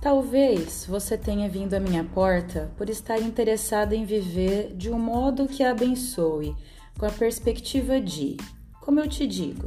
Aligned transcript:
Talvez 0.00 0.86
você 0.86 1.18
tenha 1.18 1.48
vindo 1.48 1.74
à 1.74 1.80
minha 1.80 2.04
porta 2.04 2.70
por 2.76 2.88
estar 2.88 3.18
interessada 3.20 3.96
em 3.96 4.04
viver 4.04 4.72
de 4.76 4.90
um 4.90 4.98
modo 4.98 5.48
que 5.48 5.62
a 5.62 5.72
abençoe, 5.72 6.54
com 6.96 7.04
a 7.04 7.10
perspectiva 7.10 8.00
de, 8.00 8.36
como 8.80 9.00
eu 9.00 9.08
te 9.08 9.26
digo, 9.26 9.66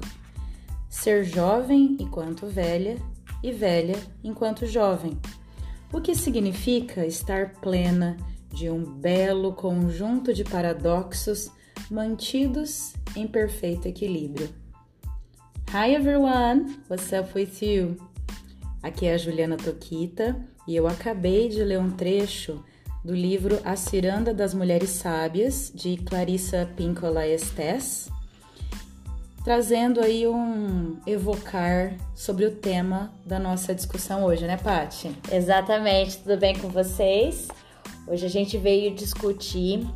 ser 0.89 1.25
jovem 1.25 1.97
enquanto 1.99 2.45
velha 2.45 2.97
e 3.43 3.51
velha 3.51 3.97
enquanto 4.23 4.65
jovem. 4.65 5.17
O 5.91 5.99
que 5.99 6.15
significa 6.15 7.05
estar 7.05 7.53
plena 7.59 8.15
de 8.53 8.69
um 8.69 8.83
belo 8.83 9.53
conjunto 9.53 10.33
de 10.33 10.45
paradoxos 10.45 11.51
mantidos 11.89 12.93
em 13.17 13.27
perfeito 13.27 13.87
equilíbrio. 13.87 14.49
Hi 15.73 15.93
everyone, 15.93 16.81
what's 16.89 17.11
up 17.11 17.37
with 17.37 17.61
you? 17.61 18.10
Aqui 18.83 19.05
é 19.05 19.13
a 19.13 19.17
Juliana 19.17 19.57
Toquita 19.57 20.35
e 20.67 20.75
eu 20.75 20.87
acabei 20.87 21.49
de 21.49 21.63
ler 21.63 21.79
um 21.79 21.91
trecho 21.91 22.63
do 23.05 23.13
livro 23.13 23.59
A 23.63 23.75
Ciranda 23.75 24.33
das 24.33 24.55
Mulheres 24.55 24.89
Sábias, 24.89 25.71
de 25.73 25.97
Clarissa 25.97 26.67
Pinkola 26.75 27.27
Estes, 27.27 28.09
trazendo 29.43 30.01
aí 30.01 30.27
um 30.27 30.97
evocar 31.05 31.95
sobre 32.15 32.45
o 32.45 32.51
tema 32.51 33.11
da 33.23 33.37
nossa 33.37 33.73
discussão 33.73 34.23
hoje, 34.23 34.45
né, 34.45 34.57
Pati? 34.57 35.11
Exatamente, 35.31 36.17
tudo 36.17 36.37
bem 36.37 36.57
com 36.57 36.69
vocês? 36.69 37.47
Hoje 38.07 38.25
a 38.25 38.29
gente 38.29 38.57
veio 38.57 38.95
discutir 38.95 39.87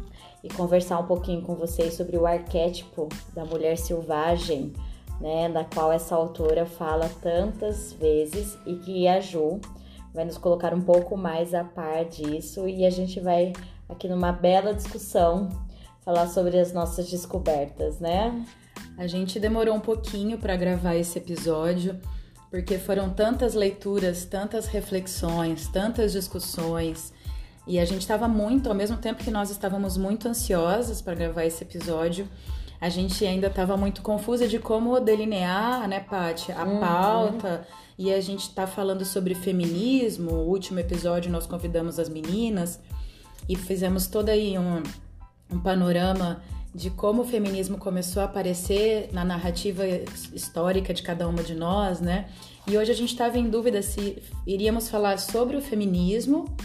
e 0.44 0.50
conversar 0.50 1.00
um 1.00 1.08
pouquinho 1.08 1.42
com 1.42 1.56
vocês 1.56 1.96
sobre 1.96 2.18
o 2.18 2.26
arquétipo 2.28 3.10
da 3.34 3.44
mulher 3.44 3.78
selvagem, 3.80 4.74
né, 5.20 5.50
da 5.50 5.64
qual 5.64 5.92
essa 5.92 6.16
autora 6.16 6.66
fala 6.66 7.10
tantas 7.22 7.94
vezes 7.94 8.58
e 8.66 8.76
que 8.76 9.08
a 9.08 9.20
Ju 9.20 9.60
vai 10.14 10.26
nos 10.26 10.38
colocar 10.38 10.74
um 10.74 10.82
pouco 10.82 11.18
mais 11.18 11.54
a 11.54 11.64
par 11.64 12.06
disso 12.06 12.68
e 12.68 12.86
a 12.86 12.90
gente 12.90 13.20
vai 13.20 13.54
aqui 13.88 14.08
numa 14.08 14.32
bela 14.32 14.74
discussão 14.74 15.50
falar 16.04 16.28
sobre 16.28 16.60
as 16.60 16.72
nossas 16.72 17.10
descobertas, 17.10 18.00
né? 18.00 18.46
A 18.98 19.08
gente 19.08 19.40
demorou 19.40 19.76
um 19.76 19.80
pouquinho 19.80 20.38
para 20.38 20.56
gravar 20.56 20.96
esse 20.96 21.18
episódio 21.18 22.00
porque 22.50 22.78
foram 22.78 23.10
tantas 23.10 23.54
leituras, 23.54 24.24
tantas 24.24 24.68
reflexões, 24.68 25.68
tantas 25.68 26.14
discussões. 26.14 27.12
E 27.68 27.80
a 27.80 27.84
gente 27.84 28.02
estava 28.02 28.28
muito, 28.28 28.70
ao 28.70 28.76
mesmo 28.76 28.96
tempo 28.96 29.24
que 29.24 29.32
nós 29.32 29.50
estávamos 29.50 29.98
muito 29.98 30.28
ansiosas 30.30 31.02
para 31.02 31.16
gravar 31.16 31.44
esse 31.44 31.64
episódio, 31.64 32.30
a 32.86 32.90
gente 32.90 33.26
ainda 33.26 33.48
estava 33.48 33.76
muito 33.76 34.04
confusa 34.04 34.48
de 34.48 34.60
como 34.60 35.00
delinear, 35.00 35.88
né, 35.88 36.02
Paty, 36.02 36.52
a 36.52 36.64
uhum. 36.64 36.80
pauta. 36.80 37.68
E 37.98 38.14
a 38.14 38.22
gente 38.22 38.42
está 38.42 38.68
falando 38.68 39.04
sobre 39.04 39.34
feminismo. 39.34 40.30
O 40.30 40.50
último 40.50 40.80
episódio 40.80 41.32
nós 41.32 41.48
convidamos 41.48 41.98
as 41.98 42.08
meninas 42.08 42.80
e 43.50 43.56
fizemos 43.56 44.06
todo 44.06 44.30
aí 44.30 44.56
um, 44.60 44.84
um 45.52 45.60
panorama 45.60 46.44
de 46.76 46.92
como 46.92 47.24
o 47.24 47.26
feminismo 47.26 47.80
começou 47.80 48.22
a 48.22 48.26
aparecer 48.26 49.10
na 49.12 49.26
narrativa 49.26 49.84
histórica 50.32 50.94
de 50.94 51.02
cada 51.02 51.28
uma 51.28 51.42
de 51.42 51.56
nós, 51.56 52.00
né? 52.00 52.30
E 52.68 52.78
hoje 52.78 52.92
a 52.92 52.96
gente 52.96 53.14
estava 53.14 53.40
em 53.40 53.50
dúvida 53.50 53.82
se 53.82 54.22
iríamos 54.46 54.90
falar 54.90 55.18
sobre 55.18 55.58
o 55.58 55.62
feminismo 55.62 56.56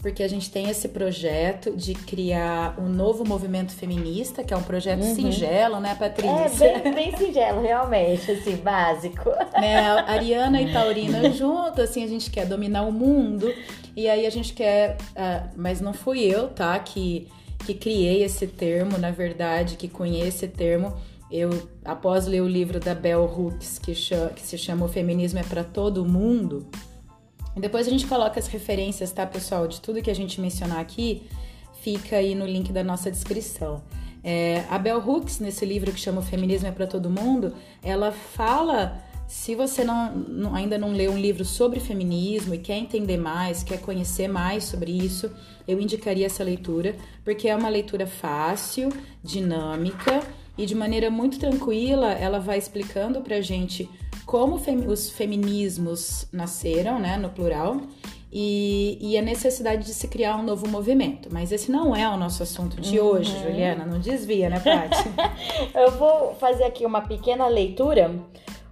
porque 0.00 0.22
a 0.22 0.28
gente 0.28 0.50
tem 0.50 0.68
esse 0.70 0.88
projeto 0.88 1.76
de 1.76 1.94
criar 1.94 2.74
um 2.78 2.88
novo 2.88 3.24
movimento 3.24 3.72
feminista, 3.72 4.42
que 4.42 4.52
é 4.52 4.56
um 4.56 4.62
projeto 4.62 5.02
uhum. 5.02 5.14
singelo, 5.14 5.78
né, 5.78 5.94
Patrícia? 5.94 6.64
É, 6.64 6.80
bem, 6.80 6.94
bem 6.94 7.16
singelo, 7.16 7.60
realmente, 7.60 8.30
assim, 8.30 8.56
básico. 8.56 9.28
Né, 9.58 9.78
Ariana 10.06 10.60
e 10.60 10.72
Taurina 10.72 11.28
junto, 11.32 11.82
assim, 11.82 12.02
a 12.02 12.06
gente 12.06 12.30
quer 12.30 12.46
dominar 12.46 12.82
o 12.82 12.92
mundo, 12.92 13.52
e 13.94 14.08
aí 14.08 14.26
a 14.26 14.30
gente 14.30 14.54
quer... 14.54 14.96
Uh, 15.10 15.50
mas 15.54 15.80
não 15.80 15.92
fui 15.92 16.20
eu, 16.20 16.48
tá, 16.48 16.78
que, 16.78 17.28
que 17.66 17.74
criei 17.74 18.24
esse 18.24 18.46
termo, 18.46 18.96
na 18.96 19.10
verdade, 19.10 19.76
que 19.76 19.86
conheci 19.86 20.28
esse 20.28 20.48
termo, 20.48 20.94
eu, 21.30 21.68
após 21.84 22.26
ler 22.26 22.40
o 22.40 22.48
livro 22.48 22.80
da 22.80 22.94
Bell 22.94 23.24
Hooks, 23.24 23.78
que, 23.78 23.94
chama, 23.94 24.30
que 24.30 24.40
se 24.40 24.56
chama 24.56 24.86
O 24.86 24.88
Feminismo 24.88 25.38
é 25.38 25.44
para 25.44 25.62
Todo 25.62 26.04
Mundo, 26.04 26.66
depois 27.60 27.86
a 27.86 27.90
gente 27.90 28.06
coloca 28.06 28.40
as 28.40 28.46
referências, 28.46 29.12
tá, 29.12 29.26
pessoal? 29.26 29.68
De 29.68 29.80
tudo 29.80 30.02
que 30.02 30.10
a 30.10 30.14
gente 30.14 30.40
mencionar 30.40 30.78
aqui, 30.78 31.22
fica 31.82 32.16
aí 32.16 32.34
no 32.34 32.46
link 32.46 32.72
da 32.72 32.82
nossa 32.82 33.10
descrição. 33.10 33.82
É, 34.22 34.64
a 34.68 34.78
Bell 34.78 34.98
Hooks, 34.98 35.38
nesse 35.38 35.64
livro 35.64 35.92
que 35.92 36.00
chama 36.00 36.20
O 36.20 36.24
Feminismo 36.24 36.68
é 36.68 36.72
para 36.72 36.86
Todo 36.86 37.10
Mundo, 37.10 37.54
ela 37.82 38.12
fala. 38.12 39.04
Se 39.26 39.54
você 39.54 39.84
não, 39.84 40.12
não, 40.12 40.54
ainda 40.56 40.76
não 40.76 40.90
leu 40.90 41.12
um 41.12 41.16
livro 41.16 41.44
sobre 41.44 41.78
feminismo 41.78 42.52
e 42.52 42.58
quer 42.58 42.76
entender 42.76 43.16
mais, 43.16 43.62
quer 43.62 43.80
conhecer 43.80 44.26
mais 44.26 44.64
sobre 44.64 44.90
isso, 44.90 45.30
eu 45.68 45.80
indicaria 45.80 46.26
essa 46.26 46.42
leitura, 46.42 46.96
porque 47.24 47.48
é 47.48 47.54
uma 47.54 47.68
leitura 47.68 48.08
fácil, 48.08 48.92
dinâmica 49.22 50.20
e 50.58 50.66
de 50.66 50.74
maneira 50.74 51.12
muito 51.12 51.38
tranquila 51.38 52.12
ela 52.12 52.40
vai 52.40 52.58
explicando 52.58 53.20
pra 53.20 53.40
gente 53.40 53.88
como 54.30 54.58
fem, 54.58 54.86
os 54.86 55.10
feminismos 55.10 56.28
nasceram, 56.32 57.00
né, 57.00 57.16
no 57.16 57.30
plural, 57.30 57.80
e, 58.32 58.96
e, 59.00 59.18
a 59.18 59.22
necessidade 59.22 59.84
de 59.84 59.92
se 59.92 60.06
criar 60.06 60.36
um 60.36 60.44
novo 60.44 60.68
movimento. 60.68 61.28
Mas 61.32 61.50
esse 61.50 61.68
não 61.68 61.96
é 61.96 62.08
o 62.08 62.16
nosso 62.16 62.40
assunto 62.44 62.80
de 62.80 63.00
uhum. 63.00 63.06
hoje, 63.06 63.36
Juliana. 63.42 63.84
Não 63.84 63.98
desvia, 63.98 64.48
né, 64.48 64.60
Paty? 64.60 65.08
Eu 65.74 65.90
vou 65.98 66.36
fazer 66.36 66.62
aqui 66.62 66.86
uma 66.86 67.00
pequena 67.00 67.48
leitura 67.48 68.14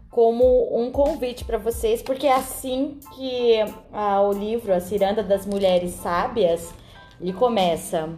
como 0.09 0.81
um 0.81 0.93
convite 0.93 1.45
para 1.45 1.59
vocês, 1.59 2.03
porque 2.03 2.29
é 2.29 2.35
assim 2.35 3.01
que 3.17 3.57
ah, 3.93 4.23
o 4.23 4.33
livro 4.33 4.73
A 4.73 4.79
Ciranda 4.79 5.25
das 5.25 5.45
Mulheres 5.45 5.91
Sábias 5.95 6.73
ele 7.21 7.33
começa. 7.33 8.09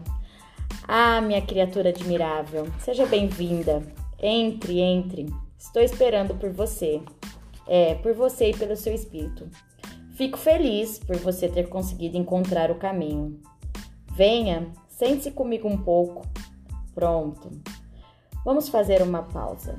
Ah, 0.86 1.22
minha 1.22 1.40
criatura 1.40 1.88
admirável, 1.88 2.66
seja 2.80 3.06
bem-vinda. 3.06 3.82
Entre, 4.22 4.78
entre. 4.78 5.32
Estou 5.60 5.82
esperando 5.82 6.34
por 6.34 6.50
você 6.50 7.02
é, 7.68 7.94
por 7.96 8.14
você 8.14 8.50
e 8.50 8.56
pelo 8.56 8.74
seu 8.74 8.94
espírito. 8.94 9.46
Fico 10.14 10.38
feliz 10.38 10.98
por 10.98 11.16
você 11.18 11.48
ter 11.48 11.68
conseguido 11.68 12.16
encontrar 12.16 12.70
o 12.70 12.76
caminho. 12.76 13.38
Venha, 14.12 14.72
sente-se 14.88 15.30
comigo 15.30 15.68
um 15.68 15.76
pouco. 15.76 16.26
Pronto. 16.94 17.50
Vamos 18.42 18.70
fazer 18.70 19.02
uma 19.02 19.22
pausa, 19.22 19.78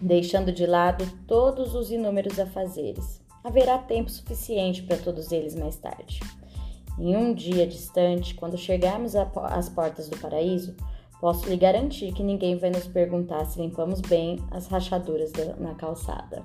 deixando 0.00 0.52
de 0.52 0.66
lado 0.66 1.04
todos 1.26 1.74
os 1.74 1.90
inúmeros 1.90 2.38
afazeres. 2.38 3.20
Haverá 3.42 3.78
tempo 3.78 4.08
suficiente 4.08 4.84
para 4.84 4.96
todos 4.96 5.32
eles 5.32 5.56
mais 5.56 5.76
tarde. 5.76 6.20
Em 6.96 7.16
um 7.16 7.34
dia 7.34 7.66
distante, 7.66 8.34
quando 8.36 8.56
chegarmos 8.56 9.16
às 9.16 9.68
portas 9.68 10.08
do 10.08 10.16
paraíso, 10.18 10.76
posso 11.22 11.48
lhe 11.48 11.56
garantir 11.56 12.12
que 12.12 12.20
ninguém 12.20 12.56
vai 12.56 12.68
nos 12.68 12.88
perguntar 12.88 13.44
se 13.44 13.60
limpamos 13.60 14.00
bem 14.00 14.40
as 14.50 14.66
rachaduras 14.66 15.30
na 15.56 15.72
calçada. 15.72 16.42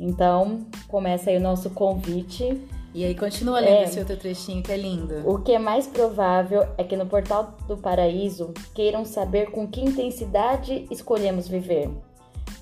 Então, 0.00 0.60
começa 0.88 1.28
aí 1.28 1.36
o 1.36 1.40
nosso 1.40 1.68
convite. 1.68 2.58
E 2.94 3.04
aí, 3.04 3.14
continua 3.14 3.60
lendo 3.60 3.74
é, 3.74 3.84
esse 3.84 3.98
outro 3.98 4.16
trechinho 4.16 4.62
que 4.62 4.72
é 4.72 4.78
lindo. 4.78 5.22
O 5.30 5.38
que 5.42 5.52
é 5.52 5.58
mais 5.58 5.86
provável 5.86 6.66
é 6.78 6.82
que 6.82 6.96
no 6.96 7.04
Portal 7.04 7.54
do 7.68 7.76
Paraíso 7.76 8.54
queiram 8.74 9.04
saber 9.04 9.50
com 9.50 9.68
que 9.68 9.82
intensidade 9.82 10.88
escolhemos 10.90 11.46
viver. 11.46 11.90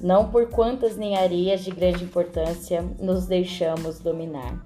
Não 0.00 0.31
por 0.31 0.49
quantas 0.49 0.97
ninharias 0.97 1.62
de 1.65 1.70
grande 1.70 2.03
importância 2.03 2.82
nos 2.99 3.26
deixamos 3.26 4.00
dominar. 4.00 4.60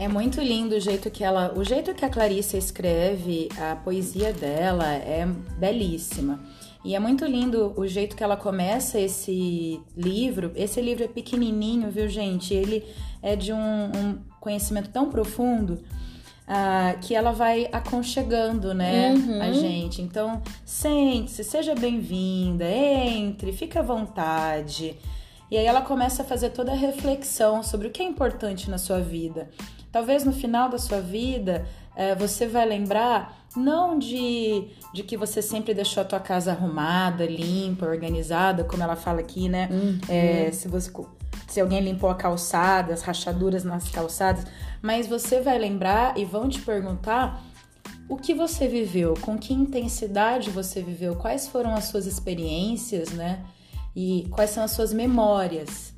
É 0.00 0.08
muito 0.08 0.40
lindo 0.40 0.76
o 0.76 0.80
jeito 0.80 1.10
que 1.10 1.22
ela, 1.22 1.52
o 1.54 1.62
jeito 1.62 1.92
que 1.92 2.06
a 2.06 2.08
Clarissa 2.08 2.56
escreve, 2.56 3.50
a 3.58 3.76
poesia 3.76 4.32
dela 4.32 4.90
é 4.94 5.26
belíssima. 5.58 6.40
E 6.82 6.94
é 6.94 6.98
muito 6.98 7.26
lindo 7.26 7.74
o 7.76 7.86
jeito 7.86 8.16
que 8.16 8.24
ela 8.24 8.34
começa 8.34 8.98
esse 8.98 9.78
livro. 9.94 10.52
Esse 10.56 10.80
livro 10.80 11.04
é 11.04 11.06
pequenininho, 11.06 11.90
viu, 11.90 12.08
gente? 12.08 12.54
Ele 12.54 12.82
é 13.20 13.36
de 13.36 13.52
um, 13.52 13.58
um 13.58 14.18
conhecimento 14.40 14.88
tão 14.88 15.10
profundo 15.10 15.74
uh, 15.74 16.98
que 17.02 17.14
ela 17.14 17.32
vai 17.32 17.68
aconchegando, 17.70 18.72
né, 18.72 19.12
uhum. 19.12 19.42
a 19.42 19.52
gente. 19.52 20.00
Então, 20.00 20.40
sente-se, 20.64 21.44
seja 21.44 21.74
bem-vinda, 21.74 22.64
entre, 22.64 23.52
fique 23.52 23.78
à 23.78 23.82
vontade. 23.82 24.96
E 25.50 25.58
aí 25.58 25.66
ela 25.66 25.82
começa 25.82 26.22
a 26.22 26.24
fazer 26.24 26.50
toda 26.50 26.72
a 26.72 26.76
reflexão 26.76 27.62
sobre 27.62 27.88
o 27.88 27.90
que 27.90 28.00
é 28.00 28.06
importante 28.06 28.70
na 28.70 28.78
sua 28.78 29.00
vida. 29.00 29.50
Talvez 29.92 30.24
no 30.24 30.32
final 30.32 30.68
da 30.68 30.78
sua 30.78 31.00
vida 31.00 31.66
uh, 31.92 32.18
você 32.18 32.46
vai 32.46 32.66
lembrar 32.66 33.40
não 33.56 33.98
de, 33.98 34.68
de 34.94 35.02
que 35.02 35.16
você 35.16 35.42
sempre 35.42 35.74
deixou 35.74 36.02
a 36.02 36.04
tua 36.04 36.20
casa 36.20 36.52
arrumada, 36.52 37.26
limpa, 37.26 37.86
organizada, 37.86 38.64
como 38.64 38.82
ela 38.82 38.96
fala 38.96 39.20
aqui, 39.20 39.48
né? 39.48 39.68
Uhum. 39.70 39.98
É, 40.08 40.50
se, 40.52 40.68
você, 40.68 40.90
se 41.48 41.60
alguém 41.60 41.80
limpou 41.80 42.08
a 42.08 42.14
calçada, 42.14 42.92
as 42.92 43.02
rachaduras 43.02 43.64
nas 43.64 43.88
calçadas. 43.88 44.44
Mas 44.80 45.08
você 45.08 45.40
vai 45.40 45.58
lembrar 45.58 46.16
e 46.16 46.24
vão 46.24 46.48
te 46.48 46.60
perguntar 46.60 47.42
o 48.08 48.16
que 48.16 48.34
você 48.34 48.66
viveu, 48.68 49.14
com 49.20 49.38
que 49.38 49.52
intensidade 49.52 50.50
você 50.50 50.82
viveu, 50.82 51.16
quais 51.16 51.48
foram 51.48 51.74
as 51.74 51.84
suas 51.84 52.06
experiências, 52.06 53.10
né? 53.10 53.44
E 53.94 54.28
quais 54.30 54.50
são 54.50 54.62
as 54.62 54.70
suas 54.70 54.92
memórias. 54.92 55.92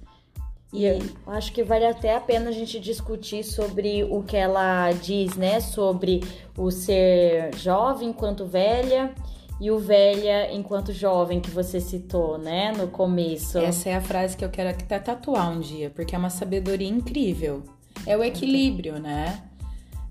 E 0.72 0.86
eu 0.86 0.98
acho 1.26 1.52
que 1.52 1.62
vale 1.62 1.84
até 1.84 2.16
a 2.16 2.20
pena 2.20 2.48
a 2.48 2.52
gente 2.52 2.80
discutir 2.80 3.44
sobre 3.44 4.04
o 4.04 4.22
que 4.22 4.36
ela 4.36 4.90
diz, 4.92 5.36
né? 5.36 5.60
Sobre 5.60 6.22
o 6.56 6.70
ser 6.70 7.54
jovem 7.56 8.08
enquanto 8.08 8.46
velha 8.46 9.14
e 9.60 9.70
o 9.70 9.78
velha 9.78 10.50
enquanto 10.50 10.92
jovem 10.92 11.40
que 11.40 11.50
você 11.50 11.78
citou, 11.78 12.38
né? 12.38 12.72
No 12.72 12.88
começo. 12.88 13.58
Essa 13.58 13.90
é 13.90 13.94
a 13.94 14.00
frase 14.00 14.34
que 14.34 14.44
eu 14.44 14.48
quero 14.48 14.70
até 14.70 14.98
tatuar 14.98 15.50
um 15.50 15.60
dia, 15.60 15.90
porque 15.90 16.14
é 16.14 16.18
uma 16.18 16.30
sabedoria 16.30 16.88
incrível. 16.88 17.62
É 18.06 18.16
o 18.16 18.24
equilíbrio, 18.24 18.98
né? 18.98 19.42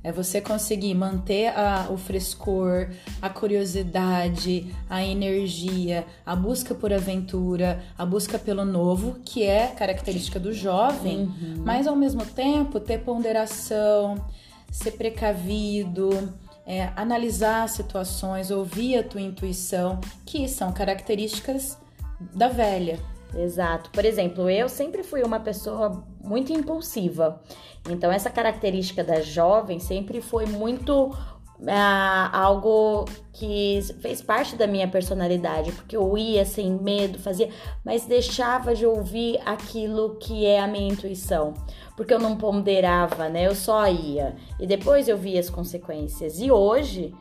É 0.04 0.12
você 0.12 0.42
conseguir 0.42 0.96
manter 0.96 1.48
a, 1.50 1.88
o 1.92 1.98
frescor, 1.98 2.90
a 3.22 3.30
curiosidade, 3.30 4.74
a 4.90 5.04
energia, 5.04 6.06
a 6.26 6.36
busca 6.36 6.74
por 6.74 6.92
aventura, 6.92 7.84
a 7.96 8.06
busca 8.06 8.40
pelo 8.40 8.66
novo, 8.66 9.20
que 9.24 9.44
é 9.44 9.68
característica 9.68 10.40
do 10.40 10.52
jovem, 10.52 11.20
uhum. 11.20 11.64
mas 11.64 11.86
ao 11.86 11.96
mesmo 11.96 12.26
tempo 12.26 12.80
ter 12.80 13.00
ponderação, 13.00 14.16
ser 14.72 14.92
precavido, 14.92 16.34
é, 16.66 16.90
analisar 16.96 17.70
situações, 17.70 18.50
ouvir 18.50 18.98
a 18.98 19.04
tua 19.04 19.22
intuição, 19.22 20.00
que 20.26 20.48
são 20.48 20.72
características 20.72 21.78
da 22.34 22.48
velha. 22.48 23.00
Exato. 23.36 23.90
Por 23.92 24.04
exemplo, 24.04 24.50
eu 24.50 24.68
sempre 24.68 25.04
fui 25.04 25.24
uma 25.24 25.40
pessoa 25.40 26.04
muito 26.24 26.52
impulsiva. 26.52 27.42
Então, 27.90 28.12
essa 28.12 28.30
característica 28.30 29.04
da 29.04 29.22
jovem 29.22 29.80
sempre 29.80 30.22
foi 30.22 30.46
muito 30.46 31.16
ah, 31.68 32.30
algo 32.34 33.06
que 33.34 33.80
fez 34.02 34.22
parte 34.22 34.56
da 34.56 34.68
minha 34.68 34.88
personalidade, 34.88 35.72
porque 35.72 35.96
eu 35.96 36.18
ia 36.18 36.44
sem 36.44 36.72
medo, 36.72 37.20
fazia, 37.20 37.50
mas 37.86 38.06
deixava 38.06 38.74
de 38.74 38.86
ouvir 38.86 39.40
aquilo 39.46 40.16
que 40.16 40.46
é 40.46 40.60
a 40.60 40.68
minha 40.68 40.92
intuição, 40.92 41.54
porque 41.96 42.14
eu 42.14 42.20
não 42.20 42.36
ponderava, 42.36 43.30
né? 43.30 43.48
Eu 43.48 43.56
só 43.56 43.88
ia 43.88 44.36
e 44.60 44.66
depois 44.66 45.08
eu 45.08 45.18
via 45.18 45.40
as 45.40 45.50
consequências. 45.50 46.40
E 46.40 46.52
hoje, 46.52 47.14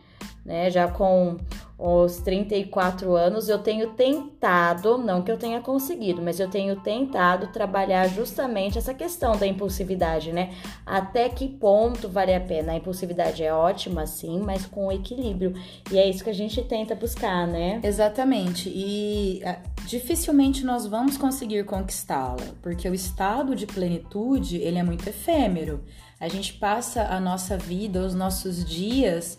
né, 0.45 0.71
já 0.71 0.89
com 0.89 1.37
os 1.81 2.19
34 2.19 3.17
anos, 3.17 3.49
eu 3.49 3.59
tenho 3.59 3.94
tentado, 3.94 4.99
não 4.99 5.23
que 5.23 5.32
eu 5.32 5.38
tenha 5.38 5.62
conseguido, 5.62 6.21
mas 6.21 6.38
eu 6.38 6.49
tenho 6.49 6.77
tentado 6.77 7.47
trabalhar 7.47 8.06
justamente 8.09 8.77
essa 8.77 8.93
questão 8.93 9.35
da 9.35 9.47
impulsividade, 9.47 10.31
né? 10.31 10.53
Até 10.85 11.31
que 11.31 11.49
ponto 11.49 12.06
vale 12.06 12.35
a 12.35 12.41
pena? 12.41 12.73
A 12.73 12.77
impulsividade 12.77 13.43
é 13.43 13.50
ótima, 13.53 14.06
sim, 14.06 14.41
mas 14.41 14.67
com 14.67 14.93
equilíbrio. 14.93 15.55
E 15.91 15.99
é 15.99 16.06
isso 16.06 16.23
que 16.23 16.29
a 16.29 16.35
gente 16.35 16.61
tenta 16.62 16.94
buscar, 16.94 17.47
né? 17.47 17.81
Exatamente. 17.82 18.69
E 18.69 19.41
ah, 19.47 19.56
dificilmente 19.87 20.67
nós 20.67 20.87
vamos 20.87 21.17
conseguir 21.17 21.65
conquistá-la, 21.65 22.55
porque 22.61 22.91
o 22.91 22.94
estado 22.94 23.56
de 23.56 23.67
plenitude, 23.67 24.59
ele 24.59 24.79
é 24.79 24.82
muito 24.82 25.09
efêmero. 25.09 25.82
A 26.21 26.29
gente 26.29 26.53
passa 26.53 27.05
a 27.05 27.19
nossa 27.19 27.56
vida, 27.56 28.05
os 28.05 28.15
nossos 28.15 28.62
dias 28.62 29.38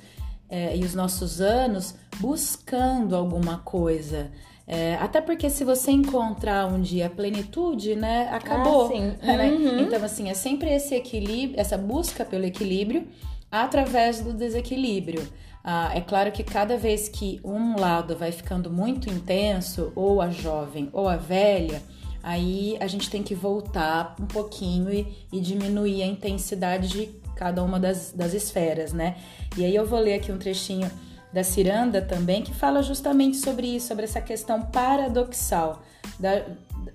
é, 0.52 0.76
e 0.76 0.84
os 0.84 0.94
nossos 0.94 1.40
anos 1.40 1.96
buscando 2.20 3.16
alguma 3.16 3.60
coisa. 3.60 4.30
É, 4.68 4.96
até 4.96 5.22
porque 5.22 5.50
se 5.50 5.64
você 5.64 5.92
encontrar 5.92 6.68
um 6.68 6.82
dia 6.82 7.08
a 7.08 7.10
plenitude, 7.10 7.96
né, 7.96 8.30
acabou. 8.32 8.86
Ah, 8.86 8.90
sim. 8.90 9.02
Né? 9.26 9.50
Uhum. 9.50 9.80
Então, 9.80 10.04
assim, 10.04 10.30
é 10.30 10.34
sempre 10.34 10.70
esse 10.70 10.94
equilíbrio, 10.94 11.60
essa 11.60 11.78
busca 11.78 12.26
pelo 12.26 12.46
equilíbrio 12.46 13.08
através 13.50 14.22
do 14.22 14.34
desequilíbrio. 14.34 15.26
Ah, 15.64 15.92
é 15.94 16.02
claro 16.02 16.32
que 16.32 16.44
cada 16.44 16.78
vez 16.78 17.08
que 17.08 17.40
um 17.44 17.80
lado 17.80 18.16
vai 18.16 18.32
ficando 18.32 18.70
muito 18.70 19.10
intenso, 19.10 19.92
ou 19.96 20.22
a 20.22 20.30
jovem 20.30 20.90
ou 20.92 21.08
a 21.08 21.18
velha, 21.18 21.82
aí 22.22 22.78
a 22.80 22.88
gente 22.88 23.10
tem 23.10 23.24
que 23.24 23.36
voltar 23.36 24.16
um 24.20 24.26
pouquinho 24.26 24.92
e, 24.92 25.08
e 25.32 25.40
diminuir 25.40 26.04
a 26.04 26.06
intensidade 26.06 26.88
de 26.88 27.21
cada 27.36 27.64
uma 27.64 27.80
das, 27.80 28.12
das 28.12 28.34
esferas, 28.34 28.94
né? 28.94 29.18
E 29.58 29.66
aí 29.66 29.76
eu 29.76 29.86
vou 29.86 30.00
ler 30.00 30.16
aqui 30.16 30.32
um 30.32 30.38
trechinho 30.38 30.90
da 31.32 31.44
Ciranda 31.44 32.02
também, 32.02 32.44
que 32.44 32.54
fala 32.54 32.82
justamente 32.82 33.38
sobre 33.38 33.68
isso, 33.68 33.88
sobre 33.88 34.04
essa 34.04 34.22
questão 34.22 34.62
paradoxal 34.62 35.82
da, 36.20 36.46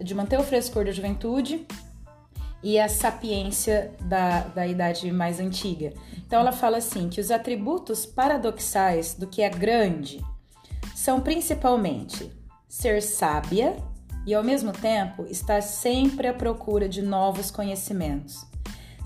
de 0.01 0.15
manter 0.15 0.39
o 0.39 0.43
frescor 0.43 0.85
da 0.85 0.93
juventude 0.93 1.67
e 2.63 2.79
a 2.79 2.89
sapiência 2.89 3.93
da, 4.01 4.41
da 4.41 4.67
idade 4.67 5.11
mais 5.11 5.41
antiga. 5.41 5.93
Então 6.27 6.41
ela 6.41 6.53
fala 6.53 6.79
assim 6.79 7.09
que 7.09 7.21
os 7.21 7.31
atributos 7.31 8.05
paradoxais 8.05 9.15
do 9.15 9.27
que 9.27 9.43
é 9.43 9.49
grande 9.49 10.25
são 10.95 11.21
principalmente 11.21 12.31
ser 12.69 13.01
sábia 13.03 13.77
e 14.27 14.35
ao 14.35 14.43
mesmo 14.43 14.73
tempo 14.73 15.25
estar 15.31 15.63
sempre 15.63 16.27
à 16.27 16.35
procura 16.35 16.89
de 16.89 17.01
novos 17.01 17.51
conhecimentos 17.51 18.45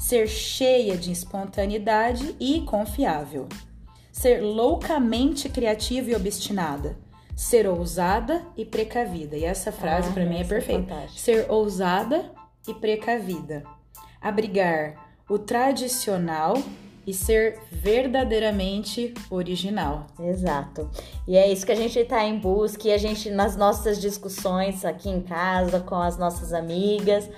ser 0.01 0.27
cheia 0.27 0.97
de 0.97 1.13
espontaneidade 1.13 2.35
e 2.41 2.63
confiável, 2.63 3.47
ser 4.11 4.41
loucamente 4.41 5.47
criativa 5.47 6.11
e 6.11 6.17
obstinada, 6.17 6.97
ser 7.37 7.69
ousada 7.69 8.43
e 8.57 8.65
precavida. 8.65 9.37
E 9.37 9.45
essa 9.45 9.71
frase 9.71 10.09
ah, 10.09 10.13
para 10.13 10.25
mim 10.25 10.39
é, 10.39 10.41
é 10.41 10.45
perfeita. 10.45 10.95
É 10.95 11.09
ser 11.09 11.51
ousada 11.51 12.33
e 12.67 12.73
precavida, 12.73 13.63
abrigar 14.23 14.95
o 15.29 15.39
tradicional 15.39 16.55
e 17.07 17.13
ser 17.13 17.59
verdadeiramente 17.71 19.13
original. 19.31 20.07
Exato. 20.19 20.91
E 21.29 21.37
é 21.37 21.53
isso 21.53 21.67
que 21.67 21.73
a 21.73 21.77
gente 21.77 21.99
está 21.99 22.25
em 22.25 22.39
busca 22.39 22.89
e 22.89 22.93
a 22.93 22.99
gente 22.99 23.31
nas 23.31 23.55
nossas 23.55 24.01
discussões 24.01 24.83
aqui 24.83 25.11
em 25.11 25.21
casa 25.21 25.81
com 25.81 25.97
as 25.97 26.17
nossas 26.17 26.55
amigas, 26.55 27.29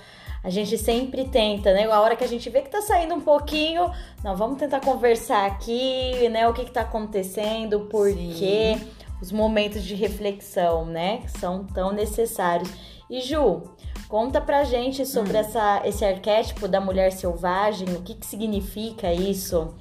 a 0.44 0.50
gente 0.50 0.76
sempre 0.76 1.24
tenta, 1.24 1.72
né? 1.72 1.84
A 1.84 2.00
hora 2.00 2.16
que 2.16 2.24
a 2.24 2.28
gente 2.28 2.50
vê 2.50 2.62
que 2.62 2.70
tá 2.70 2.82
saindo 2.82 3.14
um 3.14 3.20
pouquinho, 3.20 3.90
não, 4.24 4.36
vamos 4.36 4.58
tentar 4.58 4.80
conversar 4.80 5.46
aqui, 5.46 6.28
né? 6.28 6.48
O 6.48 6.52
que 6.52 6.64
que 6.64 6.72
tá 6.72 6.80
acontecendo, 6.80 7.80
por 7.82 8.08
Sim. 8.08 8.34
quê, 8.36 8.78
os 9.20 9.30
momentos 9.30 9.84
de 9.84 9.94
reflexão, 9.94 10.84
né? 10.84 11.18
Que 11.18 11.30
são 11.38 11.64
tão 11.64 11.92
necessários. 11.92 12.68
E 13.08 13.20
Ju, 13.20 13.62
conta 14.08 14.40
pra 14.40 14.64
gente 14.64 15.06
sobre 15.06 15.36
hum. 15.36 15.40
essa, 15.40 15.82
esse 15.84 16.04
arquétipo 16.04 16.66
da 16.66 16.80
mulher 16.80 17.12
selvagem, 17.12 17.88
o 17.94 18.02
que 18.02 18.14
que 18.14 18.26
significa 18.26 19.12
isso? 19.12 19.74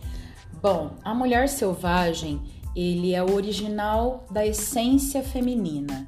Bom, 0.61 0.91
a 1.03 1.11
mulher 1.15 1.49
selvagem, 1.49 2.39
ele 2.75 3.15
é 3.15 3.23
o 3.23 3.33
original 3.33 4.25
da 4.29 4.45
essência 4.45 5.23
feminina. 5.23 6.07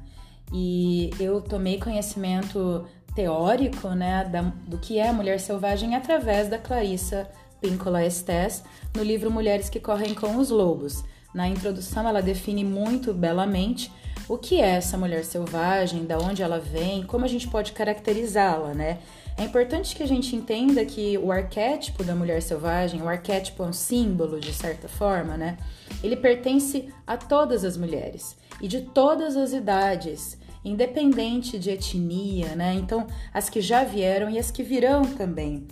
E 0.52 1.10
eu 1.18 1.40
tomei 1.40 1.80
conhecimento 1.80 2.86
teórico 3.14 3.88
né, 3.90 4.24
da, 4.24 4.42
do 4.66 4.78
que 4.78 4.98
é 4.98 5.08
a 5.08 5.12
mulher 5.12 5.38
selvagem 5.38 5.94
através 5.94 6.48
da 6.48 6.58
Clarissa 6.58 7.28
Pinkola 7.60 8.04
Estés 8.04 8.62
no 8.94 9.02
livro 9.02 9.30
Mulheres 9.30 9.68
que 9.68 9.80
Correm 9.80 10.14
com 10.14 10.36
os 10.36 10.50
Lobos. 10.50 11.04
Na 11.34 11.48
introdução, 11.48 12.06
ela 12.08 12.22
define 12.22 12.64
muito 12.64 13.12
belamente 13.12 13.90
o 14.28 14.38
que 14.38 14.60
é 14.60 14.70
essa 14.70 14.96
mulher 14.96 15.24
selvagem, 15.24 16.04
da 16.04 16.18
onde 16.18 16.42
ela 16.42 16.58
vem, 16.58 17.02
como 17.02 17.24
a 17.24 17.28
gente 17.28 17.48
pode 17.48 17.72
caracterizá-la, 17.72 18.72
né? 18.72 18.98
É 19.36 19.42
importante 19.42 19.96
que 19.96 20.02
a 20.02 20.06
gente 20.06 20.36
entenda 20.36 20.84
que 20.84 21.18
o 21.18 21.32
arquétipo 21.32 22.04
da 22.04 22.14
mulher 22.14 22.40
selvagem, 22.40 23.02
o 23.02 23.08
arquétipo 23.08 23.64
é 23.64 23.66
um 23.66 23.72
símbolo 23.72 24.38
de 24.38 24.52
certa 24.52 24.88
forma, 24.88 25.36
né? 25.36 25.58
Ele 26.02 26.16
pertence 26.16 26.88
a 27.06 27.16
todas 27.16 27.64
as 27.64 27.76
mulheres 27.76 28.36
e 28.60 28.68
de 28.68 28.82
todas 28.82 29.36
as 29.36 29.52
idades 29.52 30.38
independente 30.64 31.58
de 31.58 31.70
etnia, 31.70 32.56
né? 32.56 32.74
Então, 32.74 33.06
as 33.32 33.50
que 33.50 33.60
já 33.60 33.84
vieram 33.84 34.30
e 34.30 34.38
as 34.38 34.50
que 34.50 34.62
virão 34.62 35.02
também. 35.02 35.66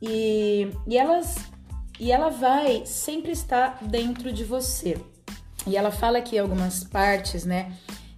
E, 0.00 0.68
e 0.86 0.98
elas 0.98 1.36
e 1.98 2.12
ela 2.12 2.28
vai 2.28 2.84
sempre 2.84 3.32
estar 3.32 3.82
dentro 3.82 4.32
de 4.32 4.44
você. 4.44 5.00
E 5.66 5.76
ela 5.76 5.90
fala 5.90 6.18
aqui 6.18 6.38
algumas 6.38 6.84
partes, 6.84 7.44
né, 7.44 7.72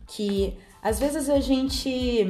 que 0.07 0.57
às 0.83 0.99
vezes 0.99 1.31
a 1.31 1.41
gente 1.41 2.29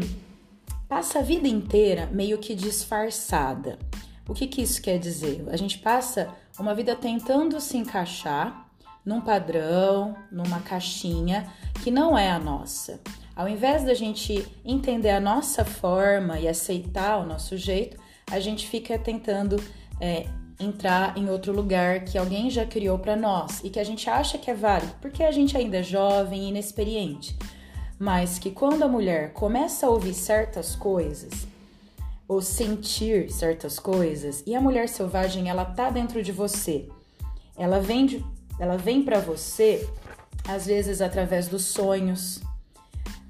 passa 0.88 1.18
a 1.18 1.23
vida 1.23 1.49
inteira 1.49 2.09
meio 2.12 2.38
que 2.38 2.54
disfarçada. 2.54 3.78
O 4.28 4.35
que, 4.35 4.47
que 4.47 4.62
isso 4.62 4.80
quer 4.80 4.99
dizer? 4.99 5.45
A 5.50 5.57
gente 5.57 5.78
passa 5.78 6.28
uma 6.59 6.75
vida 6.75 6.95
tentando 6.95 7.61
se 7.61 7.76
encaixar 7.76 8.68
num 9.04 9.21
padrão, 9.21 10.14
numa 10.30 10.61
caixinha 10.61 11.50
que 11.83 11.90
não 11.90 12.16
é 12.16 12.30
a 12.30 12.38
nossa. 12.38 13.00
Ao 13.38 13.49
invés 13.49 13.85
da 13.85 13.95
gente 13.95 14.45
entender 14.64 15.11
a 15.11 15.21
nossa 15.21 15.64
forma 15.64 16.40
e 16.40 16.49
aceitar 16.49 17.18
o 17.18 17.25
nosso 17.25 17.57
jeito, 17.57 17.97
a 18.28 18.40
gente 18.40 18.66
fica 18.66 18.99
tentando 18.99 19.62
é, 20.00 20.26
entrar 20.59 21.16
em 21.16 21.30
outro 21.30 21.52
lugar 21.52 22.00
que 22.00 22.18
alguém 22.18 22.50
já 22.50 22.66
criou 22.66 22.99
para 22.99 23.14
nós 23.14 23.61
e 23.62 23.71
que 23.71 23.78
a 23.78 23.85
gente 23.85 24.11
acha 24.11 24.38
que 24.38 24.50
é 24.50 24.54
válido, 24.54 24.92
porque 25.00 25.23
a 25.23 25.30
gente 25.30 25.57
ainda 25.57 25.76
é 25.76 25.83
jovem 25.85 26.47
e 26.47 26.49
inexperiente. 26.49 27.38
Mas 27.97 28.40
que 28.40 28.50
quando 28.50 28.83
a 28.83 28.88
mulher 28.88 29.33
começa 29.33 29.87
a 29.87 29.88
ouvir 29.88 30.14
certas 30.14 30.75
coisas, 30.75 31.47
ou 32.26 32.42
sentir 32.42 33.30
certas 33.30 33.78
coisas, 33.78 34.42
e 34.49 34.57
a 34.57 34.61
mulher 34.61 34.88
selvagem 34.88 35.49
ela 35.49 35.64
tá 35.64 35.90
dentro 35.90 36.25
de 36.25 36.33
você, 36.33 36.88
ela 37.57 37.78
vem, 37.78 38.04
de, 38.04 38.25
ela 38.59 38.76
vem 38.76 39.00
para 39.00 39.21
você 39.21 39.88
às 40.49 40.66
vezes 40.66 41.00
através 41.00 41.47
dos 41.47 41.66
sonhos, 41.66 42.42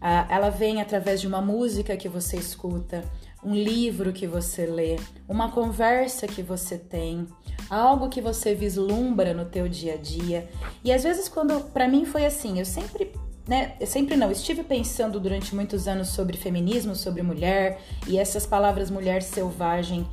ela 0.00 0.50
vem 0.50 0.81
através 0.81 1.21
de 1.21 1.26
uma 1.26 1.40
música 1.40 1.97
que 1.97 2.09
você 2.09 2.37
escuta, 2.37 3.05
um 3.43 3.55
livro 3.55 4.12
que 4.12 4.26
você 4.26 4.67
lê, 4.67 4.97
uma 5.28 5.50
conversa 5.50 6.26
que 6.26 6.43
você 6.43 6.76
tem, 6.76 7.26
algo 7.71 8.09
que 8.09 8.21
você 8.21 8.55
vislumbra 8.55 9.33
no 9.33 9.45
teu 9.45 9.69
dia 9.69 9.95
a 9.95 9.97
dia. 9.97 10.49
E 10.85 10.93
às 10.93 11.02
vezes 11.02 11.28
quando 11.28 11.61
para 11.73 11.88
mim 11.88 12.05
foi 12.05 12.25
assim, 12.25 12.59
eu 12.59 12.64
sempre 12.64 13.12
né, 13.47 13.73
eu 13.81 13.87
sempre 13.87 14.14
não, 14.14 14.31
estive 14.31 14.62
pensando 14.62 15.19
durante 15.19 15.55
muitos 15.55 15.88
anos 15.88 16.09
sobre 16.09 16.37
feminismo, 16.37 16.95
sobre 16.95 17.23
mulher 17.23 17.81
e 18.07 18.19
essas 18.19 18.45
palavras 18.45 18.90
mulher 18.90 19.23
selvagem. 19.23 20.07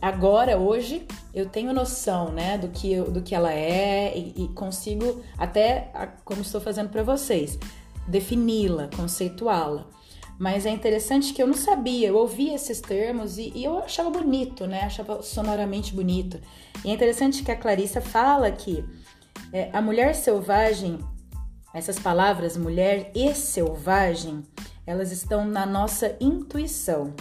Agora, 0.00 0.56
hoje, 0.56 1.06
eu 1.34 1.46
tenho 1.46 1.72
noção, 1.74 2.30
né, 2.32 2.56
do 2.56 2.68
que, 2.68 2.96
do 3.02 3.20
que 3.20 3.34
ela 3.34 3.52
é 3.52 4.16
e, 4.16 4.44
e 4.44 4.48
consigo 4.48 5.22
até, 5.36 5.90
como 6.24 6.40
estou 6.40 6.60
fazendo 6.60 6.88
para 6.88 7.02
vocês, 7.02 7.58
defini-la, 8.06 8.88
conceituá-la. 8.96 9.86
Mas 10.38 10.66
é 10.66 10.70
interessante 10.70 11.32
que 11.32 11.42
eu 11.42 11.46
não 11.46 11.54
sabia, 11.54 12.08
eu 12.08 12.16
ouvia 12.16 12.54
esses 12.54 12.80
termos 12.80 13.38
e, 13.38 13.52
e, 13.54 13.64
eu 13.64 13.78
achava 13.78 14.10
bonito, 14.10 14.66
né? 14.66 14.82
Achava 14.82 15.22
sonoramente 15.22 15.94
bonito. 15.94 16.40
E 16.84 16.90
é 16.90 16.92
interessante 16.92 17.44
que 17.44 17.52
a 17.52 17.56
Clarissa 17.56 18.00
fala 18.00 18.50
que 18.50 18.84
é, 19.52 19.70
a 19.72 19.80
mulher 19.80 20.14
selvagem, 20.14 20.98
essas 21.72 21.98
palavras 21.98 22.56
mulher 22.56 23.12
e 23.14 23.32
selvagem, 23.32 24.42
elas 24.84 25.12
estão 25.12 25.44
na 25.44 25.64
nossa 25.64 26.16
intuição. 26.20 27.14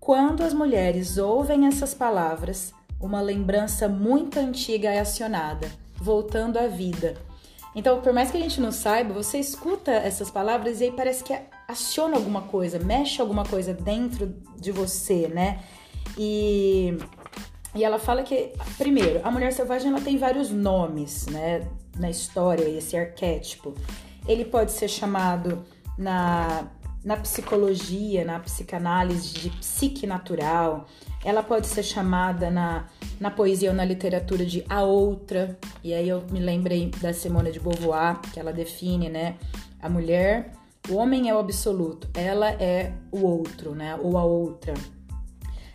Quando 0.00 0.42
as 0.42 0.52
mulheres 0.52 1.18
ouvem 1.18 1.66
essas 1.66 1.94
palavras, 1.94 2.74
uma 3.00 3.20
lembrança 3.20 3.88
muito 3.88 4.38
antiga 4.38 4.90
é 4.90 5.00
acionada, 5.00 5.70
voltando 5.96 6.58
à 6.58 6.66
vida 6.66 7.14
então, 7.76 8.00
por 8.00 8.10
mais 8.10 8.30
que 8.30 8.38
a 8.38 8.40
gente 8.40 8.58
não 8.58 8.72
saiba, 8.72 9.12
você 9.12 9.38
escuta 9.38 9.90
essas 9.92 10.30
palavras 10.30 10.80
e 10.80 10.84
aí 10.84 10.92
parece 10.92 11.22
que 11.22 11.38
aciona 11.68 12.16
alguma 12.16 12.40
coisa, 12.40 12.78
mexe 12.78 13.20
alguma 13.20 13.44
coisa 13.44 13.74
dentro 13.74 14.34
de 14.58 14.72
você, 14.72 15.28
né? 15.28 15.60
E, 16.16 16.96
e 17.74 17.84
ela 17.84 17.98
fala 17.98 18.22
que, 18.22 18.54
primeiro, 18.78 19.20
a 19.22 19.30
mulher 19.30 19.52
selvagem 19.52 19.90
ela 19.90 20.00
tem 20.00 20.16
vários 20.16 20.50
nomes, 20.50 21.26
né? 21.26 21.68
Na 21.98 22.08
história, 22.08 22.66
esse 22.66 22.96
arquétipo. 22.96 23.74
Ele 24.26 24.46
pode 24.46 24.72
ser 24.72 24.88
chamado 24.88 25.62
na, 25.98 26.68
na 27.06 27.16
psicologia, 27.16 28.24
na 28.24 28.40
psicanálise 28.40 29.32
de 29.32 29.48
psique 29.50 30.08
natural. 30.08 30.88
Ela 31.24 31.42
pode 31.42 31.68
ser 31.68 31.84
chamada 31.84 32.50
na 32.50 32.88
na 33.18 33.30
poesia 33.30 33.70
ou 33.70 33.76
na 33.76 33.84
literatura 33.84 34.44
de 34.44 34.64
a 34.68 34.82
outra. 34.82 35.56
E 35.82 35.94
aí 35.94 36.08
eu 36.08 36.22
me 36.30 36.40
lembrei 36.40 36.90
da 37.00 37.12
Simone 37.12 37.50
de 37.50 37.60
Beauvoir, 37.60 38.20
que 38.32 38.38
ela 38.38 38.52
define, 38.52 39.08
né, 39.08 39.36
a 39.80 39.88
mulher, 39.88 40.52
o 40.88 40.96
homem 40.96 41.30
é 41.30 41.34
o 41.34 41.38
absoluto, 41.38 42.08
ela 42.14 42.50
é 42.50 42.92
o 43.10 43.24
outro, 43.24 43.74
né, 43.74 43.96
ou 44.02 44.18
a 44.18 44.24
outra. 44.24 44.74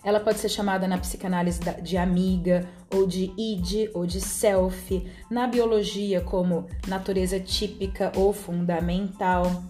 Ela 0.04 0.20
pode 0.20 0.40
ser 0.40 0.50
chamada 0.50 0.88
na 0.88 0.98
psicanálise 0.98 1.60
de 1.84 1.96
amiga, 1.96 2.68
ou 2.94 3.06
de 3.06 3.32
id, 3.38 3.90
ou 3.94 4.06
de 4.06 4.20
self, 4.20 5.08
na 5.30 5.48
biologia 5.48 6.22
como 6.22 6.68
natureza 6.88 7.40
típica 7.40 8.12
ou 8.16 8.34
fundamental. 8.34 9.64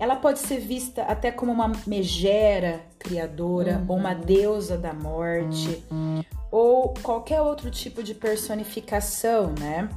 Ela 0.00 0.16
pode 0.16 0.40
ser 0.40 0.58
vista 0.58 1.02
até 1.02 1.30
como 1.30 1.52
uma 1.52 1.70
megera 1.86 2.80
criadora, 2.98 3.76
uhum. 3.78 3.84
ou 3.86 3.96
uma 3.96 4.14
deusa 4.14 4.76
da 4.76 4.92
morte, 4.92 5.84
uhum 5.90 6.24
ou 6.50 6.94
qualquer 7.02 7.40
outro 7.40 7.70
tipo 7.70 8.02
de 8.02 8.14
personificação, 8.14 9.54
né? 9.58 9.88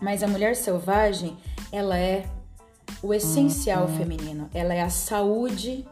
Mas 0.00 0.22
a 0.22 0.28
mulher 0.28 0.54
selvagem, 0.56 1.36
ela 1.72 1.98
é 1.98 2.26
o 3.02 3.12
essencial 3.12 3.86
uhum. 3.86 3.96
feminino, 3.96 4.50
ela 4.54 4.72
é 4.74 4.80
a 4.80 4.90
saúde 4.90 5.86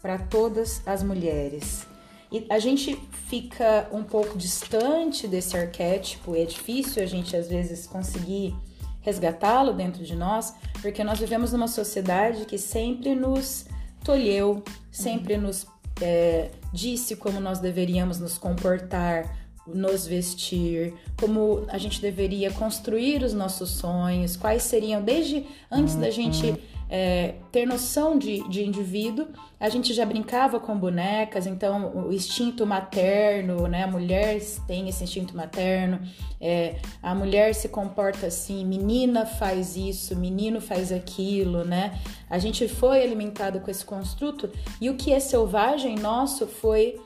para 0.00 0.18
todas 0.18 0.82
as 0.86 1.02
mulheres. 1.02 1.86
E 2.30 2.46
a 2.48 2.58
gente 2.58 2.96
fica 3.28 3.88
um 3.92 4.02
pouco 4.02 4.38
distante 4.38 5.28
desse 5.28 5.56
arquétipo, 5.56 6.34
é 6.34 6.44
difícil 6.44 7.02
a 7.02 7.06
gente 7.06 7.36
às 7.36 7.48
vezes 7.48 7.86
conseguir 7.86 8.54
resgatá-lo 9.02 9.72
dentro 9.72 10.04
de 10.04 10.16
nós, 10.16 10.54
porque 10.80 11.04
nós 11.04 11.18
vivemos 11.18 11.52
numa 11.52 11.68
sociedade 11.68 12.44
que 12.46 12.58
sempre 12.58 13.14
nos 13.14 13.66
tolheu, 14.02 14.62
sempre 14.90 15.36
nos 15.36 15.66
é, 16.00 16.50
disse 16.72 17.16
como 17.16 17.40
nós 17.40 17.58
deveríamos 17.58 18.18
nos 18.18 18.38
comportar, 18.38 19.36
nos 19.66 20.06
vestir, 20.06 20.94
como 21.18 21.64
a 21.68 21.78
gente 21.78 22.00
deveria 22.00 22.50
construir 22.50 23.22
os 23.22 23.32
nossos 23.32 23.70
sonhos, 23.70 24.36
quais 24.36 24.62
seriam, 24.64 25.02
desde 25.02 25.46
antes 25.70 25.94
da 25.94 26.10
gente 26.10 26.56
é, 26.94 27.36
ter 27.50 27.64
noção 27.64 28.18
de, 28.18 28.46
de 28.50 28.62
indivíduo, 28.62 29.28
a 29.58 29.70
gente 29.70 29.94
já 29.94 30.04
brincava 30.04 30.60
com 30.60 30.78
bonecas, 30.78 31.46
então 31.46 31.90
o 31.96 32.12
instinto 32.12 32.66
materno, 32.66 33.66
né? 33.66 33.84
A 33.84 33.86
mulher 33.86 34.38
tem 34.66 34.90
esse 34.90 35.02
instinto 35.02 35.34
materno, 35.34 36.00
é, 36.38 36.76
a 37.02 37.14
mulher 37.14 37.54
se 37.54 37.70
comporta 37.70 38.26
assim, 38.26 38.62
menina 38.66 39.24
faz 39.24 39.74
isso, 39.74 40.14
menino 40.14 40.60
faz 40.60 40.92
aquilo, 40.92 41.64
né? 41.64 41.98
A 42.28 42.38
gente 42.38 42.68
foi 42.68 43.02
alimentado 43.02 43.60
com 43.60 43.70
esse 43.70 43.86
construto 43.86 44.50
e 44.78 44.90
o 44.90 44.94
que 44.94 45.14
é 45.14 45.18
selvagem 45.18 45.94
nosso 45.94 46.46
foi 46.46 47.00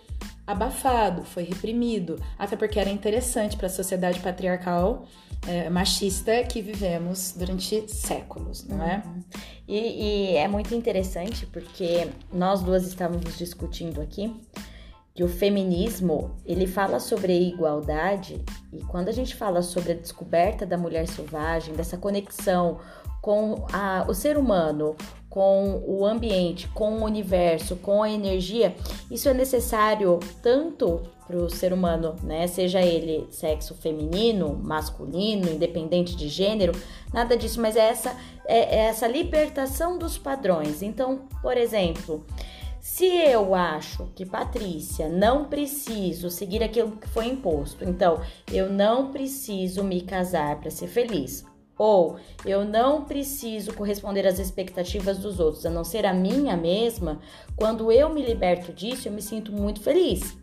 abafado, 0.47 1.25
foi 1.25 1.43
reprimido, 1.43 2.23
até 2.39 2.57
porque 2.57 2.79
era 2.79 2.89
interessante 2.89 3.57
para 3.57 3.67
a 3.67 3.71
sociedade 3.71 4.21
patriarcal 4.21 5.07
é, 5.47 5.69
machista 5.69 6.43
que 6.45 6.63
vivemos 6.63 7.35
durante 7.37 7.89
séculos, 7.93 8.65
não 8.65 8.83
é? 8.83 9.03
Uhum. 9.05 9.23
E, 9.69 10.33
e 10.33 10.37
é 10.37 10.47
muito 10.47 10.75
interessante 10.75 11.47
porque 11.47 12.09
nós 12.33 12.63
duas 12.63 12.87
estávamos 12.87 13.37
discutindo 13.37 14.01
aqui 14.01 14.33
que 15.15 15.25
o 15.25 15.29
feminismo 15.29 16.37
ele 16.45 16.67
fala 16.67 17.01
sobre 17.01 17.33
igualdade 17.33 18.45
e 18.71 18.81
quando 18.85 19.09
a 19.09 19.13
gente 19.13 19.35
fala 19.35 19.63
sobre 19.63 19.93
a 19.93 19.95
descoberta 19.95 20.67
da 20.67 20.77
mulher 20.77 21.09
selvagem, 21.09 21.75
dessa 21.75 21.97
conexão 21.97 22.79
com 23.27 23.67
a, 23.73 24.05
o 24.07 24.15
ser 24.15 24.39
humano, 24.39 24.95
com 25.29 25.83
o 25.85 26.07
ambiente, 26.07 26.69
com 26.69 26.93
o 26.93 27.05
universo, 27.05 27.75
com 27.75 28.01
a 28.01 28.09
energia, 28.09 28.73
isso 29.11 29.29
é 29.29 29.35
necessário 29.35 30.21
tanto 30.41 31.03
para 31.27 31.37
o 31.37 31.51
ser 31.51 31.73
humano, 31.73 32.15
né? 32.23 32.47
Seja 32.47 32.81
ele 32.81 33.27
sexo 33.33 33.75
feminino, 33.75 34.55
masculino, 34.63 35.51
independente 35.51 36.15
de 36.15 36.29
gênero, 36.29 36.73
nada 37.13 37.37
disso, 37.37 37.61
mas 37.61 37.75
é 37.75 37.89
essa, 37.89 38.17
é, 38.47 38.77
é 38.77 38.79
essa 38.87 39.09
libertação 39.09 39.99
dos 39.99 40.17
padrões. 40.17 40.81
Então, 40.81 41.23
por 41.43 41.57
exemplo, 41.57 42.25
se 42.81 43.07
eu 43.07 43.57
acho 43.57 44.07
que 44.15 44.25
Patrícia 44.25 45.09
não 45.09 45.47
preciso 45.47 46.31
seguir 46.31 46.63
aquilo 46.63 46.93
que 46.93 47.09
foi 47.09 47.27
imposto, 47.27 47.83
então 47.83 48.21
eu 48.53 48.71
não 48.71 49.11
preciso 49.11 49.83
me 49.83 50.03
casar 50.03 50.61
para 50.61 50.71
ser 50.71 50.87
feliz. 50.87 51.45
Ou 51.79 52.17
eu 52.45 52.65
não 52.65 53.05
preciso 53.05 53.75
corresponder 53.75 54.27
às 54.27 54.39
expectativas 54.39 55.19
dos 55.19 55.39
outros, 55.39 55.67
a 55.67 55.71
não 55.71 55.85
ser 55.85 56.07
a 56.07 56.15
minha 56.15 56.57
mesma. 56.57 57.21
Quando 57.55 57.93
eu 57.93 58.09
me 58.09 58.23
liberto 58.23 58.73
disso, 58.73 59.09
eu 59.09 59.13
me 59.13 59.21
sinto 59.21 59.53
muito 59.53 59.81
feliz. 59.81 60.37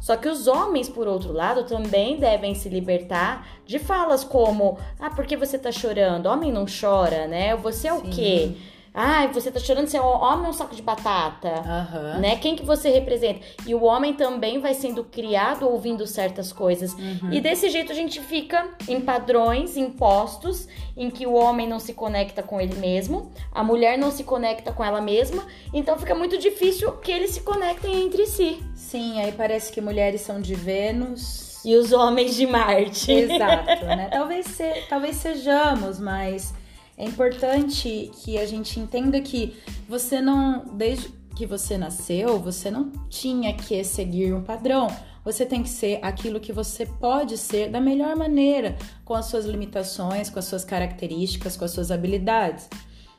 Só 0.00 0.16
que 0.16 0.28
os 0.28 0.46
homens, 0.46 0.88
por 0.88 1.08
outro 1.08 1.32
lado, 1.32 1.64
também 1.64 2.16
devem 2.16 2.54
se 2.54 2.68
libertar 2.68 3.46
de 3.66 3.78
falas 3.78 4.22
como: 4.22 4.78
ah, 4.98 5.10
por 5.10 5.26
que 5.26 5.36
você 5.36 5.58
tá 5.58 5.72
chorando? 5.72 6.26
Homem 6.26 6.52
não 6.52 6.64
chora, 6.64 7.26
né? 7.26 7.56
Você 7.56 7.88
é 7.88 7.92
o 7.92 8.00
Sim. 8.00 8.10
quê? 8.10 8.56
Ai, 8.92 9.28
você 9.28 9.50
tá 9.50 9.60
chorando, 9.60 9.86
você 9.86 9.96
é 9.96 10.02
um 10.02 10.06
homem 10.06 10.44
ou 10.44 10.50
um 10.50 10.52
saco 10.52 10.74
de 10.74 10.82
batata? 10.82 11.48
Uhum. 11.48 12.20
Né? 12.20 12.36
Quem 12.36 12.56
que 12.56 12.64
você 12.64 12.90
representa? 12.90 13.40
E 13.66 13.74
o 13.74 13.82
homem 13.84 14.14
também 14.14 14.58
vai 14.58 14.74
sendo 14.74 15.04
criado 15.04 15.68
ouvindo 15.68 16.06
certas 16.06 16.52
coisas. 16.52 16.94
Uhum. 16.94 17.32
E 17.32 17.40
desse 17.40 17.68
jeito 17.68 17.92
a 17.92 17.94
gente 17.94 18.20
fica 18.20 18.68
em 18.88 19.00
padrões 19.00 19.76
impostos 19.76 20.66
em 20.96 21.10
que 21.10 21.26
o 21.26 21.34
homem 21.34 21.68
não 21.68 21.78
se 21.78 21.94
conecta 21.94 22.42
com 22.42 22.60
ele 22.60 22.74
mesmo, 22.74 23.30
a 23.52 23.62
mulher 23.62 23.96
não 23.96 24.10
se 24.10 24.24
conecta 24.24 24.72
com 24.72 24.84
ela 24.84 25.00
mesma, 25.00 25.46
então 25.72 25.98
fica 25.98 26.14
muito 26.14 26.36
difícil 26.38 26.92
que 26.92 27.12
eles 27.12 27.30
se 27.30 27.40
conectem 27.40 28.04
entre 28.04 28.26
si. 28.26 28.62
Sim, 28.74 29.20
aí 29.20 29.32
parece 29.32 29.72
que 29.72 29.80
mulheres 29.80 30.22
são 30.22 30.40
de 30.40 30.54
Vênus 30.54 31.48
e 31.64 31.76
os 31.76 31.92
homens 31.92 32.34
de 32.34 32.46
Marte. 32.46 33.12
Exato, 33.12 33.84
né? 33.84 34.08
talvez, 34.12 34.46
se, 34.46 34.72
talvez 34.88 35.16
sejamos, 35.16 36.00
mas 36.00 36.54
é 36.98 37.04
importante 37.04 38.10
que 38.24 38.36
a 38.36 38.44
gente 38.44 38.80
entenda 38.80 39.20
que 39.20 39.56
você 39.88 40.20
não, 40.20 40.64
desde 40.74 41.08
que 41.36 41.46
você 41.46 41.78
nasceu, 41.78 42.40
você 42.40 42.72
não 42.72 42.90
tinha 43.08 43.54
que 43.54 43.84
seguir 43.84 44.34
um 44.34 44.42
padrão. 44.42 44.88
Você 45.24 45.46
tem 45.46 45.62
que 45.62 45.68
ser 45.68 46.00
aquilo 46.02 46.40
que 46.40 46.52
você 46.52 46.84
pode 46.84 47.38
ser 47.38 47.70
da 47.70 47.80
melhor 47.80 48.16
maneira, 48.16 48.76
com 49.04 49.14
as 49.14 49.26
suas 49.26 49.44
limitações, 49.44 50.28
com 50.28 50.40
as 50.40 50.46
suas 50.46 50.64
características, 50.64 51.56
com 51.56 51.64
as 51.64 51.70
suas 51.70 51.92
habilidades. 51.92 52.68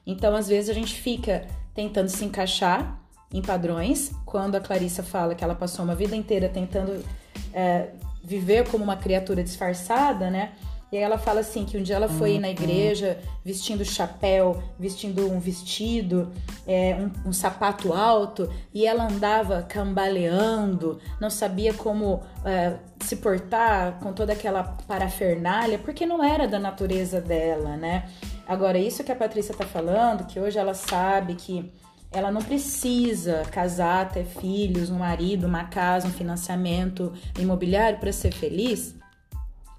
Então, 0.05 0.35
às 0.35 0.49
vezes, 0.49 0.69
a 0.69 0.73
gente 0.73 0.95
fica 0.95 1.47
tentando 1.73 2.09
se 2.09 2.25
encaixar 2.25 2.99
em 3.33 3.41
padrões. 3.41 4.11
Quando 4.25 4.55
a 4.55 4.59
Clarissa 4.59 5.03
fala 5.03 5.35
que 5.35 5.43
ela 5.43 5.55
passou 5.55 5.85
uma 5.85 5.95
vida 5.95 6.17
inteira 6.17 6.49
tentando 6.49 7.01
é, 7.53 7.91
viver 8.21 8.67
como 8.67 8.83
uma 8.83 8.97
criatura 8.97 9.41
disfarçada, 9.41 10.29
né? 10.29 10.51
E 10.91 10.97
aí 10.97 11.03
ela 11.03 11.17
fala 11.17 11.41
assim 11.41 11.65
que 11.65 11.77
um 11.77 11.83
dia 11.83 11.95
ela 11.95 12.09
foi 12.09 12.39
na 12.39 12.49
igreja 12.49 13.19
vestindo 13.45 13.85
chapéu, 13.85 14.61
vestindo 14.79 15.31
um 15.31 15.39
vestido, 15.39 16.31
é, 16.67 16.95
um, 16.95 17.29
um, 17.29 17.33
sapato 17.33 17.93
alto, 17.93 18.51
e 18.73 18.87
ela 18.87 19.05
andava 19.05 19.61
cambaleando, 19.61 20.99
não 21.19 21.29
sabia 21.29 21.73
como 21.73 22.23
é, 22.43 22.77
se 23.01 23.17
portar 23.17 23.99
com 23.99 24.13
toda 24.13 24.33
aquela 24.33 24.63
parafernália, 24.87 25.77
porque 25.77 26.05
não 26.05 26.23
era 26.23 26.47
da 26.47 26.57
natureza 26.57 27.21
dela, 27.21 27.77
né? 27.77 28.09
Agora, 28.47 28.79
isso 28.79 29.03
que 29.03 29.11
a 29.11 29.15
Patrícia 29.15 29.53
tá 29.53 29.65
falando, 29.65 30.25
que 30.25 30.39
hoje 30.39 30.57
ela 30.57 30.73
sabe 30.73 31.35
que 31.35 31.71
ela 32.11 32.31
não 32.31 32.41
precisa 32.41 33.43
casar, 33.51 34.11
ter 34.11 34.25
filhos, 34.25 34.89
um 34.89 34.97
marido, 34.97 35.45
uma 35.45 35.65
casa, 35.65 36.07
um 36.07 36.11
financiamento 36.11 37.13
imobiliário 37.37 37.99
para 37.99 38.11
ser 38.11 38.33
feliz, 38.33 38.95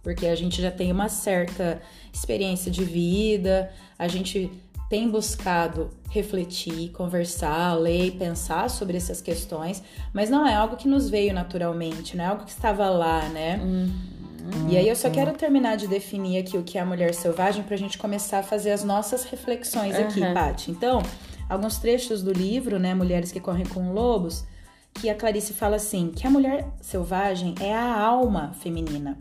porque 0.02 0.26
a 0.26 0.34
gente 0.34 0.60
já 0.60 0.70
tem 0.70 0.90
uma 0.90 1.08
certa 1.08 1.80
experiência 2.12 2.70
de 2.70 2.84
vida, 2.84 3.70
a 3.98 4.08
gente 4.08 4.50
tem 4.88 5.08
buscado 5.08 5.90
refletir, 6.10 6.90
conversar, 6.90 7.74
ler 7.74 8.06
e 8.06 8.10
pensar 8.10 8.68
sobre 8.68 8.96
essas 8.96 9.20
questões, 9.22 9.82
mas 10.12 10.28
não 10.28 10.44
é 10.44 10.54
algo 10.54 10.76
que 10.76 10.88
nos 10.88 11.08
veio 11.08 11.32
naturalmente, 11.32 12.16
não 12.16 12.24
é 12.24 12.28
algo 12.28 12.44
que 12.44 12.50
estava 12.50 12.90
lá, 12.90 13.28
né? 13.28 13.60
Uhum. 13.62 14.68
E 14.68 14.76
aí 14.76 14.88
eu 14.88 14.96
só 14.96 15.08
quero 15.08 15.32
terminar 15.32 15.76
de 15.76 15.86
definir 15.86 16.38
aqui 16.38 16.58
o 16.58 16.64
que 16.64 16.76
é 16.76 16.80
a 16.80 16.84
mulher 16.84 17.14
selvagem 17.14 17.62
para 17.62 17.76
a 17.76 17.78
gente 17.78 17.98
começar 17.98 18.40
a 18.40 18.42
fazer 18.42 18.72
as 18.72 18.82
nossas 18.82 19.24
reflexões 19.24 19.94
aqui, 19.94 20.20
uhum. 20.20 20.34
Paty. 20.34 20.72
Então, 20.72 21.02
alguns 21.48 21.78
trechos 21.78 22.20
do 22.20 22.32
livro, 22.32 22.78
né, 22.78 22.92
Mulheres 22.92 23.30
que 23.30 23.38
Correm 23.38 23.66
com 23.66 23.92
Lobos, 23.92 24.44
que 24.92 25.08
a 25.08 25.14
Clarice 25.14 25.52
fala 25.52 25.76
assim, 25.76 26.10
que 26.10 26.26
a 26.26 26.30
mulher 26.30 26.66
selvagem 26.80 27.54
é 27.60 27.72
a 27.72 28.00
alma 28.00 28.52
feminina. 28.60 29.16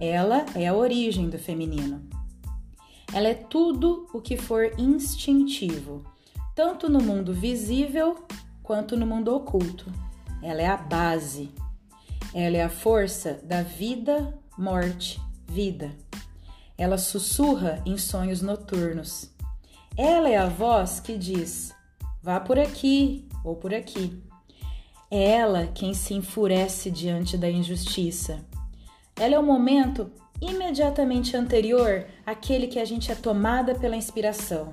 Ela 0.00 0.46
é 0.54 0.66
a 0.66 0.74
origem 0.74 1.28
do 1.28 1.38
feminino. 1.38 2.08
Ela 3.12 3.28
é 3.28 3.34
tudo 3.34 4.08
o 4.14 4.20
que 4.20 4.36
for 4.36 4.72
instintivo, 4.78 6.04
tanto 6.54 6.88
no 6.88 7.02
mundo 7.02 7.34
visível 7.34 8.24
quanto 8.62 8.96
no 8.96 9.06
mundo 9.06 9.34
oculto. 9.34 9.92
Ela 10.42 10.62
é 10.62 10.66
a 10.66 10.76
base. 10.76 11.50
Ela 12.32 12.56
é 12.56 12.62
a 12.62 12.70
força 12.70 13.40
da 13.44 13.62
vida, 13.62 14.38
morte, 14.56 15.20
vida. 15.46 15.92
Ela 16.78 16.96
sussurra 16.96 17.82
em 17.84 17.98
sonhos 17.98 18.40
noturnos. 18.40 19.30
Ela 19.96 20.30
é 20.30 20.36
a 20.36 20.48
voz 20.48 20.98
que 20.98 21.18
diz: 21.18 21.74
vá 22.22 22.40
por 22.40 22.58
aqui 22.58 23.28
ou 23.44 23.56
por 23.56 23.74
aqui. 23.74 24.22
É 25.10 25.32
ela 25.32 25.66
quem 25.66 25.92
se 25.92 26.14
enfurece 26.14 26.90
diante 26.90 27.36
da 27.36 27.50
injustiça. 27.50 28.48
Ela 29.20 29.34
é 29.34 29.38
o 29.38 29.42
momento 29.42 30.10
imediatamente 30.40 31.36
anterior 31.36 32.06
àquele 32.24 32.66
que 32.66 32.78
a 32.78 32.86
gente 32.86 33.12
é 33.12 33.14
tomada 33.14 33.74
pela 33.74 33.94
inspiração. 33.94 34.72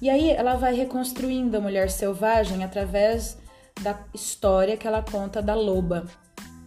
E 0.00 0.08
aí 0.08 0.30
ela 0.30 0.54
vai 0.54 0.74
reconstruindo 0.74 1.54
a 1.54 1.60
mulher 1.60 1.90
selvagem 1.90 2.64
através 2.64 3.36
da 3.82 3.98
história 4.14 4.74
que 4.78 4.86
ela 4.86 5.02
conta 5.02 5.42
da 5.42 5.54
loba. 5.54 6.06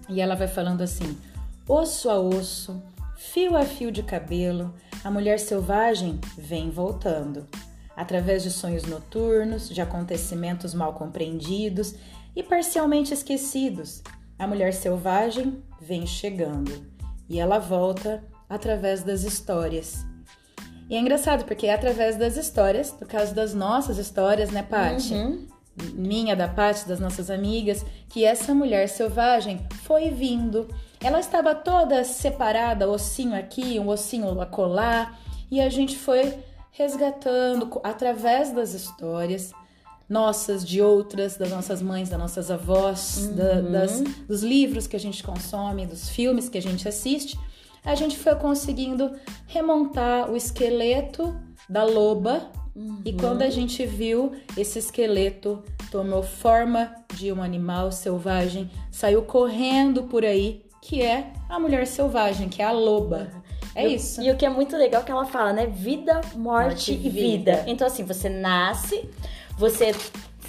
E 0.07 0.21
ela 0.21 0.35
vai 0.35 0.47
falando 0.47 0.81
assim: 0.81 1.17
osso 1.67 2.07
a 2.07 2.19
osso, 2.19 2.83
fio 3.17 3.57
a 3.57 3.63
fio 3.63 3.91
de 3.91 4.03
cabelo, 4.03 4.71
a 5.03 5.09
mulher 5.09 5.39
selvagem 5.39 6.19
vem 6.37 6.69
voltando. 6.69 7.47
Através 7.95 8.43
de 8.43 8.51
sonhos 8.51 8.83
noturnos, 8.83 9.67
de 9.69 9.81
acontecimentos 9.81 10.75
mal 10.75 10.93
compreendidos 10.93 11.95
e 12.35 12.43
parcialmente 12.43 13.11
esquecidos, 13.11 14.03
a 14.39 14.47
mulher 14.47 14.73
selvagem 14.73 15.61
vem 15.79 16.07
chegando 16.07 16.71
e 17.29 17.39
ela 17.39 17.59
volta 17.59 18.23
através 18.49 19.03
das 19.03 19.23
histórias. 19.23 20.05
E 20.89 20.95
é 20.95 20.99
engraçado 20.99 21.45
porque 21.45 21.67
é 21.67 21.73
através 21.73 22.17
das 22.17 22.37
histórias, 22.37 22.95
no 22.99 23.05
caso 23.05 23.35
das 23.35 23.53
nossas 23.53 23.99
histórias, 23.99 24.49
né, 24.49 24.63
Paty? 24.63 25.13
Uhum. 25.13 25.47
Minha, 25.93 26.35
da 26.35 26.47
Paty, 26.47 26.87
das 26.87 26.99
nossas 26.99 27.29
amigas, 27.29 27.85
que 28.09 28.25
essa 28.25 28.55
mulher 28.55 28.89
selvagem 28.89 29.61
foi 29.83 30.09
vindo 30.09 30.67
ela 31.01 31.19
estava 31.19 31.55
toda 31.55 32.03
separada, 32.03 32.89
ossinho 32.89 33.33
aqui, 33.33 33.79
um 33.79 33.87
ossinho 33.87 34.39
acolá, 34.41 35.17
e 35.49 35.61
a 35.61 35.69
gente 35.69 35.97
foi 35.97 36.37
resgatando 36.71 37.79
através 37.83 38.51
das 38.51 38.73
histórias 38.73 39.51
nossas, 40.09 40.67
de 40.67 40.81
outras, 40.81 41.37
das 41.37 41.51
nossas 41.51 41.81
mães, 41.81 42.09
das 42.09 42.19
nossas 42.19 42.49
avós, 42.49 43.17
uhum. 43.17 43.35
da, 43.35 43.61
das, 43.61 44.01
dos 44.27 44.41
livros 44.41 44.87
que 44.87 44.95
a 44.95 44.99
gente 44.99 45.23
consome, 45.23 45.85
dos 45.85 46.09
filmes 46.09 46.49
que 46.49 46.57
a 46.57 46.61
gente 46.61 46.87
assiste, 46.87 47.39
a 47.85 47.95
gente 47.95 48.17
foi 48.17 48.35
conseguindo 48.35 49.11
remontar 49.47 50.29
o 50.29 50.35
esqueleto 50.35 51.39
da 51.69 51.83
loba. 51.83 52.49
Uhum. 52.75 53.01
E 53.05 53.13
quando 53.13 53.41
a 53.43 53.49
gente 53.49 53.85
viu 53.85 54.33
esse 54.57 54.79
esqueleto 54.79 55.63
tomou 55.91 56.23
forma 56.23 56.93
de 57.15 57.31
um 57.31 57.41
animal 57.41 57.91
selvagem, 57.91 58.69
saiu 58.91 59.23
correndo 59.23 60.03
por 60.03 60.23
aí 60.23 60.63
que 60.81 61.01
é 61.01 61.33
a 61.47 61.59
mulher 61.59 61.85
selvagem, 61.85 62.47
que 62.47 62.61
é 62.61 62.65
a 62.65 62.71
loba. 62.71 63.27
É 63.75 63.87
e, 63.87 63.95
isso. 63.95 64.21
E 64.21 64.31
o 64.31 64.37
que 64.37 64.45
é 64.45 64.49
muito 64.49 64.75
legal 64.77 65.01
é 65.01 65.05
que 65.05 65.11
ela 65.11 65.25
fala, 65.25 65.53
né? 65.53 65.67
Vida, 65.67 66.21
morte, 66.35 66.35
morte 66.35 66.93
e 66.93 67.09
vida. 67.09 67.57
vida. 67.57 67.63
Então, 67.67 67.85
assim, 67.85 68.03
você 68.03 68.29
nasce, 68.29 69.09
você 69.59 69.93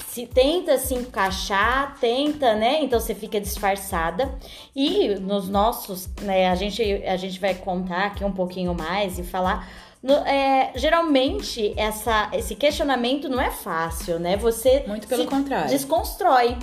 se 0.07 0.25
tenta 0.27 0.79
se 0.79 0.95
encaixar, 0.95 1.97
tenta, 2.01 2.55
né? 2.55 2.83
Então 2.83 2.99
você 2.99 3.15
fica 3.15 3.41
disfarçada. 3.41 4.33
E 4.75 5.09
nos 5.17 5.49
nossos, 5.49 6.09
né? 6.23 6.49
A 6.49 6.55
gente, 6.55 6.83
a 6.83 7.17
gente 7.17 7.39
vai 7.41 7.55
contar 7.55 8.07
aqui 8.07 8.25
um 8.25 8.33
pouquinho 8.33 8.75
mais 8.75 9.19
e 9.19 9.25
falar. 9.25 9.69
No, 10.03 10.15
é, 10.15 10.73
geralmente 10.77 11.75
essa, 11.77 12.31
esse 12.33 12.55
questionamento 12.55 13.29
não 13.29 13.41
é 13.41 13.51
fácil, 13.51 14.19
né? 14.19 14.37
Você 14.37 14.85
muito 14.87 15.07
pelo 15.07 15.27
contrário 15.27 15.69
desconstrói. 15.69 16.57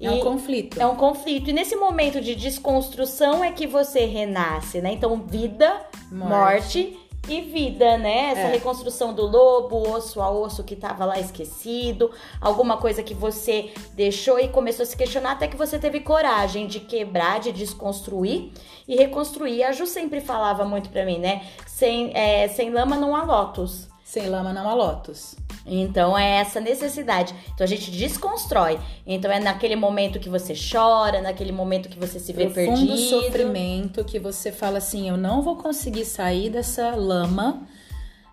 É 0.00 0.10
um 0.10 0.20
conflito. 0.20 0.80
É 0.80 0.86
um 0.86 0.96
conflito. 0.96 1.50
E 1.50 1.52
nesse 1.52 1.76
momento 1.76 2.22
de 2.22 2.34
desconstrução 2.34 3.44
é 3.44 3.52
que 3.52 3.66
você 3.66 4.06
renasce, 4.06 4.80
né? 4.80 4.92
Então, 4.92 5.22
vida, 5.26 5.78
morte, 6.10 6.86
morte 6.86 6.99
e 7.28 7.40
vida, 7.42 7.98
né? 7.98 8.30
Essa 8.30 8.40
é. 8.40 8.50
reconstrução 8.52 9.12
do 9.12 9.26
lobo, 9.26 9.88
osso 9.90 10.20
a 10.20 10.30
osso 10.30 10.64
que 10.64 10.74
tava 10.74 11.04
lá 11.04 11.18
esquecido, 11.18 12.10
alguma 12.40 12.76
coisa 12.76 13.02
que 13.02 13.14
você 13.14 13.72
deixou 13.94 14.38
e 14.38 14.48
começou 14.48 14.82
a 14.82 14.86
se 14.86 14.96
questionar 14.96 15.32
até 15.32 15.46
que 15.46 15.56
você 15.56 15.78
teve 15.78 16.00
coragem 16.00 16.66
de 16.66 16.80
quebrar, 16.80 17.40
de 17.40 17.52
desconstruir 17.52 18.50
e 18.88 18.96
reconstruir. 18.96 19.62
A 19.64 19.72
Ju 19.72 19.86
sempre 19.86 20.20
falava 20.20 20.64
muito 20.64 20.90
pra 20.90 21.04
mim, 21.04 21.18
né? 21.18 21.46
Sem, 21.66 22.10
é, 22.16 22.48
sem 22.48 22.70
lama 22.70 22.96
não 22.96 23.14
há 23.14 23.22
lótus. 23.22 23.88
Sem 24.04 24.28
lama 24.28 24.52
não 24.52 24.68
há 24.68 24.74
lótus. 24.74 25.36
Então 25.66 26.16
é 26.16 26.36
essa 26.36 26.60
necessidade. 26.60 27.34
Então 27.54 27.64
a 27.64 27.68
gente 27.68 27.90
desconstrói. 27.90 28.80
Então 29.06 29.30
é 29.30 29.38
naquele 29.38 29.76
momento 29.76 30.18
que 30.18 30.28
você 30.28 30.54
chora, 30.54 31.20
naquele 31.20 31.52
momento 31.52 31.88
que 31.88 31.98
você 31.98 32.18
se 32.18 32.32
vê 32.32 32.46
Profundo 32.46 32.86
perdido. 32.86 32.96
sofrimento 32.96 34.04
que 34.04 34.18
você 34.18 34.50
fala 34.50 34.78
assim, 34.78 35.08
eu 35.08 35.16
não 35.16 35.42
vou 35.42 35.56
conseguir 35.56 36.04
sair 36.04 36.50
dessa 36.50 36.94
lama. 36.96 37.62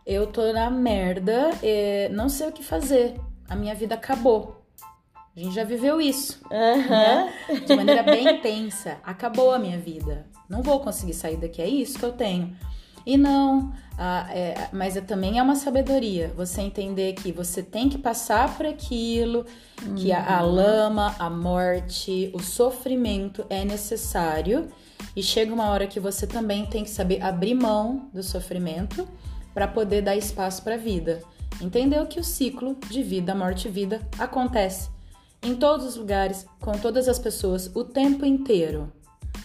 Eu 0.05 0.27
tô 0.27 0.53
na 0.53 0.69
merda, 0.69 1.51
não 2.11 2.29
sei 2.29 2.47
o 2.47 2.51
que 2.51 2.63
fazer. 2.63 3.15
A 3.49 3.55
minha 3.55 3.75
vida 3.75 3.95
acabou. 3.95 4.63
A 5.35 5.39
gente 5.39 5.53
já 5.53 5.63
viveu 5.63 6.01
isso, 6.01 6.39
uhum. 6.49 6.89
né? 6.89 7.33
De 7.65 7.75
maneira 7.75 8.01
bem 8.03 8.27
intensa. 8.37 8.97
Acabou 9.03 9.51
a 9.53 9.59
minha 9.59 9.77
vida. 9.77 10.25
Não 10.49 10.63
vou 10.63 10.79
conseguir 10.79 11.13
sair 11.13 11.37
daqui. 11.37 11.61
É 11.61 11.67
isso 11.67 11.99
que 11.99 12.05
eu 12.05 12.13
tenho. 12.13 12.55
E 13.05 13.17
não, 13.17 13.71
ah, 13.97 14.27
é, 14.29 14.69
mas 14.71 14.95
é, 14.95 15.01
também 15.01 15.39
é 15.39 15.41
uma 15.41 15.55
sabedoria 15.55 16.31
você 16.37 16.61
entender 16.61 17.13
que 17.13 17.31
você 17.31 17.63
tem 17.63 17.89
que 17.89 17.97
passar 17.97 18.55
por 18.55 18.65
aquilo, 18.65 19.43
uhum. 19.83 19.95
que 19.95 20.11
a, 20.11 20.37
a 20.37 20.43
uhum. 20.43 20.53
lama, 20.53 21.15
a 21.17 21.29
morte, 21.29 22.31
o 22.33 22.39
sofrimento 22.39 23.43
é 23.49 23.65
necessário. 23.65 24.67
E 25.15 25.23
chega 25.23 25.51
uma 25.51 25.69
hora 25.69 25.87
que 25.87 25.99
você 25.99 26.27
também 26.27 26.65
tem 26.67 26.83
que 26.83 26.89
saber 26.89 27.21
abrir 27.21 27.55
mão 27.55 28.07
do 28.13 28.21
sofrimento 28.21 29.07
para 29.51 29.67
poder 29.67 30.03
dar 30.03 30.15
espaço 30.15 30.61
para 30.61 30.75
a 30.75 30.77
vida. 30.77 31.23
Entendeu 31.59 32.05
que 32.05 32.19
o 32.19 32.23
ciclo 32.23 32.77
de 32.89 33.01
vida, 33.01 33.33
morte 33.33 33.67
e 33.67 33.71
vida 33.71 34.01
acontece 34.19 34.89
em 35.41 35.55
todos 35.55 35.85
os 35.85 35.95
lugares, 35.95 36.45
com 36.59 36.73
todas 36.73 37.07
as 37.07 37.17
pessoas, 37.17 37.71
o 37.75 37.83
tempo 37.83 38.25
inteiro. 38.25 38.91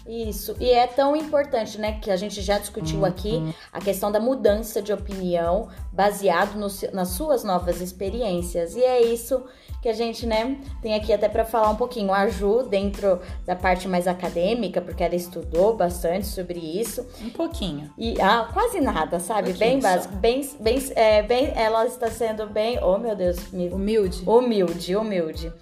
Isso, 0.07 0.57
e 0.59 0.71
é 0.71 0.87
tão 0.87 1.15
importante, 1.15 1.79
né, 1.79 1.99
que 2.01 2.11
a 2.11 2.17
gente 2.17 2.41
já 2.43 2.59
discutiu 2.59 3.05
aqui 3.05 3.55
a 3.73 3.81
questão 3.81 4.11
da 4.11 4.19
mudança 4.19 4.83
de 4.83 4.93
opinião 4.93 5.69
baseado 5.93 6.57
no, 6.57 6.67
nas 6.93 7.09
suas 7.11 7.45
novas 7.45 7.81
experiências. 7.81 8.75
E 8.75 8.83
é 8.83 9.01
isso 9.01 9.45
que 9.81 9.89
a 9.89 9.93
gente, 9.93 10.27
né, 10.27 10.61
tem 10.81 10.95
aqui 10.95 11.13
até 11.13 11.29
para 11.29 11.45
falar 11.45 11.71
um 11.71 11.77
pouquinho. 11.77 12.13
A 12.13 12.29
Ju, 12.29 12.63
dentro 12.63 13.21
da 13.45 13.55
parte 13.55 13.89
mais 13.89 14.07
acadêmica, 14.07 14.81
porque 14.81 15.03
ela 15.03 15.15
estudou 15.15 15.77
bastante 15.77 16.27
sobre 16.27 16.59
isso. 16.59 17.07
Um 17.21 17.31
pouquinho. 17.31 17.93
E 17.99 18.21
ah, 18.21 18.49
quase 18.53 18.81
nada, 18.81 19.19
sabe? 19.19 19.51
Um 19.51 19.57
bem 19.57 19.81
básico. 19.81 20.15
Bem, 20.17 20.49
bem, 20.61 20.79
é, 20.95 21.23
bem, 21.23 21.53
ela 21.55 21.85
está 21.87 22.09
sendo 22.11 22.47
bem, 22.47 22.79
oh 22.83 22.99
meu 22.99 23.15
Deus, 23.17 23.51
me... 23.53 23.69
humilde. 23.69 24.23
Humilde, 24.27 24.97
humilde. 24.97 25.53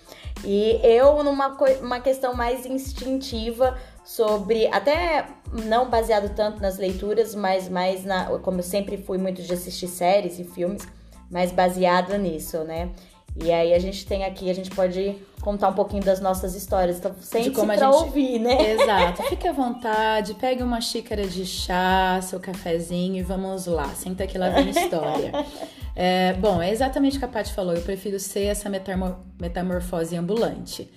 E 0.44 0.80
eu, 0.82 1.22
numa 1.22 1.56
uma 1.80 2.00
questão 2.00 2.34
mais 2.34 2.64
instintiva, 2.64 3.76
sobre 4.10 4.66
até 4.66 5.24
não 5.52 5.88
baseado 5.88 6.34
tanto 6.34 6.60
nas 6.60 6.78
leituras, 6.78 7.32
mas 7.32 7.68
mais 7.68 8.04
na. 8.04 8.26
Como 8.40 8.58
eu 8.58 8.62
sempre 8.62 8.96
fui 8.96 9.18
muito 9.18 9.40
de 9.40 9.52
assistir 9.52 9.86
séries 9.86 10.40
e 10.40 10.44
filmes, 10.44 10.82
mas 11.30 11.52
baseado 11.52 12.16
nisso, 12.18 12.64
né? 12.64 12.90
E 13.40 13.52
aí 13.52 13.72
a 13.72 13.78
gente 13.78 14.04
tem 14.04 14.24
aqui, 14.24 14.50
a 14.50 14.54
gente 14.54 14.68
pode 14.70 15.16
contar 15.40 15.68
um 15.68 15.74
pouquinho 15.74 16.02
das 16.02 16.20
nossas 16.20 16.56
histórias. 16.56 16.98
Então, 16.98 17.14
sempre 17.20 17.52
pra 17.52 17.76
gente... 17.76 17.84
ouvir, 17.84 18.40
né? 18.40 18.72
Exato. 18.72 19.22
Fique 19.22 19.46
à 19.46 19.52
vontade, 19.54 20.34
pegue 20.34 20.64
uma 20.64 20.80
xícara 20.80 21.24
de 21.28 21.46
chá, 21.46 22.18
seu 22.20 22.40
cafezinho 22.40 23.16
e 23.16 23.22
vamos 23.22 23.66
lá. 23.66 23.88
Senta 23.90 24.24
aqui 24.24 24.36
lá 24.36 24.50
vem 24.50 24.70
história. 24.70 25.30
é, 25.94 26.32
bom, 26.32 26.60
é 26.60 26.72
exatamente 26.72 27.16
o 27.16 27.20
que 27.20 27.26
a 27.26 27.28
Paty 27.28 27.52
falou. 27.52 27.76
Eu 27.76 27.82
prefiro 27.82 28.18
ser 28.18 28.46
essa 28.46 28.68
metamorfose 29.38 30.16
ambulante, 30.16 30.90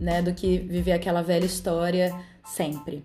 né? 0.00 0.22
Do 0.22 0.32
que 0.32 0.58
viver 0.58 0.92
aquela 0.92 1.20
velha 1.20 1.46
história 1.46 2.14
sempre. 2.44 3.04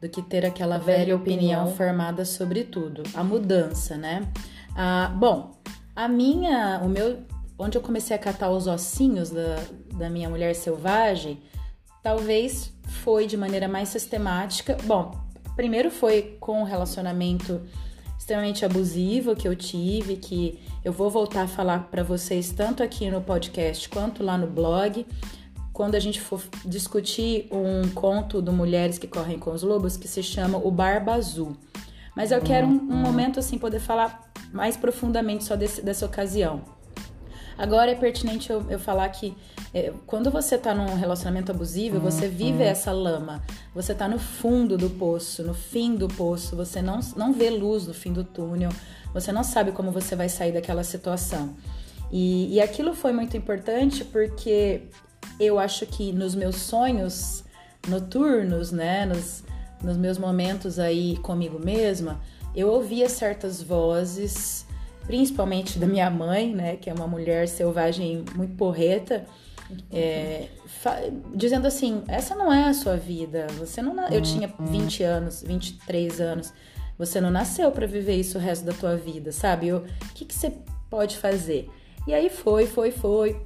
Do 0.00 0.08
que 0.08 0.22
ter 0.22 0.44
aquela 0.44 0.78
velha, 0.78 1.16
opinião, 1.16 1.64
opinião 1.64 1.76
formada 1.76 2.24
sobre 2.24 2.64
tudo. 2.64 3.02
A 3.14 3.24
mudança, 3.24 3.96
né? 3.96 4.28
Ah, 4.76 5.10
bom, 5.16 5.56
a 5.94 6.06
minha, 6.06 6.80
o 6.82 6.88
meu 6.88 7.24
onde 7.58 7.78
eu 7.78 7.82
comecei 7.82 8.14
a 8.14 8.18
catar 8.18 8.50
os 8.50 8.66
ossinhos 8.66 9.30
da, 9.30 9.56
da 9.94 10.10
minha 10.10 10.28
mulher 10.28 10.54
selvagem, 10.54 11.40
talvez 12.02 12.72
foi 13.02 13.26
de 13.26 13.36
maneira 13.36 13.66
mais 13.66 13.88
sistemática. 13.88 14.76
Bom, 14.84 15.18
primeiro 15.54 15.90
foi 15.90 16.36
com 16.38 16.60
um 16.60 16.64
relacionamento 16.64 17.62
extremamente 18.18 18.64
abusivo 18.64 19.34
que 19.34 19.46
eu 19.46 19.56
tive, 19.56 20.16
que 20.16 20.60
eu 20.84 20.92
vou 20.92 21.08
voltar 21.08 21.42
a 21.42 21.48
falar 21.48 21.88
para 21.90 22.02
vocês 22.02 22.50
tanto 22.50 22.82
aqui 22.82 23.10
no 23.10 23.20
podcast 23.20 23.88
quanto 23.88 24.22
lá 24.22 24.36
no 24.36 24.46
blog. 24.46 25.06
Quando 25.76 25.94
a 25.94 26.00
gente 26.00 26.22
for 26.22 26.42
discutir 26.64 27.48
um 27.52 27.86
conto 27.90 28.40
do 28.40 28.50
Mulheres 28.50 28.96
que 28.96 29.06
Correm 29.06 29.38
com 29.38 29.52
os 29.52 29.62
Lobos 29.62 29.94
que 29.94 30.08
se 30.08 30.22
chama 30.22 30.56
O 30.56 30.70
Barba 30.70 31.12
Azul. 31.12 31.54
Mas 32.16 32.32
eu 32.32 32.40
quero 32.40 32.66
um, 32.66 32.70
um 32.70 32.78
uhum. 32.78 32.96
momento 32.96 33.38
assim 33.38 33.58
poder 33.58 33.78
falar 33.78 34.26
mais 34.54 34.74
profundamente 34.74 35.44
só 35.44 35.54
desse, 35.54 35.82
dessa 35.82 36.06
ocasião. 36.06 36.62
Agora 37.58 37.90
é 37.90 37.94
pertinente 37.94 38.48
eu, 38.48 38.64
eu 38.70 38.78
falar 38.78 39.06
que 39.10 39.36
é, 39.74 39.92
quando 40.06 40.30
você 40.30 40.56
tá 40.56 40.74
num 40.74 40.94
relacionamento 40.94 41.52
abusivo, 41.52 42.00
você 42.00 42.24
uhum. 42.24 42.32
vive 42.32 42.62
essa 42.62 42.90
lama. 42.90 43.42
Você 43.74 43.94
tá 43.94 44.08
no 44.08 44.18
fundo 44.18 44.78
do 44.78 44.88
poço, 44.88 45.42
no 45.42 45.52
fim 45.52 45.94
do 45.94 46.08
poço, 46.08 46.56
você 46.56 46.80
não, 46.80 47.00
não 47.14 47.34
vê 47.34 47.50
luz 47.50 47.86
no 47.86 47.92
fim 47.92 48.14
do 48.14 48.24
túnel, 48.24 48.70
você 49.12 49.30
não 49.30 49.44
sabe 49.44 49.72
como 49.72 49.90
você 49.90 50.16
vai 50.16 50.30
sair 50.30 50.52
daquela 50.52 50.82
situação. 50.82 51.54
E, 52.10 52.54
e 52.54 52.62
aquilo 52.62 52.94
foi 52.94 53.12
muito 53.12 53.36
importante 53.36 54.04
porque 54.06 54.84
eu 55.38 55.58
acho 55.58 55.86
que 55.86 56.12
nos 56.12 56.34
meus 56.34 56.56
sonhos 56.56 57.44
noturnos, 57.88 58.72
né, 58.72 59.06
nos, 59.06 59.44
nos 59.82 59.96
meus 59.96 60.18
momentos 60.18 60.78
aí 60.78 61.16
comigo 61.18 61.58
mesma, 61.58 62.20
eu 62.54 62.68
ouvia 62.68 63.08
certas 63.08 63.62
vozes 63.62 64.66
principalmente 65.06 65.78
da 65.78 65.86
minha 65.86 66.10
mãe, 66.10 66.52
né, 66.54 66.76
que 66.76 66.90
é 66.90 66.92
uma 66.92 67.06
mulher 67.06 67.48
selvagem 67.48 68.24
muito 68.34 68.56
porreta, 68.56 69.24
é, 69.92 70.48
dizendo 71.34 71.66
assim: 71.66 72.02
essa 72.08 72.34
não 72.34 72.52
é 72.52 72.64
a 72.64 72.74
sua 72.74 72.96
vida. 72.96 73.46
Você 73.58 73.80
não, 73.80 74.08
eu 74.08 74.20
tinha 74.20 74.52
20 74.58 75.02
uhum. 75.02 75.08
anos, 75.08 75.42
23 75.42 76.20
anos. 76.20 76.52
Você 76.98 77.20
não 77.20 77.30
nasceu 77.30 77.70
para 77.70 77.86
viver 77.86 78.14
isso 78.14 78.38
o 78.38 78.40
resto 78.40 78.64
da 78.64 78.72
tua 78.72 78.96
vida, 78.96 79.30
sabe? 79.30 79.72
O 79.72 79.84
que, 80.14 80.24
que 80.24 80.34
você 80.34 80.52
pode 80.88 81.18
fazer? 81.18 81.68
E 82.06 82.14
aí 82.14 82.30
foi, 82.30 82.66
foi, 82.66 82.90
foi. 82.90 83.40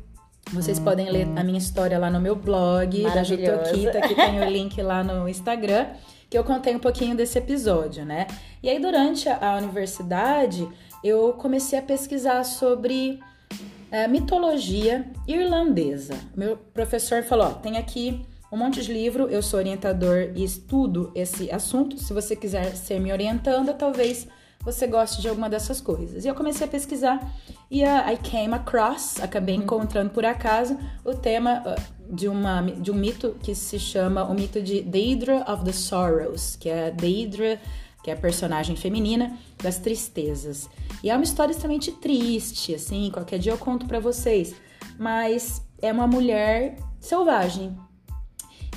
Vocês 0.53 0.79
uhum. 0.79 0.85
podem 0.85 1.11
ler 1.11 1.29
a 1.37 1.45
minha 1.45 1.59
história 1.59 1.99
lá 1.99 2.11
no 2.11 2.21
meu 2.21 2.35
blog 2.35 3.03
da 3.05 3.23
Jutoquita, 3.23 4.01
que 4.01 4.15
tem 4.15 4.41
o 4.41 4.45
link 4.51 4.81
lá 4.83 5.05
no 5.05 5.29
Instagram, 5.29 5.87
que 6.29 6.37
eu 6.37 6.43
contei 6.43 6.75
um 6.75 6.79
pouquinho 6.79 7.17
desse 7.17 7.39
episódio, 7.39 8.05
né? 8.05 8.27
E 8.63 8.69
aí, 8.69 8.81
durante 8.81 9.29
a 9.29 9.57
universidade, 9.57 10.69
eu 11.05 11.33
comecei 11.35 11.79
a 11.79 11.83
pesquisar 11.83 12.45
sobre 12.45 13.21
é, 13.91 14.07
mitologia 14.09 15.07
irlandesa. 15.27 16.15
Meu 16.37 16.57
professor 16.57 17.23
falou: 17.23 17.47
ó, 17.47 17.51
tem 17.51 17.77
aqui 17.79 18.25
um 18.53 18.57
monte 18.57 18.83
de 18.83 18.93
livro, 18.93 19.29
eu 19.29 19.43
sou 19.43 19.61
orientador 19.61 20.33
e 20.35 20.43
estudo 20.43 21.13
esse 21.15 21.51
assunto. 21.51 21.97
Se 21.99 22.13
você 22.13 22.35
quiser 22.35 22.75
ser 22.75 22.99
me 23.01 23.13
orientando, 23.13 23.73
talvez 23.75 24.27
você 24.63 24.87
goste 24.87 25.21
de 25.21 25.29
alguma 25.29 25.49
dessas 25.49 25.81
coisas. 25.81 26.25
E 26.25 26.29
eu 26.29 26.35
comecei 26.35 26.67
a 26.67 26.71
pesquisar 26.71 27.21
e 27.71 27.83
a, 27.83 28.13
I 28.13 28.17
came 28.17 28.55
across, 28.55 29.21
acabei 29.21 29.57
uhum. 29.57 29.63
encontrando 29.63 30.11
por 30.11 30.25
acaso 30.25 30.79
o 31.05 31.15
tema 31.15 31.63
uh, 31.65 32.15
de, 32.15 32.29
uma, 32.29 32.63
de 32.63 32.91
um 32.91 32.95
mito 32.95 33.37
que 33.43 33.55
se 33.55 33.79
chama 33.79 34.25
o 34.25 34.35
mito 34.35 34.61
de 34.61 34.83
Deidre 34.83 35.43
of 35.47 35.65
the 35.65 35.73
Sorrows, 35.73 36.57
que 36.57 36.69
é 36.69 36.91
Deidre 36.91 37.59
que 38.03 38.11
é 38.11 38.15
a 38.15 38.17
personagem 38.17 38.77
feminina 38.77 39.39
das 39.63 39.79
tristezas. 39.79 40.69
E 41.03 41.11
é 41.11 41.15
uma 41.15 41.25
história 41.25 41.53
extremamente 41.53 41.93
triste, 41.93 42.75
assim, 42.75 43.11
qualquer 43.13 43.39
dia 43.39 43.53
eu 43.53 43.59
conto 43.59 43.87
para 43.87 44.01
vocês, 44.01 44.55
mas 44.99 45.63
é 45.83 45.93
uma 45.93 46.07
mulher 46.07 46.77
selvagem 46.99 47.77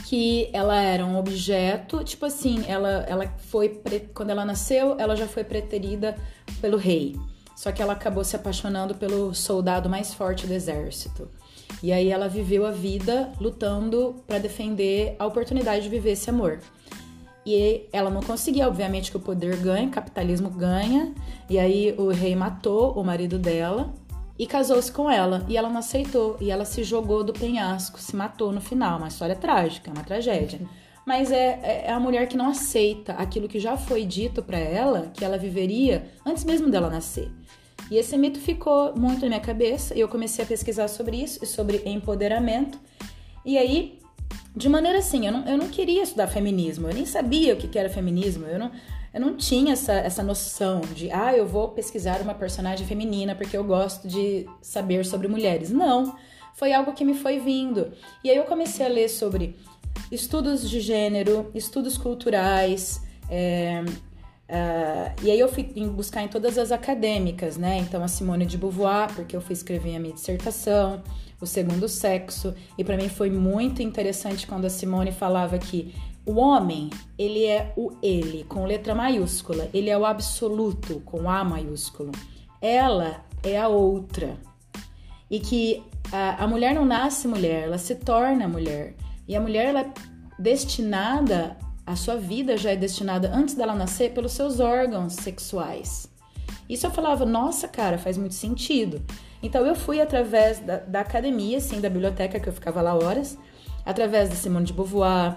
que 0.05 0.49
ela 0.51 0.81
era 0.81 1.05
um 1.05 1.17
objeto, 1.17 2.03
tipo 2.03 2.25
assim, 2.25 2.63
ela 2.67 3.05
ela 3.07 3.27
foi 3.49 3.81
quando 4.13 4.29
ela 4.29 4.45
nasceu, 4.45 4.95
ela 4.99 5.15
já 5.15 5.27
foi 5.27 5.43
preterida 5.43 6.15
pelo 6.61 6.77
rei. 6.77 7.15
Só 7.55 7.71
que 7.71 7.81
ela 7.81 7.93
acabou 7.93 8.23
se 8.23 8.35
apaixonando 8.35 8.95
pelo 8.95 9.33
soldado 9.33 9.89
mais 9.89 10.13
forte 10.13 10.45
do 10.45 10.53
exército. 10.53 11.29
E 11.81 11.91
aí 11.91 12.09
ela 12.09 12.27
viveu 12.27 12.65
a 12.65 12.71
vida 12.71 13.31
lutando 13.39 14.15
para 14.27 14.37
defender 14.37 15.15
a 15.19 15.25
oportunidade 15.25 15.83
de 15.83 15.89
viver 15.89 16.11
esse 16.11 16.29
amor. 16.29 16.59
E 17.45 17.87
ela 17.91 18.09
não 18.09 18.21
conseguia, 18.21 18.67
obviamente, 18.67 19.11
que 19.11 19.17
o 19.17 19.19
poder 19.19 19.57
ganha, 19.57 19.89
capitalismo 19.89 20.49
ganha. 20.49 21.13
E 21.49 21.59
aí 21.59 21.93
o 21.97 22.09
rei 22.09 22.35
matou 22.35 22.93
o 22.93 23.03
marido 23.03 23.37
dela 23.37 23.93
e 24.37 24.47
casou-se 24.47 24.91
com 24.91 25.09
ela. 25.09 25.45
E 25.47 25.57
ela 25.57 25.69
não 25.69 25.79
aceitou. 25.79 26.37
E 26.39 26.51
ela 26.51 26.65
se 26.65 26.83
jogou 26.83 27.23
do 27.23 27.33
penhasco, 27.33 27.99
se 27.99 28.15
matou 28.15 28.51
no 28.51 28.61
final. 28.61 28.97
Uma 28.97 29.07
história 29.07 29.35
trágica, 29.35 29.91
uma 29.91 30.03
tragédia. 30.03 30.59
Mas 31.05 31.31
é, 31.31 31.59
é, 31.61 31.83
é 31.87 31.91
a 31.91 31.99
mulher 31.99 32.27
que 32.27 32.37
não 32.37 32.49
aceita 32.49 33.13
aquilo 33.13 33.47
que 33.47 33.59
já 33.59 33.75
foi 33.75 34.05
dito 34.05 34.41
para 34.41 34.57
ela, 34.57 35.11
que 35.13 35.23
ela 35.23 35.37
viveria 35.37 36.09
antes 36.25 36.43
mesmo 36.45 36.69
dela 36.69 36.89
nascer. 36.89 37.29
E 37.91 37.97
esse 37.97 38.17
mito 38.17 38.39
ficou 38.39 38.95
muito 38.95 39.21
na 39.21 39.27
minha 39.27 39.39
cabeça 39.39 39.93
e 39.93 39.99
eu 39.99 40.07
comecei 40.07 40.45
a 40.45 40.47
pesquisar 40.47 40.87
sobre 40.87 41.17
isso 41.17 41.43
e 41.43 41.47
sobre 41.47 41.81
empoderamento. 41.85 42.79
E 43.45 43.57
aí 43.57 43.99
de 44.55 44.69
maneira 44.69 44.99
assim, 44.99 45.25
eu 45.25 45.31
não, 45.31 45.47
eu 45.47 45.57
não 45.57 45.67
queria 45.67 46.03
estudar 46.03 46.27
feminismo, 46.27 46.87
eu 46.87 46.93
nem 46.93 47.05
sabia 47.05 47.53
o 47.53 47.57
que, 47.57 47.67
que 47.67 47.77
era 47.77 47.89
feminismo, 47.89 48.45
eu 48.45 48.59
não, 48.59 48.71
eu 49.13 49.21
não 49.21 49.37
tinha 49.37 49.73
essa, 49.73 49.93
essa 49.93 50.23
noção 50.23 50.81
de, 50.81 51.11
ah, 51.11 51.35
eu 51.35 51.45
vou 51.45 51.69
pesquisar 51.69 52.21
uma 52.21 52.33
personagem 52.33 52.85
feminina 52.87 53.35
porque 53.35 53.55
eu 53.55 53.63
gosto 53.63 54.07
de 54.07 54.47
saber 54.61 55.05
sobre 55.05 55.27
mulheres. 55.27 55.69
Não, 55.69 56.15
foi 56.55 56.73
algo 56.73 56.93
que 56.93 57.05
me 57.05 57.13
foi 57.13 57.39
vindo. 57.39 57.91
E 58.23 58.29
aí 58.29 58.37
eu 58.37 58.45
comecei 58.45 58.85
a 58.85 58.89
ler 58.89 59.09
sobre 59.09 59.55
estudos 60.11 60.67
de 60.69 60.79
gênero, 60.79 61.51
estudos 61.53 61.97
culturais, 61.97 63.01
é, 63.29 63.83
Uh, 64.43 65.09
e 65.23 65.31
aí 65.31 65.39
eu 65.39 65.47
fui 65.47 65.63
buscar 65.89 66.21
em 66.21 66.27
todas 66.27 66.57
as 66.57 66.71
acadêmicas, 66.71 67.57
né? 67.57 67.79
Então 67.79 68.03
a 68.03 68.07
Simone 68.07 68.45
de 68.45 68.57
Beauvoir, 68.57 69.11
porque 69.15 69.35
eu 69.35 69.41
fui 69.41 69.53
escrever 69.53 69.95
a 69.95 69.99
minha 69.99 70.13
dissertação, 70.13 71.01
o 71.39 71.45
segundo 71.45 71.87
sexo, 71.87 72.53
e 72.77 72.83
para 72.83 72.95
mim 72.95 73.09
foi 73.09 73.31
muito 73.31 73.81
interessante 73.81 74.45
quando 74.45 74.65
a 74.65 74.69
Simone 74.69 75.11
falava 75.11 75.57
que 75.57 75.95
o 76.25 76.35
homem, 76.35 76.89
ele 77.17 77.45
é 77.45 77.73
o 77.75 77.91
ele, 78.01 78.45
com 78.45 78.65
letra 78.65 78.95
maiúscula, 78.95 79.69
ele 79.73 79.89
é 79.89 79.97
o 79.97 80.05
absoluto, 80.05 81.01
com 81.01 81.29
A 81.29 81.43
maiúsculo. 81.43 82.11
Ela 82.61 83.25
é 83.43 83.59
a 83.59 83.67
outra. 83.67 84.37
E 85.29 85.39
que 85.39 85.83
a, 86.11 86.43
a 86.43 86.47
mulher 86.47 86.75
não 86.75 86.85
nasce 86.85 87.27
mulher, 87.27 87.63
ela 87.63 87.77
se 87.77 87.95
torna 87.95 88.47
mulher. 88.47 88.95
E 89.27 89.35
a 89.35 89.41
mulher, 89.41 89.67
ela 89.67 89.81
é 89.81 89.93
destinada, 90.39 91.57
a 91.85 91.95
sua 91.95 92.15
vida 92.15 92.55
já 92.55 92.71
é 92.71 92.75
destinada 92.75 93.29
antes 93.33 93.55
dela 93.55 93.75
nascer 93.75 94.13
pelos 94.13 94.31
seus 94.31 94.61
órgãos 94.61 95.13
sexuais. 95.13 96.07
Isso 96.69 96.87
eu 96.87 96.91
falava, 96.91 97.25
nossa, 97.25 97.67
cara, 97.67 97.97
faz 97.97 98.17
muito 98.17 98.33
sentido. 98.33 99.01
Então 99.41 99.65
eu 99.65 99.75
fui 99.75 99.99
através 99.99 100.59
da, 100.59 100.77
da 100.77 101.01
academia, 101.01 101.57
assim, 101.57 101.81
da 101.81 101.89
biblioteca 101.89 102.39
que 102.39 102.47
eu 102.47 102.53
ficava 102.53 102.81
lá 102.81 102.95
horas, 102.95 103.37
através 103.85 104.29
da 104.29 104.35
Simone 104.35 104.65
de 104.65 104.71
Beauvoir, 104.71 105.35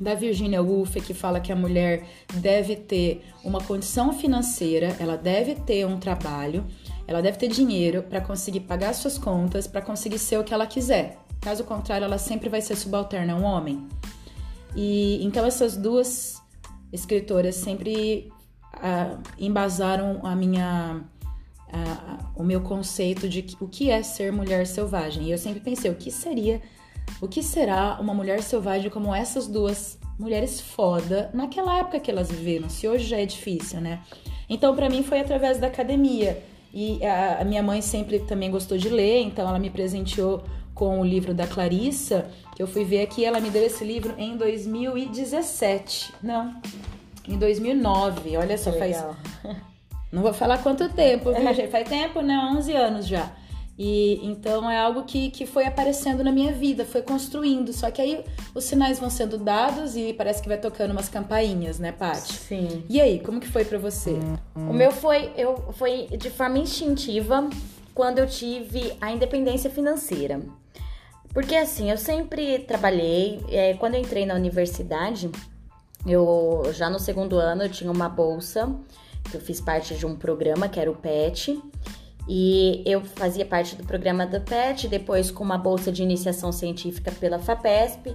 da 0.00 0.14
Virginia 0.14 0.62
Woolf, 0.62 0.94
que 0.96 1.12
fala 1.12 1.40
que 1.40 1.52
a 1.52 1.56
mulher 1.56 2.06
deve 2.34 2.74
ter 2.74 3.22
uma 3.44 3.60
condição 3.60 4.12
financeira, 4.12 4.96
ela 4.98 5.16
deve 5.16 5.54
ter 5.54 5.86
um 5.86 5.98
trabalho, 5.98 6.64
ela 7.06 7.20
deve 7.20 7.36
ter 7.36 7.48
dinheiro 7.48 8.02
para 8.02 8.20
conseguir 8.20 8.60
pagar 8.60 8.94
suas 8.94 9.18
contas, 9.18 9.66
para 9.66 9.82
conseguir 9.82 10.18
ser 10.18 10.38
o 10.38 10.44
que 10.44 10.54
ela 10.54 10.66
quiser. 10.66 11.18
Caso 11.40 11.64
contrário, 11.64 12.04
ela 12.04 12.18
sempre 12.18 12.48
vai 12.48 12.62
ser 12.62 12.76
subalterna 12.76 13.34
a 13.34 13.36
um 13.36 13.44
homem. 13.44 13.86
E 14.74 15.24
então 15.24 15.44
essas 15.44 15.76
duas 15.76 16.40
escritoras 16.92 17.56
sempre 17.56 18.32
uh, 18.76 19.20
embasaram 19.38 20.20
a 20.24 20.34
minha 20.34 21.04
o 22.34 22.42
meu 22.42 22.60
conceito 22.62 23.28
de 23.28 23.46
o 23.60 23.68
que 23.68 23.90
é 23.90 24.02
ser 24.02 24.32
mulher 24.32 24.66
selvagem. 24.66 25.24
E 25.24 25.30
eu 25.30 25.38
sempre 25.38 25.60
pensei, 25.60 25.90
o 25.90 25.94
que 25.94 26.10
seria 26.10 26.60
o 27.20 27.28
que 27.28 27.42
será 27.42 27.98
uma 28.00 28.14
mulher 28.14 28.42
selvagem 28.42 28.90
como 28.90 29.14
essas 29.14 29.46
duas 29.46 29.98
mulheres 30.18 30.60
foda 30.60 31.30
naquela 31.32 31.78
época 31.78 31.98
que 31.98 32.10
elas 32.10 32.30
viveram, 32.30 32.68
se 32.68 32.86
hoje 32.86 33.06
já 33.06 33.18
é 33.18 33.24
difícil, 33.24 33.80
né? 33.80 34.00
Então, 34.48 34.74
para 34.74 34.90
mim, 34.90 35.02
foi 35.02 35.20
através 35.20 35.58
da 35.58 35.68
academia. 35.68 36.42
E 36.72 37.00
a, 37.04 37.44
minha 37.44 37.62
mãe 37.62 37.80
sempre 37.80 38.18
também 38.20 38.50
gostou 38.50 38.76
de 38.76 38.88
ler, 38.88 39.22
então 39.22 39.48
ela 39.48 39.58
me 39.58 39.70
presenteou 39.70 40.42
com 40.74 41.00
o 41.00 41.04
livro 41.04 41.32
da 41.32 41.46
Clarissa, 41.46 42.28
que 42.54 42.62
eu 42.62 42.66
fui 42.66 42.84
ver 42.84 43.02
aqui. 43.02 43.24
Ela 43.24 43.40
me 43.40 43.50
deu 43.50 43.64
esse 43.64 43.84
livro 43.84 44.14
em 44.18 44.36
2017. 44.36 46.12
Não, 46.22 46.54
em 47.28 47.38
2009. 47.38 48.36
Olha 48.36 48.58
só, 48.58 48.72
faz. 48.72 49.04
Não 50.12 50.22
vou 50.22 50.32
falar 50.32 50.58
quanto 50.58 50.88
tempo, 50.88 51.32
viu, 51.32 51.46
gente? 51.54 51.70
Faz 51.70 51.88
tempo, 51.88 52.20
né? 52.20 52.36
11 52.56 52.72
anos 52.74 53.06
já. 53.06 53.30
E 53.82 54.20
então 54.22 54.70
é 54.70 54.78
algo 54.78 55.04
que, 55.04 55.30
que 55.30 55.46
foi 55.46 55.64
aparecendo 55.64 56.22
na 56.22 56.30
minha 56.30 56.52
vida, 56.52 56.84
foi 56.84 57.00
construindo. 57.00 57.72
Só 57.72 57.90
que 57.90 58.02
aí 58.02 58.22
os 58.54 58.64
sinais 58.64 58.98
vão 58.98 59.08
sendo 59.08 59.38
dados 59.38 59.96
e 59.96 60.12
parece 60.12 60.42
que 60.42 60.48
vai 60.48 60.58
tocando 60.58 60.90
umas 60.90 61.08
campainhas, 61.08 61.78
né, 61.78 61.90
Paty? 61.90 62.34
Sim. 62.34 62.84
E 62.90 63.00
aí, 63.00 63.20
como 63.20 63.40
que 63.40 63.48
foi 63.48 63.64
para 63.64 63.78
você? 63.78 64.18
O 64.54 64.74
meu 64.74 64.92
foi, 64.92 65.32
eu, 65.34 65.72
foi 65.72 66.08
de 66.08 66.28
forma 66.28 66.58
instintiva 66.58 67.48
quando 67.94 68.18
eu 68.18 68.26
tive 68.26 68.92
a 69.00 69.12
independência 69.12 69.70
financeira. 69.70 70.42
Porque 71.32 71.54
assim, 71.54 71.90
eu 71.90 71.96
sempre 71.96 72.58
trabalhei. 72.58 73.42
É, 73.48 73.72
quando 73.72 73.94
eu 73.94 74.02
entrei 74.02 74.26
na 74.26 74.34
universidade, 74.34 75.30
eu 76.06 76.70
já 76.74 76.90
no 76.90 76.98
segundo 76.98 77.38
ano 77.38 77.62
eu 77.62 77.70
tinha 77.70 77.90
uma 77.90 78.10
bolsa, 78.10 78.70
que 79.30 79.38
eu 79.38 79.40
fiz 79.40 79.58
parte 79.58 79.94
de 79.94 80.04
um 80.04 80.16
programa 80.16 80.68
que 80.68 80.78
era 80.78 80.90
o 80.90 80.94
PET. 80.94 81.58
E 82.28 82.82
eu 82.86 83.00
fazia 83.00 83.44
parte 83.44 83.74
do 83.74 83.84
programa 83.84 84.26
da 84.26 84.40
PET, 84.40 84.88
depois 84.88 85.30
com 85.30 85.42
uma 85.42 85.58
bolsa 85.58 85.90
de 85.90 86.02
iniciação 86.02 86.52
científica 86.52 87.10
pela 87.12 87.38
FAPESP. 87.38 88.14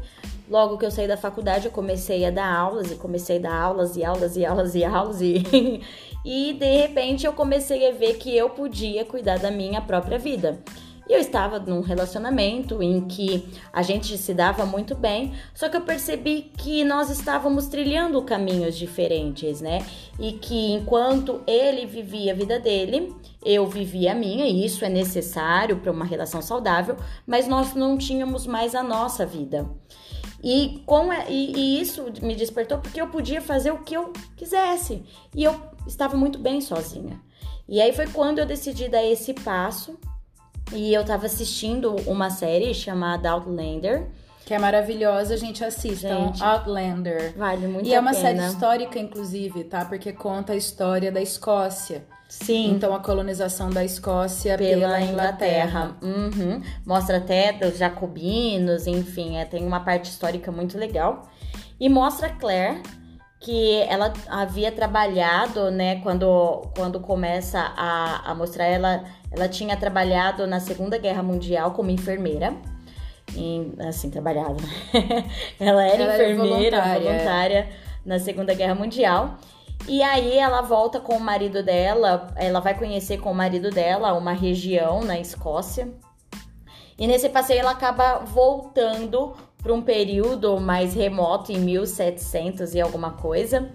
Logo 0.49 0.77
que 0.77 0.85
eu 0.85 0.91
saí 0.91 1.07
da 1.07 1.17
faculdade, 1.17 1.65
eu 1.65 1.71
comecei 1.71 2.25
a 2.25 2.31
dar 2.31 2.53
aulas 2.53 2.91
e 2.91 2.95
comecei 2.95 3.37
a 3.37 3.41
dar 3.41 3.55
aulas 3.55 3.95
e 3.97 4.03
aulas 4.03 4.37
e 4.37 4.45
aulas 4.45 4.75
e 4.75 4.83
aulas 4.83 5.21
e 5.21 5.81
e 6.23 6.53
de 6.53 6.77
repente 6.77 7.25
eu 7.25 7.33
comecei 7.33 7.87
a 7.87 7.91
ver 7.91 8.15
que 8.15 8.35
eu 8.35 8.49
podia 8.49 9.03
cuidar 9.05 9.39
da 9.39 9.51
minha 9.51 9.81
própria 9.81 10.17
vida. 10.17 10.59
E 11.07 11.13
eu 11.13 11.19
estava 11.19 11.59
num 11.59 11.81
relacionamento 11.81 12.81
em 12.81 13.01
que 13.01 13.47
a 13.71 13.83
gente 13.83 14.17
se 14.17 14.33
dava 14.33 14.65
muito 14.65 14.95
bem, 14.95 15.33
só 15.53 15.69
que 15.69 15.77
eu 15.77 15.81
percebi 15.81 16.51
que 16.57 16.83
nós 16.83 17.11
estávamos 17.11 17.67
trilhando 17.67 18.21
caminhos 18.23 18.75
diferentes, 18.75 19.61
né? 19.61 19.85
E 20.19 20.33
que 20.33 20.73
enquanto 20.73 21.41
ele 21.45 21.85
vivia 21.85 22.31
a 22.31 22.35
vida 22.35 22.59
dele, 22.59 23.15
eu 23.43 23.67
vivia 23.67 24.13
a 24.13 24.15
minha, 24.15 24.45
e 24.47 24.65
isso 24.65 24.83
é 24.83 24.89
necessário 24.89 25.77
para 25.77 25.91
uma 25.91 26.05
relação 26.05 26.41
saudável, 26.41 26.95
mas 27.27 27.47
nós 27.47 27.75
não 27.75 27.97
tínhamos 27.97 28.47
mais 28.47 28.73
a 28.73 28.81
nossa 28.81 29.25
vida. 29.25 29.69
E, 30.43 30.81
com, 30.85 31.11
e, 31.27 31.53
e, 31.55 31.81
isso 31.81 32.05
me 32.21 32.35
despertou 32.35 32.77
porque 32.77 33.01
eu 33.01 33.07
podia 33.07 33.41
fazer 33.41 33.71
o 33.71 33.79
que 33.79 33.95
eu 33.95 34.11
quisesse. 34.35 35.03
E 35.33 35.43
eu 35.43 35.59
estava 35.87 36.15
muito 36.15 36.37
bem 36.37 36.61
sozinha. 36.61 37.19
E 37.67 37.81
aí 37.81 37.91
foi 37.93 38.05
quando 38.07 38.37
eu 38.37 38.45
decidi 38.45 38.87
dar 38.87 39.03
esse 39.03 39.33
passo 39.33 39.97
e 40.73 40.93
eu 40.93 41.03
tava 41.03 41.25
assistindo 41.25 41.95
uma 42.07 42.29
série 42.29 42.73
chamada 42.73 43.29
Outlander. 43.31 44.07
Que 44.45 44.53
é 44.53 44.59
maravilhosa, 44.59 45.33
a 45.33 45.37
gente 45.37 45.63
assista. 45.63 46.07
Gente, 46.07 46.43
Outlander. 46.43 47.33
Vale 47.35 47.67
muito 47.67 47.87
e 47.87 47.93
a 47.93 47.97
é 47.97 47.99
uma 47.99 48.11
pena. 48.11 48.21
série 48.21 48.45
histórica, 48.47 48.99
inclusive, 48.99 49.63
tá? 49.63 49.83
Porque 49.85 50.13
conta 50.13 50.53
a 50.53 50.55
história 50.55 51.11
da 51.11 51.19
Escócia. 51.19 52.05
Sim. 52.29 52.71
Então, 52.71 52.93
a 52.93 52.99
colonização 52.99 53.69
da 53.69 53.83
Escócia 53.83 54.57
pela, 54.57 54.81
pela 54.81 55.01
Inglaterra. 55.01 55.95
Inglaterra. 55.95 55.97
Uhum. 56.01 56.61
Mostra 56.85 57.17
até 57.17 57.53
dos 57.53 57.77
jacobinos, 57.77 58.85
enfim, 58.85 59.37
é, 59.37 59.45
tem 59.45 59.65
uma 59.65 59.79
parte 59.79 60.11
histórica 60.11 60.51
muito 60.51 60.77
legal. 60.77 61.27
E 61.79 61.89
mostra 61.89 62.29
Claire, 62.29 62.81
que 63.45 63.75
ela 63.87 64.11
havia 64.27 64.71
trabalhado, 64.71 65.69
né, 65.69 66.01
quando, 66.01 66.63
quando 66.75 66.99
começa 66.99 67.59
a, 67.77 68.31
a 68.31 68.33
mostrar 68.33 68.65
ela, 68.65 69.03
ela 69.29 69.47
tinha 69.47 69.77
trabalhado 69.77 70.47
na 70.47 70.59
Segunda 70.59 70.97
Guerra 70.97 71.21
Mundial 71.21 71.69
como 71.69 71.91
enfermeira. 71.91 72.55
Em, 73.35 73.71
assim, 73.87 74.09
trabalhado. 74.09 74.57
ela 75.59 75.83
era 75.83 76.03
ela 76.05 76.13
enfermeira, 76.15 76.77
era 76.77 76.87
voluntária, 76.87 77.11
voluntária 77.11 77.69
na 78.03 78.17
Segunda 78.17 78.55
Guerra 78.55 78.73
Mundial. 78.73 79.37
E 79.87 80.01
aí 80.01 80.39
ela 80.39 80.61
volta 80.61 80.99
com 80.99 81.15
o 81.15 81.21
marido 81.21 81.61
dela, 81.61 82.33
ela 82.35 82.59
vai 82.59 82.75
conhecer 82.75 83.19
com 83.19 83.31
o 83.31 83.35
marido 83.35 83.69
dela 83.69 84.13
uma 84.13 84.33
região 84.33 85.03
na 85.03 85.19
Escócia. 85.19 85.87
E 86.97 87.05
nesse 87.05 87.29
passeio 87.29 87.59
ela 87.59 87.71
acaba 87.71 88.21
voltando 88.25 89.35
para 89.65 89.73
um 89.73 89.81
período 89.81 90.59
mais 90.59 90.93
remoto, 90.93 91.51
em 91.51 91.57
1700 91.57 92.75
e 92.75 92.79
alguma 92.79 93.13
coisa. 93.13 93.67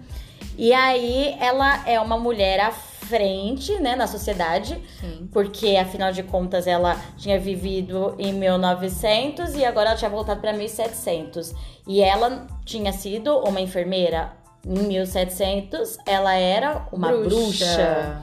E 0.57 0.71
aí 0.71 1.35
ela 1.37 1.85
é 1.85 1.99
uma 1.99 2.17
mulher 2.17 2.61
à 2.61 2.71
frente, 2.71 3.77
né, 3.77 3.93
na 3.93 4.07
sociedade, 4.07 4.81
Sim. 5.01 5.27
porque 5.33 5.75
afinal 5.75 6.13
de 6.13 6.23
contas 6.23 6.65
ela 6.65 6.95
tinha 7.17 7.37
vivido 7.37 8.15
em 8.17 8.31
1900 8.31 9.53
e 9.53 9.65
agora 9.65 9.89
ela 9.89 9.97
tinha 9.97 10.09
voltado 10.09 10.39
para 10.39 10.53
1700. 10.53 11.53
E 11.85 11.99
ela 11.99 12.47
tinha 12.63 12.93
sido 12.93 13.37
uma 13.39 13.59
enfermeira 13.59 14.31
em 14.65 14.87
1700, 14.87 15.97
ela 16.05 16.33
era 16.33 16.87
uma 16.93 17.09
bruxa. 17.09 17.65
bruxa. 17.65 18.21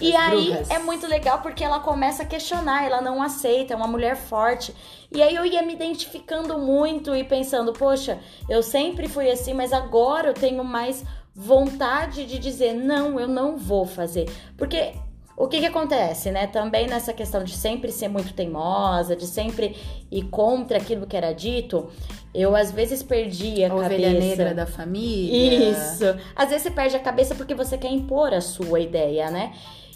E 0.00 0.14
aí 0.14 0.52
é 0.68 0.78
muito 0.78 1.06
legal 1.06 1.40
porque 1.40 1.64
ela 1.64 1.80
começa 1.80 2.22
a 2.22 2.26
questionar, 2.26 2.84
ela 2.84 3.00
não 3.00 3.22
aceita, 3.22 3.74
é 3.74 3.76
uma 3.76 3.86
mulher 3.86 4.16
forte. 4.16 4.74
E 5.10 5.22
aí 5.22 5.34
eu 5.34 5.44
ia 5.44 5.62
me 5.62 5.72
identificando 5.72 6.58
muito 6.58 7.14
e 7.14 7.24
pensando, 7.24 7.72
poxa, 7.72 8.18
eu 8.48 8.62
sempre 8.62 9.08
fui 9.08 9.30
assim, 9.30 9.54
mas 9.54 9.72
agora 9.72 10.28
eu 10.28 10.34
tenho 10.34 10.64
mais 10.64 11.04
vontade 11.34 12.24
de 12.24 12.38
dizer, 12.38 12.72
não, 12.72 13.20
eu 13.20 13.28
não 13.28 13.56
vou 13.56 13.86
fazer. 13.86 14.30
Porque 14.56 14.94
o 15.36 15.46
que, 15.46 15.60
que 15.60 15.66
acontece, 15.66 16.30
né? 16.30 16.46
Também 16.46 16.86
nessa 16.86 17.12
questão 17.12 17.44
de 17.44 17.54
sempre 17.54 17.92
ser 17.92 18.08
muito 18.08 18.32
teimosa, 18.32 19.14
de 19.14 19.26
sempre 19.26 19.76
ir 20.10 20.22
contra 20.24 20.78
aquilo 20.78 21.06
que 21.06 21.14
era 21.14 21.32
dito, 21.32 21.90
eu 22.34 22.56
às 22.56 22.72
vezes 22.72 23.02
perdi 23.02 23.62
a, 23.62 23.66
a 23.66 23.70
cabeça. 23.70 23.84
ovelha 23.86 24.12
negra 24.18 24.54
da 24.54 24.66
família. 24.66 25.70
Isso. 25.70 26.04
Às 26.34 26.48
vezes 26.48 26.62
você 26.62 26.70
perde 26.70 26.96
a 26.96 27.00
cabeça 27.00 27.34
porque 27.34 27.54
você 27.54 27.76
quer 27.76 27.90
impor 27.90 28.32
a 28.32 28.40
sua 28.40 28.80
ideia, 28.80 29.30
né? 29.30 29.52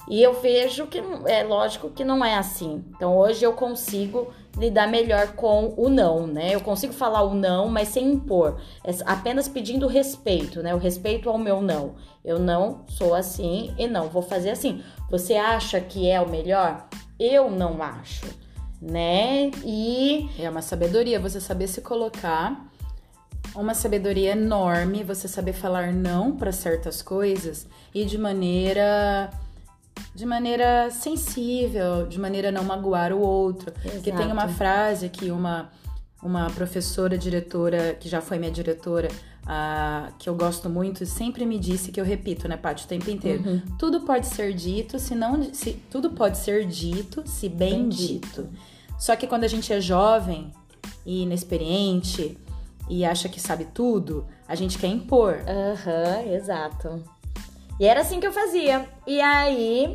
E 0.09 0.23
eu 0.23 0.41
vejo 0.41 0.87
que 0.87 1.03
é 1.27 1.43
lógico 1.43 1.91
que 1.91 2.05
não 2.05 2.25
é 2.25 2.37
assim. 2.37 2.85
Então 2.97 3.17
hoje 3.17 3.45
eu 3.45 3.53
consigo 3.53 4.33
lidar 4.57 4.89
melhor 4.89 5.33
com 5.33 5.73
o 5.77 5.89
não, 5.89 6.27
né? 6.27 6.55
Eu 6.55 6.61
consigo 6.61 6.93
falar 6.93 7.23
o 7.23 7.35
não, 7.35 7.69
mas 7.69 7.89
sem 7.89 8.13
impor, 8.13 8.61
é 8.85 8.91
apenas 9.07 9.49
pedindo 9.49 9.87
respeito, 9.87 10.63
né? 10.63 10.75
O 10.75 10.79
respeito 10.79 11.29
ao 11.29 11.39
meu 11.39 11.63
não. 11.63 11.95
Eu 12.25 12.39
não 12.39 12.85
sou 12.89 13.15
assim 13.15 13.75
e 13.79 13.87
não 13.87 14.09
vou 14.09 14.23
fazer 14.23 14.51
assim. 14.51 14.83
Você 15.11 15.35
acha 15.35 15.81
que 15.81 16.09
é 16.09 16.21
o 16.21 16.29
melhor? 16.29 16.89
Eu 17.19 17.51
não 17.51 17.83
acho, 17.83 18.27
né? 18.81 19.51
E 19.65 20.29
é 20.39 20.49
uma 20.51 20.63
sabedoria 20.63 21.21
você 21.21 21.41
saber 21.41 21.69
se 21.69 21.81
colocar 21.81 22.69
uma 23.55 23.75
sabedoria 23.75 24.33
enorme 24.33 25.03
você 25.03 25.27
saber 25.27 25.53
falar 25.53 25.93
não 25.93 26.37
para 26.37 26.53
certas 26.53 27.03
coisas 27.03 27.67
e 27.93 28.05
de 28.05 28.17
maneira 28.17 29.31
de 30.15 30.27
maneira 30.27 30.91
sensível, 30.91 32.07
de 32.07 32.19
maneira 32.19 32.49
a 32.49 32.53
não 32.53 32.65
magoar 32.65 33.13
o 33.13 33.21
outro. 33.21 33.73
Exato. 33.85 34.03
Que 34.03 34.13
tem 34.13 34.31
uma 34.31 34.49
frase 34.49 35.09
que 35.09 35.31
uma, 35.31 35.71
uma 36.23 36.51
professora, 36.51 37.17
diretora, 37.17 37.95
que 37.95 38.09
já 38.09 38.21
foi 38.21 38.39
minha 38.39 38.51
diretora, 38.51 39.09
uh, 39.45 40.13
que 40.19 40.29
eu 40.29 40.35
gosto 40.35 40.69
muito, 40.69 41.07
sempre 41.07 41.47
me 41.47 41.59
disse 41.59 41.93
que 41.93 42.01
eu 42.01 42.05
repito, 42.05 42.49
né, 42.49 42.57
Paty, 42.57 42.85
o 42.85 42.89
tempo 42.89 43.11
inteiro. 43.11 43.49
Uhum. 43.49 43.63
Tudo 43.79 44.01
pode 44.01 44.27
ser 44.27 44.53
dito, 44.53 44.99
se 44.99 45.15
não. 45.15 45.55
Se, 45.55 45.73
tudo 45.91 46.11
pode 46.11 46.39
ser 46.39 46.67
dito, 46.67 47.23
se 47.27 47.49
bem, 47.49 47.71
bem 47.71 47.89
dito. 47.89 48.43
dito. 48.43 48.51
Só 48.99 49.17
que 49.17 49.27
quando 49.27 49.45
a 49.45 49.49
gente 49.49 49.73
é 49.73 49.81
jovem 49.81 50.53
e 51.07 51.23
inexperiente 51.23 52.37
e 52.89 53.05
acha 53.05 53.29
que 53.29 53.41
sabe 53.41 53.67
tudo, 53.73 54.27
a 54.47 54.55
gente 54.55 54.77
quer 54.77 54.89
impor. 54.89 55.43
Aham, 55.47 56.27
uhum, 56.27 56.35
exato. 56.35 57.20
E 57.81 57.87
era 57.87 58.03
assim 58.03 58.21
que 58.21 58.27
eu 58.27 58.33
fazia. 58.33 58.87
E 59.07 59.23
aí, 59.23 59.95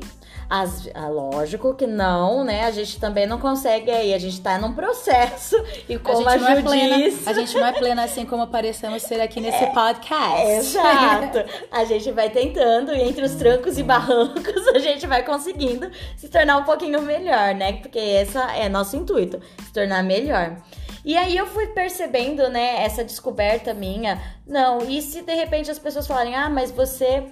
as, 0.49 0.89
ah, 0.95 1.07
lógico 1.07 1.75
que 1.75 1.85
não, 1.85 2.43
né? 2.43 2.65
A 2.65 2.71
gente 2.71 2.99
também 2.99 3.27
não 3.27 3.39
consegue 3.39 3.91
aí, 3.91 4.11
a 4.11 4.17
gente 4.17 4.41
tá 4.41 4.57
num 4.57 4.73
processo. 4.73 5.55
E 5.87 5.99
como 5.99 6.27
a, 6.27 6.35
gente 6.35 6.47
a 6.47 6.55
Ju 6.55 6.59
é 6.59 6.61
plena, 6.63 6.97
disse... 6.97 7.29
A 7.29 7.33
gente 7.33 7.55
não 7.55 7.67
é 7.67 7.73
plena 7.73 8.03
assim 8.03 8.25
como 8.25 8.47
parecemos 8.47 9.03
ser 9.03 9.21
aqui 9.21 9.39
nesse 9.39 9.63
é, 9.63 9.67
podcast. 9.67 10.47
Exato. 10.47 11.45
A 11.71 11.85
gente 11.85 12.11
vai 12.11 12.31
tentando 12.31 12.91
e 12.91 13.03
entre 13.03 13.23
os 13.23 13.35
trancos 13.35 13.77
e 13.77 13.83
barrancos 13.83 14.67
a 14.73 14.79
gente 14.79 15.05
vai 15.05 15.21
conseguindo 15.21 15.87
se 16.17 16.27
tornar 16.27 16.57
um 16.57 16.63
pouquinho 16.63 17.03
melhor, 17.03 17.53
né? 17.53 17.73
Porque 17.73 17.99
esse 17.99 18.35
é 18.35 18.67
nosso 18.67 18.97
intuito, 18.97 19.39
se 19.63 19.71
tornar 19.71 20.03
melhor. 20.03 20.57
E 21.05 21.15
aí 21.15 21.37
eu 21.37 21.45
fui 21.45 21.67
percebendo, 21.67 22.49
né, 22.49 22.83
essa 22.83 23.03
descoberta 23.03 23.75
minha. 23.75 24.19
Não, 24.47 24.79
e 24.89 25.03
se 25.03 25.21
de 25.21 25.35
repente 25.35 25.69
as 25.69 25.77
pessoas 25.77 26.07
falarem, 26.07 26.33
ah, 26.33 26.49
mas 26.49 26.71
você 26.71 27.25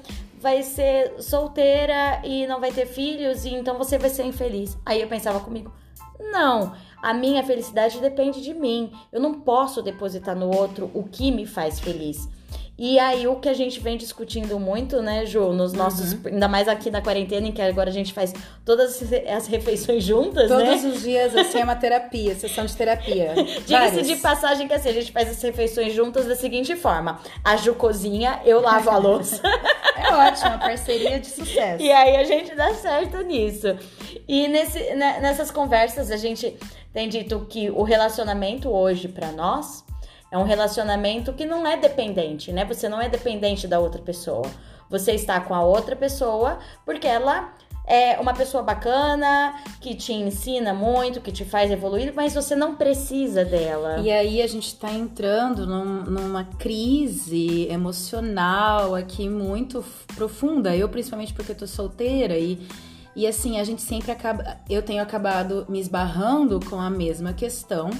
vai 0.43 0.61
ser 0.61 1.21
solteira 1.23 2.21
e 2.21 2.45
não 2.45 2.59
vai 2.59 2.69
ter 2.69 2.85
filhos 2.85 3.45
e 3.45 3.53
então 3.55 3.77
você 3.77 3.97
vai 3.97 4.09
ser 4.09 4.25
infeliz. 4.25 4.77
Aí 4.85 4.99
eu 4.99 5.07
pensava 5.07 5.39
comigo, 5.39 5.71
Não, 6.19 6.73
a 7.01 7.13
minha 7.13 7.41
felicidade 7.43 7.99
depende 7.99 8.41
de 8.41 8.53
mim. 8.53 8.91
Eu 9.09 9.21
não 9.21 9.39
posso 9.39 9.81
depositar 9.81 10.35
no 10.35 10.53
outro 10.53 10.91
o 10.93 11.03
que 11.03 11.31
me 11.31 11.45
faz 11.45 11.79
feliz. 11.79 12.29
E 12.75 12.97
aí, 12.97 13.27
o 13.27 13.35
que 13.35 13.47
a 13.47 13.53
gente 13.53 13.79
vem 13.79 13.97
discutindo 13.97 14.59
muito, 14.59 14.99
né, 14.99 15.27
Ju, 15.27 15.53
nos 15.53 15.73
nossos. 15.73 16.13
Uhum. 16.13 16.21
Ainda 16.25 16.47
mais 16.47 16.67
aqui 16.67 16.89
na 16.89 17.01
quarentena, 17.01 17.47
em 17.47 17.51
que 17.51 17.61
agora 17.61 17.91
a 17.91 17.93
gente 17.93 18.11
faz 18.11 18.33
todas 18.65 18.99
as 19.29 19.45
refeições 19.45 20.03
juntas, 20.03 20.47
Todos 20.47 20.63
né? 20.63 20.75
Todos 20.75 20.95
os 20.95 21.03
dias, 21.03 21.35
assim, 21.35 21.59
é 21.59 21.63
uma 21.63 21.75
terapia, 21.75 22.33
sessão 22.33 22.65
de 22.65 22.75
terapia. 22.75 23.35
Diga-se 23.67 24.01
de 24.01 24.15
passagem 24.15 24.67
que 24.67 24.73
assim, 24.73 24.89
a 24.89 24.93
gente 24.93 25.11
faz 25.11 25.29
as 25.29 25.41
refeições 25.41 25.93
juntas 25.93 26.25
da 26.25 26.35
seguinte 26.35 26.75
forma: 26.75 27.19
a 27.43 27.55
Ju 27.57 27.75
cozinha, 27.75 28.41
eu 28.43 28.59
lavo 28.59 28.89
a 28.89 28.97
louça. 28.97 29.39
é 29.95 30.11
ótimo, 30.15 30.57
parceria 30.57 31.19
de 31.19 31.27
sucesso. 31.27 31.83
E 31.83 31.91
aí 31.91 32.15
a 32.15 32.23
gente 32.23 32.55
dá 32.55 32.73
certo 32.73 33.17
nisso. 33.21 33.77
E 34.27 34.47
nesse, 34.47 34.79
né, 34.95 35.19
nessas 35.21 35.51
conversas, 35.51 36.09
a 36.09 36.17
gente 36.17 36.57
tem 36.91 37.07
dito 37.07 37.45
que 37.47 37.69
o 37.69 37.83
relacionamento 37.83 38.67
hoje, 38.69 39.07
para 39.07 39.31
nós, 39.31 39.83
é 40.33 40.37
um 40.37 40.43
relacionamento 40.43 41.31
que 41.31 41.45
não 41.45 41.65
é 41.65 41.77
dependente, 41.77 42.51
né? 42.51 42.65
Você 42.65 42.89
não 42.89 42.99
é 42.99 43.07
dependente 43.07 43.67
da 43.67 43.79
outra 43.79 44.01
pessoa. 44.01 44.49
Você 44.89 45.11
está 45.11 45.39
com 45.39 45.53
a 45.53 45.63
outra 45.63 45.95
pessoa 45.95 46.57
porque 46.83 47.05
ela 47.05 47.53
é 47.85 48.19
uma 48.19 48.33
pessoa 48.33 48.63
bacana, 48.63 49.53
que 49.79 49.93
te 49.93 50.11
ensina 50.11 50.73
muito, 50.73 51.21
que 51.21 51.31
te 51.31 51.45
faz 51.45 51.69
evoluir, 51.69 52.11
mas 52.15 52.33
você 52.33 52.55
não 52.55 52.75
precisa 52.75 53.45
dela. 53.45 53.99
E 53.99 54.09
aí 54.09 54.41
a 54.41 54.47
gente 54.47 54.75
tá 54.75 54.91
entrando 54.91 55.67
num, 55.67 56.03
numa 56.05 56.45
crise 56.45 57.67
emocional 57.69 58.95
aqui 58.95 59.29
muito 59.29 59.85
profunda. 60.15 60.75
Eu, 60.75 60.89
principalmente 60.89 61.31
porque 61.31 61.55
eu 61.63 61.67
solteira 61.67 62.35
e. 62.35 62.59
E 63.15 63.27
assim, 63.27 63.59
a 63.59 63.63
gente 63.63 63.83
sempre 63.83 64.11
acaba. 64.11 64.57
Eu 64.67 64.81
tenho 64.81 65.03
acabado 65.03 65.67
me 65.69 65.79
esbarrando 65.79 66.59
com 66.67 66.79
a 66.79 66.89
mesma 66.89 67.33
questão 67.33 67.91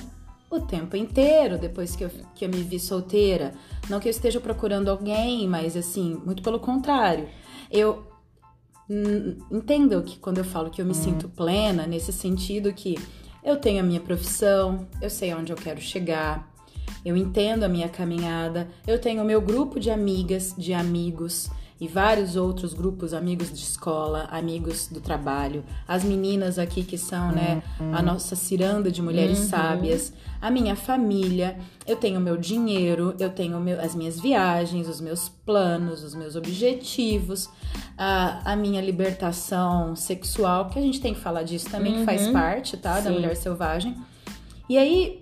o 0.56 0.62
tempo 0.62 0.96
inteiro 0.96 1.58
depois 1.58 1.96
que 1.96 2.04
eu, 2.04 2.12
que 2.36 2.46
eu 2.46 2.50
me 2.50 2.62
vi 2.62 2.80
solteira. 2.80 3.54
Não 3.90 4.00
que 4.00 4.08
eu 4.08 4.12
esteja 4.12 4.40
procurando 4.40 4.90
alguém, 4.90 5.48
mas 5.48 5.76
assim, 5.76 6.22
muito 6.26 6.42
pelo 6.42 6.60
contrário. 6.60 7.28
Eu 7.72 8.06
entendo 9.52 10.02
que 10.04 10.18
quando 10.20 10.40
eu 10.40 10.44
falo 10.44 10.70
que 10.70 10.82
eu 10.82 10.86
me 10.86 10.94
uhum. 10.94 11.02
sinto 11.02 11.30
plena, 11.30 11.88
nesse 11.88 12.12
sentido 12.12 12.74
que 12.74 12.98
eu 13.44 13.58
tenho 13.58 13.80
a 13.82 13.84
minha 13.84 14.00
profissão, 14.00 14.88
eu 15.02 15.10
sei 15.10 15.34
onde 15.34 15.52
eu 15.52 15.58
quero 15.58 15.82
chegar, 15.82 16.52
eu 17.04 17.18
entendo 17.18 17.64
a 17.64 17.70
minha 17.70 17.90
caminhada, 17.90 18.70
eu 18.88 19.00
tenho 19.00 19.22
o 19.22 19.26
meu 19.26 19.42
grupo 19.42 19.80
de 19.80 19.90
amigas, 19.90 20.54
de 20.58 20.74
amigos 20.74 21.50
e 21.84 21.88
vários 21.90 22.38
outros 22.38 22.74
grupos, 22.74 23.14
amigos 23.14 23.52
de 23.52 23.60
escola, 23.60 24.30
amigos 24.32 24.88
do 24.88 25.02
trabalho, 25.02 25.66
as 25.86 26.02
meninas 26.02 26.58
aqui 26.58 26.82
que 26.82 26.98
são, 26.98 27.34
né, 27.34 27.62
a 27.78 27.84
uhum. 27.84 28.02
nossa 28.02 28.38
ciranda 28.38 28.90
de 28.90 29.02
mulheres 29.02 29.40
uhum. 29.40 29.50
sábias, 29.50 30.14
a 30.42 30.50
minha 30.50 30.78
família, 30.78 31.58
eu 31.86 31.98
tenho 31.98 32.22
meu 32.22 32.38
dinheiro, 32.38 33.14
eu 33.20 33.30
tenho 33.30 33.60
meu, 33.60 33.82
as 33.82 33.94
minhas 33.94 34.18
viagens, 34.18 34.88
os 34.88 35.02
meus 35.02 35.28
planos, 35.28 36.06
os 36.06 36.16
meus 36.16 36.38
objetivos, 36.38 37.50
a, 37.98 38.54
a 38.54 38.56
minha 38.56 38.80
libertação 38.80 39.94
sexual, 39.94 40.70
que 40.70 40.80
a 40.80 40.82
gente 40.82 41.02
tem 41.02 41.14
que 41.14 41.20
falar 41.20 41.44
disso 41.44 41.70
também, 41.70 41.96
uhum. 41.96 42.00
que 42.00 42.06
faz 42.06 42.28
uhum. 42.28 42.32
parte, 42.32 42.78
tá, 42.78 42.96
Sim. 42.96 43.04
da 43.04 43.12
mulher 43.12 43.36
selvagem. 43.36 43.94
E 44.70 44.78
aí, 44.78 45.22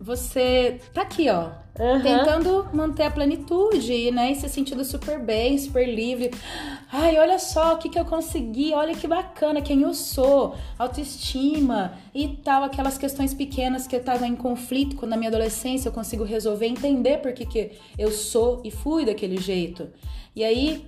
você 0.00 0.80
tá 0.92 1.02
aqui, 1.02 1.28
ó, 1.30 1.50
uhum. 1.78 2.02
tentando 2.02 2.68
manter 2.72 3.04
a 3.04 3.10
plenitude, 3.10 4.10
né? 4.10 4.32
E 4.32 4.34
se 4.34 4.48
sentindo 4.48 4.84
super 4.84 5.18
bem, 5.18 5.56
super 5.56 5.86
livre. 5.86 6.30
Ai, 6.92 7.18
olha 7.18 7.38
só 7.38 7.74
o 7.74 7.78
que, 7.78 7.88
que 7.88 7.98
eu 7.98 8.04
consegui, 8.04 8.72
olha 8.74 8.94
que 8.94 9.08
bacana 9.08 9.60
quem 9.62 9.82
eu 9.82 9.94
sou, 9.94 10.54
autoestima 10.78 11.94
e 12.14 12.28
tal, 12.28 12.64
aquelas 12.64 12.98
questões 12.98 13.32
pequenas 13.32 13.86
que 13.86 13.96
eu 13.96 14.04
tava 14.04 14.26
em 14.26 14.36
conflito 14.36 14.96
quando 14.96 15.10
na 15.10 15.16
minha 15.16 15.30
adolescência 15.30 15.88
eu 15.88 15.92
consigo 15.92 16.24
resolver, 16.24 16.66
entender 16.66 17.18
por 17.18 17.32
que, 17.32 17.46
que 17.46 17.72
eu 17.98 18.10
sou 18.10 18.60
e 18.64 18.70
fui 18.70 19.04
daquele 19.04 19.38
jeito. 19.38 19.88
E 20.34 20.44
aí 20.44 20.84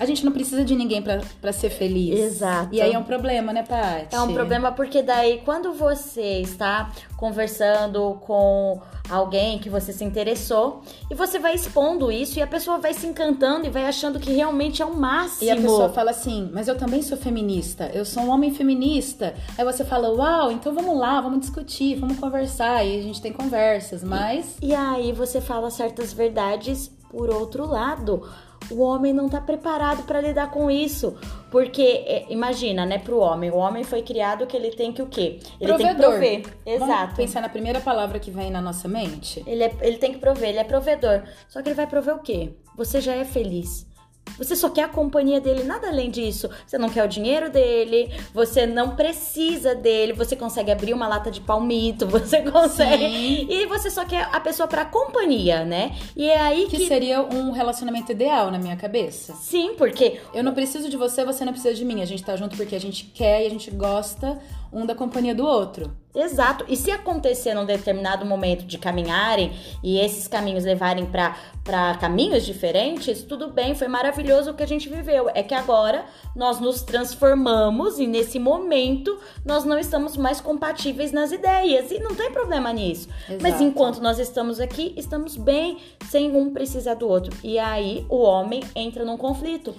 a 0.00 0.06
gente 0.06 0.24
não 0.24 0.32
precisa 0.32 0.64
de 0.64 0.74
ninguém 0.74 1.02
para 1.02 1.52
ser 1.52 1.68
feliz. 1.68 2.18
Exato. 2.18 2.74
E 2.74 2.80
aí 2.80 2.94
é 2.94 2.98
um 2.98 3.04
problema, 3.04 3.52
né, 3.52 3.62
Paty? 3.62 4.14
É 4.14 4.20
um 4.22 4.32
problema 4.32 4.72
porque 4.72 5.02
daí 5.02 5.42
quando 5.44 5.74
você 5.74 6.40
está 6.40 6.90
conversando 7.18 8.18
com 8.22 8.80
alguém 9.10 9.58
que 9.58 9.68
você 9.68 9.92
se 9.92 10.02
interessou 10.02 10.82
e 11.10 11.14
você 11.14 11.38
vai 11.38 11.54
expondo 11.54 12.10
isso 12.10 12.38
e 12.38 12.42
a 12.42 12.46
pessoa 12.46 12.78
vai 12.78 12.94
se 12.94 13.06
encantando 13.06 13.66
e 13.66 13.70
vai 13.70 13.84
achando 13.84 14.18
que 14.18 14.32
realmente 14.32 14.80
é 14.80 14.86
o 14.86 14.96
máximo. 14.96 15.44
E 15.44 15.50
a 15.50 15.56
pessoa 15.56 15.90
fala 15.90 16.12
assim: 16.12 16.48
"Mas 16.50 16.66
eu 16.66 16.78
também 16.78 17.02
sou 17.02 17.18
feminista. 17.18 17.90
Eu 17.92 18.06
sou 18.06 18.22
um 18.22 18.30
homem 18.30 18.54
feminista". 18.54 19.34
Aí 19.58 19.64
você 19.66 19.84
fala: 19.84 20.08
"Uau, 20.10 20.50
então 20.50 20.72
vamos 20.72 20.98
lá, 20.98 21.20
vamos 21.20 21.40
discutir, 21.40 21.96
vamos 21.96 22.18
conversar". 22.18 22.82
E 22.86 22.98
a 22.98 23.02
gente 23.02 23.20
tem 23.20 23.34
conversas, 23.34 24.02
mas 24.02 24.56
E, 24.62 24.68
e 24.68 24.74
aí 24.74 25.12
você 25.12 25.42
fala 25.42 25.70
certas 25.70 26.10
verdades 26.10 26.90
por 27.10 27.28
outro 27.28 27.66
lado 27.66 28.22
o 28.70 28.82
homem 28.82 29.12
não 29.12 29.26
está 29.26 29.40
preparado 29.40 30.02
para 30.04 30.20
lidar 30.20 30.50
com 30.50 30.70
isso. 30.70 31.16
Porque, 31.50 31.82
é, 31.82 32.26
imagina, 32.30 32.86
né, 32.86 32.98
pro 32.98 33.18
homem, 33.18 33.50
o 33.50 33.56
homem 33.56 33.82
foi 33.82 34.02
criado 34.02 34.46
que 34.46 34.56
ele 34.56 34.70
tem 34.70 34.92
que 34.92 35.02
o 35.02 35.06
quê? 35.06 35.40
Ele 35.60 35.72
Provedor. 35.72 35.78
tem 35.78 35.94
que 35.94 36.00
prover. 36.00 36.58
Exato. 36.64 36.90
Vamos 36.92 37.16
pensar 37.16 37.40
na 37.40 37.48
primeira 37.48 37.80
palavra 37.80 38.20
que 38.20 38.30
vem 38.30 38.50
na 38.50 38.60
nossa 38.60 38.86
mente? 38.86 39.42
Ele, 39.46 39.64
é, 39.64 39.72
ele 39.80 39.98
tem 39.98 40.12
que 40.12 40.18
prover, 40.18 40.50
ele 40.50 40.58
é 40.58 40.64
provedor. 40.64 41.22
Só 41.48 41.60
que 41.60 41.68
ele 41.68 41.76
vai 41.76 41.86
prover 41.86 42.14
o 42.14 42.20
quê? 42.20 42.52
Você 42.76 43.00
já 43.00 43.14
é 43.14 43.24
feliz. 43.24 43.89
Você 44.38 44.56
só 44.56 44.68
quer 44.68 44.84
a 44.84 44.88
companhia 44.88 45.40
dele, 45.40 45.62
nada 45.64 45.88
além 45.88 46.10
disso. 46.10 46.48
Você 46.66 46.78
não 46.78 46.88
quer 46.88 47.04
o 47.04 47.08
dinheiro 47.08 47.50
dele, 47.50 48.12
você 48.32 48.66
não 48.66 48.96
precisa 48.96 49.74
dele, 49.74 50.12
você 50.12 50.36
consegue 50.36 50.70
abrir 50.70 50.94
uma 50.94 51.08
lata 51.08 51.30
de 51.30 51.40
palmito, 51.40 52.06
você 52.08 52.42
consegue. 52.42 53.04
Sim. 53.04 53.46
E 53.48 53.66
você 53.66 53.90
só 53.90 54.04
quer 54.04 54.28
a 54.32 54.40
pessoa 54.40 54.66
para 54.66 54.84
companhia, 54.84 55.64
né? 55.64 55.96
E 56.16 56.28
é 56.28 56.40
aí 56.40 56.66
que... 56.66 56.76
que 56.76 56.88
seria 56.88 57.22
um 57.22 57.50
relacionamento 57.50 58.12
ideal 58.12 58.50
na 58.50 58.58
minha 58.58 58.76
cabeça. 58.76 59.34
Sim, 59.34 59.74
porque 59.76 60.20
eu 60.34 60.42
não 60.42 60.54
preciso 60.54 60.88
de 60.88 60.96
você, 60.96 61.24
você 61.24 61.44
não 61.44 61.52
precisa 61.52 61.74
de 61.74 61.84
mim. 61.84 62.02
A 62.02 62.06
gente 62.06 62.22
tá 62.22 62.36
junto 62.36 62.56
porque 62.56 62.74
a 62.74 62.80
gente 62.80 63.04
quer 63.04 63.42
e 63.42 63.46
a 63.46 63.50
gente 63.50 63.70
gosta 63.70 64.38
um 64.72 64.86
da 64.86 64.94
companhia 64.94 65.34
do 65.34 65.44
outro. 65.44 65.90
Exato. 66.14 66.64
E 66.68 66.76
se 66.76 66.90
acontecer 66.90 67.54
num 67.54 67.64
determinado 67.64 68.26
momento 68.26 68.64
de 68.64 68.78
caminharem 68.78 69.52
e 69.82 70.00
esses 70.00 70.26
caminhos 70.26 70.64
levarem 70.64 71.06
para 71.06 71.94
caminhos 72.00 72.44
diferentes, 72.44 73.22
tudo 73.22 73.50
bem, 73.52 73.76
foi 73.76 73.86
maravilhoso 73.86 74.50
o 74.50 74.54
que 74.54 74.62
a 74.62 74.66
gente 74.66 74.88
viveu. 74.88 75.30
É 75.34 75.42
que 75.42 75.54
agora 75.54 76.04
nós 76.34 76.58
nos 76.58 76.82
transformamos 76.82 78.00
e 78.00 78.06
nesse 78.08 78.40
momento 78.40 79.16
nós 79.44 79.64
não 79.64 79.78
estamos 79.78 80.16
mais 80.16 80.40
compatíveis 80.40 81.12
nas 81.12 81.30
ideias. 81.30 81.92
E 81.92 82.00
não 82.00 82.14
tem 82.14 82.32
problema 82.32 82.72
nisso. 82.72 83.08
Exato. 83.28 83.42
Mas 83.42 83.60
enquanto 83.60 84.00
nós 84.00 84.18
estamos 84.18 84.58
aqui, 84.58 84.92
estamos 84.96 85.36
bem 85.36 85.78
sem 86.08 86.34
um 86.34 86.52
precisar 86.52 86.94
do 86.94 87.08
outro. 87.08 87.32
E 87.44 87.56
aí 87.56 88.04
o 88.08 88.18
homem 88.20 88.62
entra 88.74 89.04
num 89.04 89.16
conflito. 89.16 89.74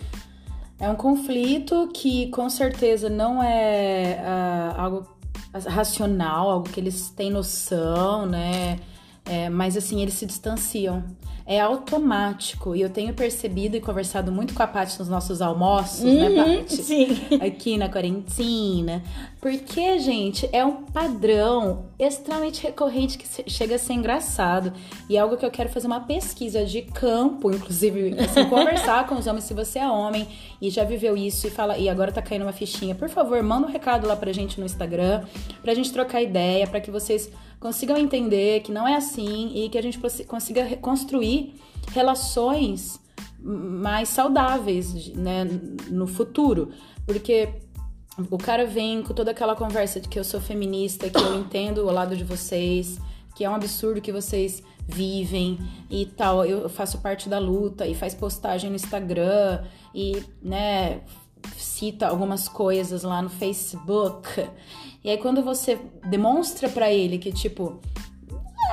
É 0.82 0.89
um 0.89 0.96
conflito 0.96 1.89
que 1.94 2.32
com 2.32 2.50
certeza 2.50 3.08
não 3.08 3.41
é 3.41 4.17
uh, 4.20 4.82
algo 4.82 5.08
racional, 5.67 6.50
algo 6.50 6.67
que 6.67 6.80
eles 6.80 7.12
têm 7.12 7.30
noção, 7.30 8.26
né? 8.26 8.80
É, 9.24 9.48
mas 9.48 9.78
assim, 9.78 10.02
eles 10.02 10.15
se 10.15 10.26
distanciam 10.26 11.04
é 11.51 11.59
automático. 11.59 12.73
E 12.73 12.81
eu 12.81 12.89
tenho 12.89 13.13
percebido 13.13 13.75
e 13.75 13.81
conversado 13.81 14.31
muito 14.31 14.53
com 14.53 14.63
a 14.63 14.67
Paty 14.67 14.97
nos 14.97 15.09
nossos 15.09 15.41
almoços, 15.41 15.99
né, 15.99 16.29
uhum, 16.29 16.35
né, 16.35 16.57
Paty? 16.59 16.75
Sim. 16.77 17.17
Aqui 17.45 17.77
na 17.77 17.89
quarentena. 17.89 19.03
Porque, 19.41 19.99
gente, 19.99 20.47
é 20.53 20.63
um 20.63 20.83
padrão 20.83 21.87
extremamente 21.99 22.63
recorrente 22.63 23.17
que 23.17 23.27
chega 23.51 23.75
a 23.75 23.79
ser 23.79 23.93
engraçado. 23.93 24.71
E 25.09 25.17
é 25.17 25.19
algo 25.19 25.35
que 25.35 25.45
eu 25.45 25.51
quero 25.51 25.67
fazer 25.67 25.87
uma 25.87 25.99
pesquisa 25.99 26.63
de 26.63 26.83
campo, 26.83 27.51
inclusive, 27.51 28.17
assim, 28.17 28.45
conversar 28.47 29.05
com 29.05 29.15
os 29.15 29.27
homens 29.27 29.43
se 29.43 29.53
você 29.53 29.79
é 29.79 29.89
homem 29.89 30.29
e 30.61 30.69
já 30.69 30.85
viveu 30.85 31.17
isso 31.17 31.47
e 31.47 31.49
fala, 31.49 31.77
e 31.77 31.89
agora 31.89 32.13
tá 32.13 32.21
caindo 32.21 32.43
uma 32.43 32.53
fichinha. 32.53 32.95
Por 32.95 33.09
favor, 33.09 33.43
manda 33.43 33.67
um 33.67 33.69
recado 33.69 34.07
lá 34.07 34.15
pra 34.15 34.31
gente 34.31 34.57
no 34.57 34.65
Instagram, 34.65 35.25
pra 35.61 35.73
gente 35.73 35.91
trocar 35.91 36.21
ideia, 36.21 36.65
para 36.65 36.79
que 36.79 36.89
vocês 36.89 37.29
consigam 37.62 37.95
entender 37.95 38.62
que 38.62 38.71
não 38.71 38.88
é 38.88 38.95
assim 38.95 39.52
e 39.56 39.69
que 39.69 39.78
a 39.78 39.82
gente 39.82 40.00
consiga 40.26 40.63
reconstruir 40.63 41.54
relações 41.93 43.00
mais 43.39 44.10
saudáveis 44.10 45.13
né, 45.13 45.46
no 45.88 46.08
futuro. 46.08 46.71
Porque 47.06 47.50
o 48.29 48.38
cara 48.38 48.65
vem 48.65 49.04
com 49.04 49.13
toda 49.13 49.31
aquela 49.31 49.56
conversa 49.56 50.02
de 50.02 50.10
que 50.10 50.17
eu 50.17 50.23
sou 50.23 50.42
feminista, 50.42 51.10
que 51.10 51.17
eu 51.17 51.40
entendo 51.40 51.85
o 51.85 51.92
lado 51.92 52.17
de 52.17 52.23
vocês, 52.23 53.00
que 53.35 53.46
é 53.46 53.50
um 53.50 53.56
absurdo 53.56 54.02
que 54.02 54.12
vocês 54.12 54.63
vivem 54.88 55.60
e 55.90 56.08
tal. 56.08 56.44
Eu 56.44 56.67
faço 56.67 56.98
parte 56.98 57.29
da 57.29 57.38
luta 57.38 57.85
e 57.85 57.94
faz 57.94 58.15
postagem 58.15 58.71
no 58.71 58.75
Instagram 58.75 59.63
e, 59.94 60.23
né, 60.42 61.02
cita 61.58 62.08
algumas 62.08 62.50
coisas 62.50 63.04
lá 63.04 63.21
no 63.21 63.29
Facebook. 63.29 64.48
E 65.04 65.10
aí 65.10 65.17
quando 65.17 65.41
você 65.41 65.79
demonstra 66.06 66.69
para 66.69 66.91
ele 66.91 67.17
que 67.17 67.31
tipo 67.31 67.79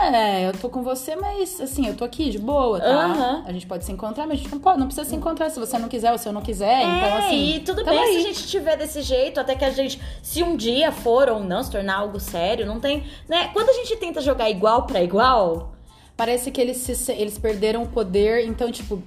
É, 0.00 0.46
eu 0.46 0.52
tô 0.52 0.68
com 0.68 0.82
você, 0.82 1.16
mas 1.16 1.60
assim, 1.60 1.86
eu 1.88 1.96
tô 1.96 2.04
aqui 2.04 2.30
de 2.30 2.38
boa, 2.38 2.78
tá? 2.78 2.86
Aham. 3.06 3.42
A 3.46 3.52
gente 3.52 3.66
pode 3.66 3.84
se 3.84 3.90
encontrar, 3.90 4.26
mas 4.26 4.38
a 4.38 4.42
gente 4.42 4.52
não 4.52 4.60
pode, 4.60 4.78
não 4.78 4.86
precisa 4.86 5.08
se 5.08 5.16
encontrar 5.16 5.50
se 5.50 5.58
você 5.58 5.76
não 5.78 5.88
quiser 5.88 6.12
ou 6.12 6.18
se 6.18 6.28
eu 6.28 6.32
não 6.32 6.42
quiser. 6.42 6.82
então, 6.82 7.08
É, 7.08 7.18
assim. 7.26 7.54
e 7.56 7.60
tudo 7.60 7.82
tamo 7.84 7.98
bem 7.98 8.06
se 8.06 8.10
aí. 8.12 8.16
a 8.18 8.20
gente 8.28 8.46
tiver 8.46 8.76
desse 8.76 9.02
jeito, 9.02 9.40
até 9.40 9.54
que 9.56 9.64
a 9.64 9.70
gente, 9.70 10.00
se 10.22 10.42
um 10.42 10.56
dia 10.56 10.92
for 10.92 11.28
ou 11.28 11.40
não 11.40 11.62
se 11.64 11.70
tornar 11.70 11.96
algo 11.96 12.20
sério, 12.20 12.64
não 12.66 12.78
tem, 12.78 13.04
né? 13.28 13.48
Quando 13.52 13.70
a 13.70 13.72
gente 13.72 13.96
tenta 13.96 14.20
jogar 14.20 14.48
igual 14.50 14.82
pra 14.86 15.02
igual, 15.02 15.72
Parece 16.16 16.50
que 16.50 16.60
eles, 16.60 16.78
se, 16.78 17.12
eles 17.12 17.38
perderam 17.38 17.84
o 17.84 17.88
poder, 17.88 18.44
então, 18.44 18.72
tipo. 18.72 19.00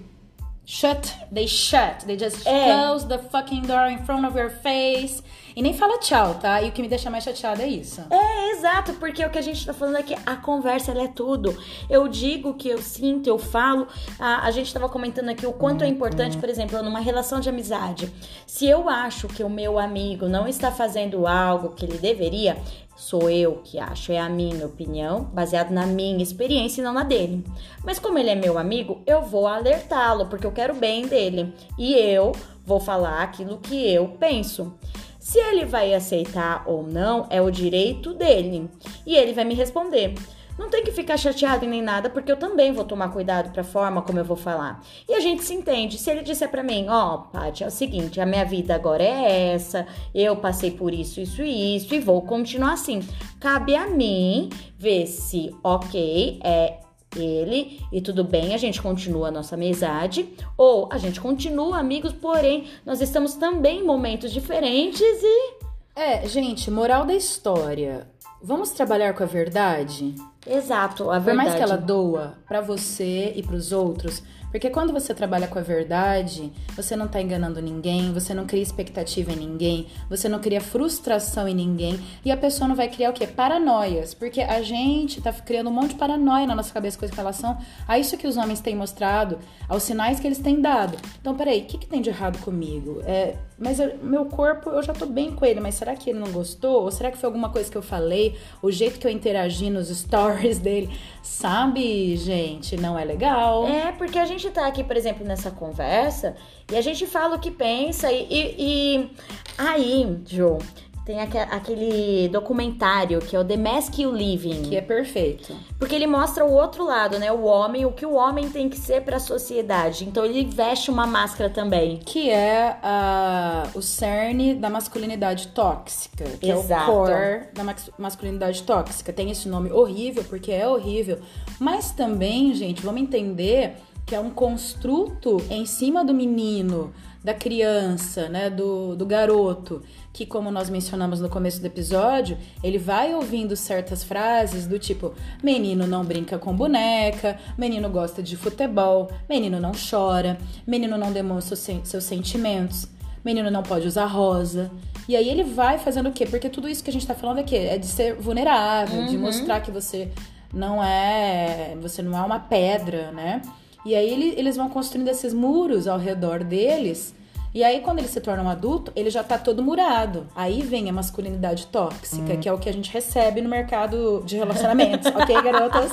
Shut, 0.65 1.13
they 1.33 1.47
shut, 1.47 2.05
they 2.05 2.15
just 2.15 2.45
É. 2.47 2.65
close 2.71 3.05
the 3.07 3.17
fucking 3.17 3.63
door 3.63 3.87
in 3.91 3.97
front 4.05 4.25
of 4.25 4.37
your 4.37 4.49
face. 4.49 5.21
E 5.53 5.61
nem 5.61 5.73
fala 5.73 5.97
tchau, 5.97 6.35
tá? 6.35 6.61
E 6.61 6.69
o 6.69 6.71
que 6.71 6.81
me 6.81 6.87
deixa 6.87 7.09
mais 7.09 7.25
chateada 7.25 7.61
é 7.63 7.67
isso. 7.67 8.01
É, 8.09 8.51
exato, 8.51 8.93
porque 8.93 9.25
o 9.25 9.29
que 9.29 9.37
a 9.37 9.41
gente 9.41 9.65
tá 9.65 9.73
falando 9.73 9.97
é 9.97 10.03
que 10.03 10.15
a 10.25 10.35
conversa 10.37 10.91
ela 10.91 11.03
é 11.03 11.07
tudo. 11.09 11.57
Eu 11.89 12.07
digo 12.07 12.49
o 12.49 12.53
que 12.53 12.69
eu 12.69 12.77
sinto, 12.81 13.27
eu 13.27 13.37
falo. 13.37 13.85
A, 14.17 14.45
a 14.47 14.51
gente 14.51 14.71
tava 14.73 14.87
comentando 14.87 15.27
aqui 15.27 15.45
o 15.45 15.51
quanto 15.51 15.83
é 15.83 15.87
importante, 15.87 16.37
por 16.37 16.47
exemplo, 16.47 16.81
numa 16.81 16.99
relação 17.01 17.41
de 17.41 17.49
amizade. 17.49 18.09
Se 18.47 18.65
eu 18.65 18.87
acho 18.87 19.27
que 19.27 19.43
o 19.43 19.49
meu 19.49 19.77
amigo 19.77 20.27
não 20.29 20.47
está 20.47 20.71
fazendo 20.71 21.27
algo 21.27 21.69
que 21.75 21.83
ele 21.83 21.97
deveria, 21.97 22.57
sou 23.01 23.31
eu 23.31 23.61
que 23.63 23.79
acho, 23.79 24.11
é 24.11 24.19
a 24.19 24.29
minha 24.29 24.63
opinião, 24.63 25.23
baseado 25.33 25.71
na 25.71 25.87
minha 25.87 26.21
experiência 26.21 26.81
e 26.81 26.83
não 26.83 26.93
na 26.93 27.03
dele. 27.03 27.43
Mas 27.83 27.97
como 27.97 28.19
ele 28.19 28.29
é 28.29 28.35
meu 28.35 28.59
amigo, 28.59 29.01
eu 29.07 29.23
vou 29.23 29.47
alertá-lo, 29.47 30.27
porque 30.27 30.45
eu 30.45 30.51
quero 30.51 30.75
bem 30.75 31.07
dele. 31.07 31.51
E 31.79 31.95
eu 31.95 32.31
vou 32.63 32.79
falar 32.79 33.23
aquilo 33.23 33.57
que 33.57 33.91
eu 33.91 34.07
penso. 34.19 34.77
Se 35.19 35.39
ele 35.39 35.65
vai 35.65 35.95
aceitar 35.95 36.63
ou 36.67 36.83
não, 36.83 37.25
é 37.31 37.41
o 37.41 37.49
direito 37.49 38.13
dele. 38.13 38.69
E 39.03 39.15
ele 39.15 39.33
vai 39.33 39.45
me 39.45 39.55
responder. 39.55 40.13
Não 40.57 40.69
tem 40.69 40.83
que 40.83 40.91
ficar 40.91 41.17
chateado 41.17 41.65
nem 41.65 41.81
nada, 41.81 42.09
porque 42.09 42.31
eu 42.31 42.37
também 42.37 42.71
vou 42.71 42.83
tomar 42.83 43.09
cuidado 43.09 43.51
pra 43.51 43.63
forma 43.63 44.01
como 44.01 44.19
eu 44.19 44.25
vou 44.25 44.37
falar. 44.37 44.83
E 45.07 45.13
a 45.13 45.19
gente 45.19 45.43
se 45.43 45.53
entende. 45.53 45.97
Se 45.97 46.11
ele 46.11 46.21
disser 46.21 46.49
pra 46.49 46.63
mim, 46.63 46.87
ó, 46.89 47.17
Paty, 47.17 47.63
é 47.63 47.67
o 47.67 47.71
seguinte, 47.71 48.19
a 48.19 48.25
minha 48.25 48.45
vida 48.45 48.75
agora 48.75 49.03
é 49.03 49.53
essa, 49.53 49.87
eu 50.13 50.35
passei 50.35 50.71
por 50.71 50.93
isso, 50.93 51.19
isso 51.19 51.41
e 51.41 51.77
isso, 51.77 51.93
e 51.93 51.99
vou 51.99 52.21
continuar 52.21 52.73
assim. 52.73 53.01
Cabe 53.39 53.75
a 53.75 53.87
mim 53.87 54.49
ver 54.77 55.07
se, 55.07 55.55
ok, 55.63 56.39
é 56.43 56.79
ele 57.15 57.79
e 57.91 58.01
tudo 58.01 58.23
bem, 58.23 58.53
a 58.53 58.57
gente 58.57 58.81
continua 58.81 59.27
a 59.27 59.31
nossa 59.31 59.55
amizade, 59.55 60.29
ou 60.57 60.87
a 60.91 60.97
gente 60.97 61.19
continua 61.19 61.77
amigos, 61.77 62.13
porém 62.13 62.67
nós 62.85 63.01
estamos 63.01 63.35
também 63.35 63.79
em 63.79 63.83
momentos 63.83 64.31
diferentes 64.31 65.01
e. 65.01 65.61
É, 65.93 66.25
gente, 66.27 66.71
moral 66.71 67.05
da 67.05 67.13
história. 67.13 68.07
Vamos 68.43 68.71
trabalhar 68.71 69.13
com 69.13 69.23
a 69.23 69.27
verdade? 69.27 70.15
Exato, 70.47 71.11
a 71.11 71.15
Por 71.15 71.25
verdade. 71.25 71.37
mais 71.37 71.55
que 71.55 71.61
ela 71.61 71.77
doa 71.77 72.37
pra 72.47 72.61
você 72.61 73.31
e 73.35 73.43
pros 73.43 73.71
outros, 73.71 74.23
porque 74.49 74.69
quando 74.69 74.91
você 74.91 75.13
trabalha 75.13 75.47
com 75.47 75.59
a 75.59 75.61
verdade, 75.61 76.51
você 76.75 76.95
não 76.95 77.07
tá 77.07 77.21
enganando 77.21 77.61
ninguém, 77.61 78.11
você 78.11 78.33
não 78.33 78.45
cria 78.45 78.63
expectativa 78.63 79.31
em 79.31 79.35
ninguém, 79.35 79.87
você 80.09 80.27
não 80.27 80.39
cria 80.39 80.59
frustração 80.59 81.47
em 81.47 81.53
ninguém, 81.53 81.99
e 82.25 82.31
a 82.31 82.35
pessoa 82.35 82.67
não 82.67 82.75
vai 82.75 82.89
criar 82.89 83.11
o 83.11 83.13
quê? 83.13 83.27
Paranoias, 83.27 84.13
porque 84.13 84.41
a 84.41 84.61
gente 84.61 85.21
tá 85.21 85.31
criando 85.31 85.69
um 85.69 85.73
monte 85.73 85.89
de 85.89 85.95
paranoia 85.95 86.47
na 86.47 86.55
nossa 86.55 86.73
cabeça 86.73 86.97
com 86.97 87.15
relação 87.15 87.57
a 87.87 87.97
isso 87.97 88.17
que 88.17 88.27
os 88.27 88.35
homens 88.35 88.59
têm 88.59 88.75
mostrado, 88.75 89.37
aos 89.69 89.83
sinais 89.83 90.19
que 90.19 90.27
eles 90.27 90.39
têm 90.39 90.59
dado. 90.59 90.97
Então, 91.21 91.35
peraí, 91.35 91.61
o 91.61 91.65
que, 91.65 91.77
que 91.77 91.87
tem 91.87 92.01
de 92.01 92.09
errado 92.09 92.39
comigo? 92.39 93.01
É, 93.05 93.35
mas 93.61 93.79
eu- 93.79 93.95
meu 94.01 94.25
corpo, 94.25 94.69
eu 94.71 94.81
já 94.81 94.91
tô 94.91 95.05
bem 95.05 95.31
com 95.31 95.45
ele, 95.45 95.59
mas 95.59 95.75
será 95.75 95.95
que 95.95 96.09
ele 96.09 96.19
não 96.19 96.31
gostou? 96.31 96.81
Ou 96.83 96.91
será 96.91 97.11
que 97.11 97.17
foi 97.17 97.27
alguma 97.27 97.49
coisa 97.49 97.69
que 97.71 97.77
eu 97.77 97.81
falei? 97.81 98.35
O 98.61 98.71
jeito 98.71 98.99
que 98.99 99.05
eu 99.07 99.11
interagi 99.11 99.69
nos 99.69 99.87
stories 99.95 100.57
dele? 100.59 100.89
Sabe, 101.21 102.17
gente, 102.17 102.75
não 102.77 102.97
é 102.97 103.05
legal. 103.05 103.65
É, 103.67 103.91
porque 103.91 104.19
a 104.19 104.25
gente 104.25 104.49
tá 104.49 104.67
aqui, 104.67 104.83
por 104.83 104.97
exemplo, 104.97 105.25
nessa 105.25 105.51
conversa 105.51 106.35
e 106.71 106.75
a 106.75 106.81
gente 106.81 107.05
fala 107.05 107.35
o 107.35 107.39
que 107.39 107.51
pensa 107.51 108.11
e, 108.11 108.27
e- 108.29 108.55
e 108.57 109.09
aí, 109.57 110.17
João, 110.27 110.57
tem 111.05 111.19
aque- 111.19 111.37
aquele 111.37 112.29
documentário 112.29 113.19
que 113.19 113.35
é 113.35 113.39
o 113.39 113.43
The 113.43 113.57
Mask 113.57 113.97
You 113.97 114.11
Living. 114.11 114.61
Que 114.63 114.75
é 114.75 114.81
perfeito. 114.81 115.55
Porque 115.79 115.95
ele 115.95 116.05
mostra 116.05 116.45
o 116.45 116.51
outro 116.53 116.85
lado, 116.85 117.17
né? 117.17 117.31
O 117.31 117.43
homem, 117.43 117.85
o 117.85 117.91
que 117.91 118.05
o 118.05 118.13
homem 118.13 118.49
tem 118.49 118.69
que 118.69 118.77
ser 118.77 119.01
pra 119.01 119.19
sociedade. 119.19 120.05
Então 120.05 120.23
ele 120.23 120.45
veste 120.45 120.91
uma 120.91 121.07
máscara 121.07 121.49
também. 121.49 121.97
Que 121.97 122.29
é 122.29 122.77
a, 122.83 123.63
o 123.73 123.81
cerne 123.81 124.53
da 124.53 124.69
masculinidade 124.69 125.47
tóxica. 125.47 126.23
Que 126.39 126.51
Exato. 126.51 126.91
é 126.91 126.93
o 126.93 126.95
core 126.95 127.47
da 127.53 127.75
masculinidade 127.97 128.61
tóxica. 128.63 129.11
Tem 129.11 129.31
esse 129.31 129.49
nome 129.49 129.71
horrível, 129.71 130.23
porque 130.23 130.51
é 130.51 130.67
horrível. 130.67 131.17
Mas 131.59 131.91
também, 131.91 132.53
gente, 132.53 132.81
vamos 132.83 133.01
entender 133.01 133.73
que 134.05 134.13
é 134.15 134.19
um 134.19 134.29
construto 134.29 135.37
em 135.49 135.65
cima 135.65 136.03
do 136.03 136.13
menino, 136.13 136.91
da 137.23 137.33
criança, 137.33 138.27
né? 138.29 138.49
Do, 138.49 138.95
do 138.95 139.05
garoto. 139.05 139.81
Que, 140.13 140.25
como 140.25 140.51
nós 140.51 140.69
mencionamos 140.69 141.21
no 141.21 141.29
começo 141.29 141.61
do 141.61 141.65
episódio, 141.67 142.37
ele 142.61 142.77
vai 142.77 143.13
ouvindo 143.15 143.55
certas 143.55 144.03
frases 144.03 144.67
do 144.67 144.77
tipo: 144.77 145.13
menino 145.41 145.87
não 145.87 146.03
brinca 146.03 146.37
com 146.37 146.53
boneca, 146.55 147.37
menino 147.57 147.89
gosta 147.89 148.21
de 148.21 148.35
futebol, 148.35 149.09
menino 149.29 149.59
não 149.59 149.71
chora, 149.71 150.37
menino 150.67 150.97
não 150.97 151.11
demonstra 151.13 151.55
seus 151.55 151.59
sen- 151.59 151.85
seus 151.85 152.03
sentimentos, 152.03 152.87
menino 153.23 153.49
não 153.49 153.63
pode 153.63 153.87
usar 153.87 154.05
rosa. 154.05 154.69
E 155.07 155.15
aí 155.15 155.29
ele 155.29 155.43
vai 155.43 155.77
fazendo 155.77 156.09
o 156.09 156.11
quê? 156.11 156.25
Porque 156.25 156.49
tudo 156.49 156.67
isso 156.69 156.83
que 156.83 156.89
a 156.89 156.93
gente 156.93 157.07
tá 157.07 157.15
falando 157.15 157.39
aqui 157.39 157.55
é 157.55 157.77
de 157.77 157.87
ser 157.87 158.15
vulnerável, 158.15 159.05
de 159.07 159.17
mostrar 159.17 159.61
que 159.61 159.71
você 159.71 160.09
não 160.53 160.83
é. 160.83 161.75
Você 161.81 162.01
não 162.01 162.17
é 162.17 162.21
uma 162.21 162.39
pedra, 162.39 163.11
né? 163.11 163.41
E 163.85 163.95
aí 163.95 164.09
ele- 164.11 164.35
eles 164.37 164.57
vão 164.57 164.69
construindo 164.69 165.07
esses 165.07 165.33
muros 165.33 165.87
ao 165.87 165.97
redor 165.97 166.43
deles. 166.43 167.15
E 167.53 167.63
aí, 167.63 167.81
quando 167.81 167.99
ele 167.99 168.07
se 168.07 168.21
torna 168.21 168.41
um 168.43 168.49
adulto, 168.49 168.91
ele 168.95 169.09
já 169.09 169.23
tá 169.23 169.37
todo 169.37 169.61
murado. 169.61 170.25
Aí 170.35 170.61
vem 170.61 170.89
a 170.89 170.93
masculinidade 170.93 171.67
tóxica, 171.67 172.37
que 172.37 172.47
é 172.47 172.53
o 172.53 172.57
que 172.57 172.69
a 172.69 172.73
gente 172.73 172.89
recebe 172.91 173.41
no 173.41 173.49
mercado 173.49 174.23
de 174.25 174.37
relacionamentos, 174.37 175.07
ok, 175.13 175.41
garotas? 175.41 175.91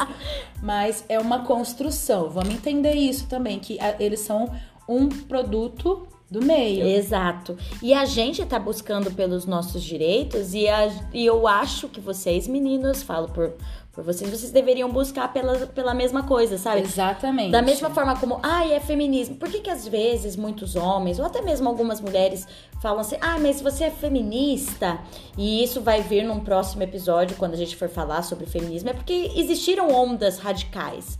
Mas 0.62 1.04
é 1.08 1.18
uma 1.18 1.40
construção. 1.40 2.30
Vamos 2.30 2.54
entender 2.54 2.94
isso 2.94 3.26
também, 3.26 3.58
que 3.58 3.78
eles 3.98 4.20
são 4.20 4.48
um 4.88 5.08
produto 5.08 6.06
do 6.30 6.44
meio. 6.44 6.86
Exato. 6.86 7.56
E 7.82 7.92
a 7.94 8.04
gente 8.04 8.44
tá 8.44 8.58
buscando 8.58 9.10
pelos 9.10 9.46
nossos 9.46 9.82
direitos 9.82 10.54
e, 10.54 10.68
a- 10.68 10.90
e 11.12 11.24
eu 11.24 11.48
acho 11.48 11.88
que 11.88 12.00
vocês, 12.00 12.46
meninos, 12.46 13.02
falo 13.02 13.28
por, 13.28 13.54
por 13.98 14.04
vocês, 14.04 14.30
vocês 14.30 14.52
deveriam 14.52 14.88
buscar 14.88 15.32
pela, 15.32 15.66
pela 15.66 15.92
mesma 15.92 16.22
coisa, 16.22 16.56
sabe? 16.56 16.82
Exatamente. 16.82 17.50
Da 17.50 17.60
mesma 17.60 17.90
forma 17.90 18.14
como, 18.14 18.38
ai, 18.44 18.72
é 18.72 18.78
feminismo. 18.78 19.34
Por 19.34 19.50
que, 19.50 19.58
que 19.58 19.68
às 19.68 19.88
vezes 19.88 20.36
muitos 20.36 20.76
homens, 20.76 21.18
ou 21.18 21.26
até 21.26 21.42
mesmo 21.42 21.68
algumas 21.68 22.00
mulheres, 22.00 22.46
falam 22.80 23.00
assim, 23.00 23.16
ah, 23.20 23.36
mas 23.40 23.60
você 23.60 23.86
é 23.86 23.90
feminista? 23.90 25.00
E 25.36 25.64
isso 25.64 25.80
vai 25.80 26.00
vir 26.00 26.22
num 26.22 26.38
próximo 26.38 26.84
episódio, 26.84 27.36
quando 27.36 27.54
a 27.54 27.56
gente 27.56 27.74
for 27.74 27.88
falar 27.88 28.22
sobre 28.22 28.46
feminismo, 28.46 28.88
é 28.88 28.92
porque 28.92 29.32
existiram 29.34 29.90
ondas 29.90 30.38
radicais. 30.38 31.18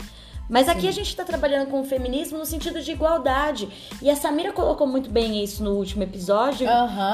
Mas 0.49 0.69
aqui 0.69 0.89
a 0.89 0.93
gente 0.93 1.15
tá 1.15 1.25
trabalhando 1.25 1.69
com 1.69 1.81
o 1.81 1.85
feminismo 1.85 2.39
no 2.39 2.47
sentido 2.47 2.81
de 2.81 2.93
igualdade. 2.93 3.69
E 4.01 4.09
a 4.09 4.17
Samira 4.17 4.53
colocou 4.53 4.87
muito 4.87 5.11
bem 5.11 5.43
isso 5.43 5.63
no 5.63 5.73
último 5.73 6.05
episódio, 6.05 6.67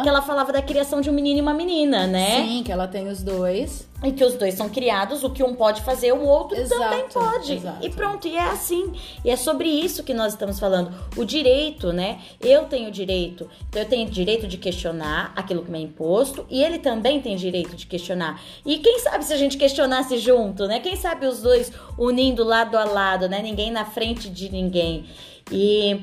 que 0.02 0.08
ela 0.08 0.22
falava 0.22 0.52
da 0.52 0.62
criação 0.62 1.00
de 1.00 1.10
um 1.10 1.12
menino 1.12 1.38
e 1.38 1.42
uma 1.42 1.54
menina, 1.54 2.06
né? 2.06 2.42
Sim, 2.44 2.62
que 2.62 2.70
ela 2.70 2.86
tem 2.86 3.08
os 3.08 3.22
dois. 3.22 3.88
E 4.02 4.12
que 4.12 4.22
os 4.22 4.34
dois 4.34 4.54
são 4.54 4.68
criados, 4.68 5.24
o 5.24 5.30
que 5.30 5.42
um 5.42 5.54
pode 5.54 5.82
fazer, 5.82 6.12
o 6.12 6.22
outro 6.22 6.58
Exato, 6.60 6.82
também 6.82 7.04
pode. 7.08 7.52
exato. 7.54 7.86
E 7.86 7.90
pronto, 7.90 8.28
e 8.28 8.36
é 8.36 8.42
assim. 8.42 8.92
E 9.24 9.30
é 9.30 9.36
sobre 9.36 9.68
isso 9.68 10.02
que 10.02 10.12
nós 10.12 10.34
estamos 10.34 10.60
falando. 10.60 10.92
O 11.16 11.24
direito, 11.24 11.92
né? 11.92 12.20
Eu 12.40 12.64
tenho 12.64 12.90
direito, 12.90 13.48
então 13.68 13.80
eu 13.80 13.88
tenho 13.88 14.10
direito 14.10 14.46
de 14.46 14.58
questionar 14.58 15.32
aquilo 15.34 15.62
que 15.64 15.70
me 15.70 15.78
é 15.78 15.82
imposto, 15.82 16.44
e 16.50 16.62
ele 16.62 16.78
também 16.78 17.20
tem 17.20 17.34
direito 17.36 17.74
de 17.76 17.86
questionar. 17.86 18.42
E 18.66 18.78
quem 18.78 18.98
sabe 18.98 19.24
se 19.24 19.32
a 19.32 19.36
gente 19.38 19.56
questionasse 19.56 20.18
junto, 20.18 20.66
né? 20.66 20.80
Quem 20.80 20.96
sabe 20.96 21.26
os 21.26 21.40
dois 21.40 21.72
unindo 21.96 22.44
lado 22.44 22.76
a 22.76 22.84
lado, 22.84 23.26
né? 23.28 23.40
Ninguém 23.40 23.70
na 23.70 23.86
frente 23.86 24.28
de 24.28 24.50
ninguém. 24.50 25.06
E. 25.50 26.02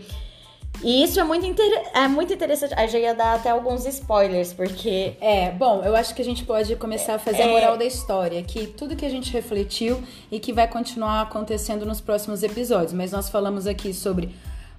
E 0.84 1.03
isso 1.03 1.19
é 1.19 1.24
muito, 1.24 1.45
inter... 1.45 1.91
é 1.93 2.07
muito 2.07 2.34
interessante. 2.34 2.74
Aí 2.76 2.88
já 2.88 2.97
ia 2.97 3.13
dar 3.13 3.36
até 3.36 3.51
alguns 3.51 3.86
spoilers, 3.86 4.51
porque 4.51 5.13
É, 5.22 5.51
bom, 5.51 5.84
eu 5.84 5.95
acho 5.95 6.15
que 6.15 6.22
a 6.22 6.26
gente 6.26 6.43
pode 6.43 6.76
começar 6.76 7.15
a 7.15 7.19
fazer 7.19 7.43
a 7.43 7.47
É. 7.47 7.51
moral 7.51 7.78
da 7.78 7.86
história, 7.86 8.41
que 8.41 8.65
tudo 8.65 8.95
que 8.95 9.05
a 9.05 9.09
gente 9.09 9.32
refletiu 9.32 10.01
e 10.32 10.39
que 10.39 10.51
vai 10.51 10.67
continuar 10.67 11.22
acontecendo 11.22 11.86
nos 11.86 12.01
próximos 12.01 12.41
episódios, 12.41 12.93
mas 12.93 13.11
nós 13.11 13.30
falamos 13.30 13.67
aqui 13.67 13.93
sobre 13.93 14.30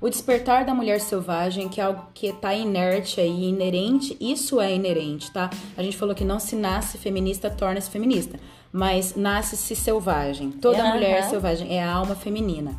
o 0.01 0.09
despertar 0.09 0.64
da 0.64 0.74
mulher 0.74 1.01
selvagem, 1.01 1.68
que 1.68 1.80
é 1.80 1.84
algo 1.84 2.03
que 2.12 2.32
tá 2.32 2.53
inerte 2.53 3.20
aí, 3.20 3.45
inerente, 3.51 4.16
isso 4.20 4.61
é 4.61 4.74
inerente, 4.74 5.30
tá? 5.30 5.49
A 5.76 5.82
gente 5.84 5.97
falou 5.97 6.12
que 6.12 6.24
não 6.24 6.40
se 6.40 6.57
nasce 6.57 6.99
feminista, 6.99 7.49
torna-se 7.49 7.88
feminista, 7.88 8.40
mas 8.72 9.14
nasce-se 9.14 9.76
selvagem. 9.76 10.51
Toda 10.51 10.82
Aham. 10.82 10.95
mulher 10.95 11.22
selvagem 11.30 11.78
é 11.78 11.80
a 11.84 11.93
alma 11.93 12.16
feminina. 12.16 12.74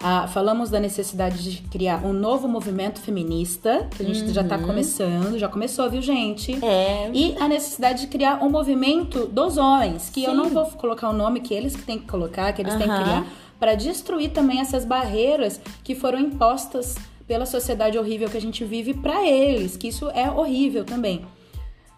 Ah, 0.00 0.28
falamos 0.28 0.70
da 0.70 0.78
necessidade 0.78 1.42
de 1.42 1.62
criar 1.68 2.04
um 2.04 2.12
novo 2.12 2.46
movimento 2.46 3.00
feminista, 3.00 3.88
que 3.96 4.02
a 4.02 4.06
gente 4.06 4.32
já 4.32 4.44
tá 4.44 4.56
começando, 4.56 5.36
já 5.38 5.48
começou, 5.48 5.90
viu, 5.90 6.00
gente? 6.00 6.64
É. 6.64 7.10
E 7.12 7.36
a 7.40 7.48
necessidade 7.48 8.02
de 8.02 8.06
criar 8.06 8.42
um 8.42 8.48
movimento 8.48 9.26
dos 9.26 9.56
homens, 9.56 10.08
que 10.08 10.22
eu 10.22 10.30
Sim. 10.30 10.36
não 10.36 10.48
vou 10.50 10.66
colocar 10.66 11.10
o 11.10 11.12
nome 11.12 11.40
que 11.40 11.52
eles 11.52 11.74
que 11.74 11.82
têm 11.82 11.98
que 11.98 12.06
colocar, 12.06 12.52
que 12.52 12.62
eles 12.62 12.74
têm 12.74 12.86
que 12.88 12.94
criar, 12.94 13.26
para 13.58 13.74
destruir 13.74 14.30
também 14.30 14.60
essas 14.60 14.84
barreiras 14.84 15.60
que 15.82 15.96
foram 15.96 16.20
impostas 16.20 16.94
pela 17.26 17.44
sociedade 17.44 17.98
horrível 17.98 18.30
que 18.30 18.36
a 18.36 18.40
gente 18.40 18.64
vive 18.64 18.94
para 18.94 19.26
eles, 19.26 19.76
que 19.76 19.88
isso 19.88 20.08
é 20.10 20.30
horrível 20.30 20.84
também. 20.84 21.26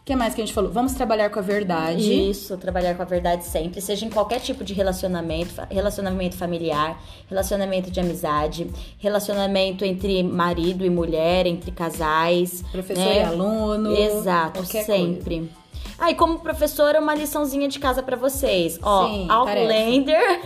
O 0.01 0.05
que 0.05 0.17
mais 0.17 0.35
que 0.35 0.41
a 0.41 0.45
gente 0.45 0.55
falou? 0.55 0.73
Vamos 0.73 0.95
trabalhar 0.95 1.29
com 1.31 1.39
a 1.39 1.43
verdade. 1.43 2.31
Isso, 2.31 2.57
trabalhar 2.57 2.95
com 2.95 3.03
a 3.03 3.05
verdade 3.05 3.45
sempre, 3.45 3.81
seja 3.81 4.07
em 4.07 4.11
qualquer 4.11 4.41
tipo 4.41 4.65
de 4.65 4.73
relacionamento, 4.73 5.53
relacionamento 5.71 6.37
familiar, 6.37 7.01
relacionamento 7.29 7.91
de 7.91 8.01
amizade, 8.01 8.69
relacionamento 8.99 9.85
entre 9.85 10.23
marido 10.23 10.85
e 10.85 10.91
mulher, 10.91 11.47
entre 11.47 11.71
casais, 11.71 12.65
Professor 12.73 13.05
né? 13.05 13.19
e 13.19 13.23
aluno. 13.23 13.95
Exato, 13.95 14.65
sempre. 14.65 15.51
Ah, 15.99 16.11
e 16.11 16.15
como 16.15 16.39
professora, 16.39 16.99
uma 16.99 17.15
liçãozinha 17.15 17.69
de 17.69 17.79
casa 17.79 18.03
pra 18.03 18.17
vocês. 18.17 18.79
Ó, 18.83 19.07
Sim, 19.07 19.27
Outlander, 19.31 20.41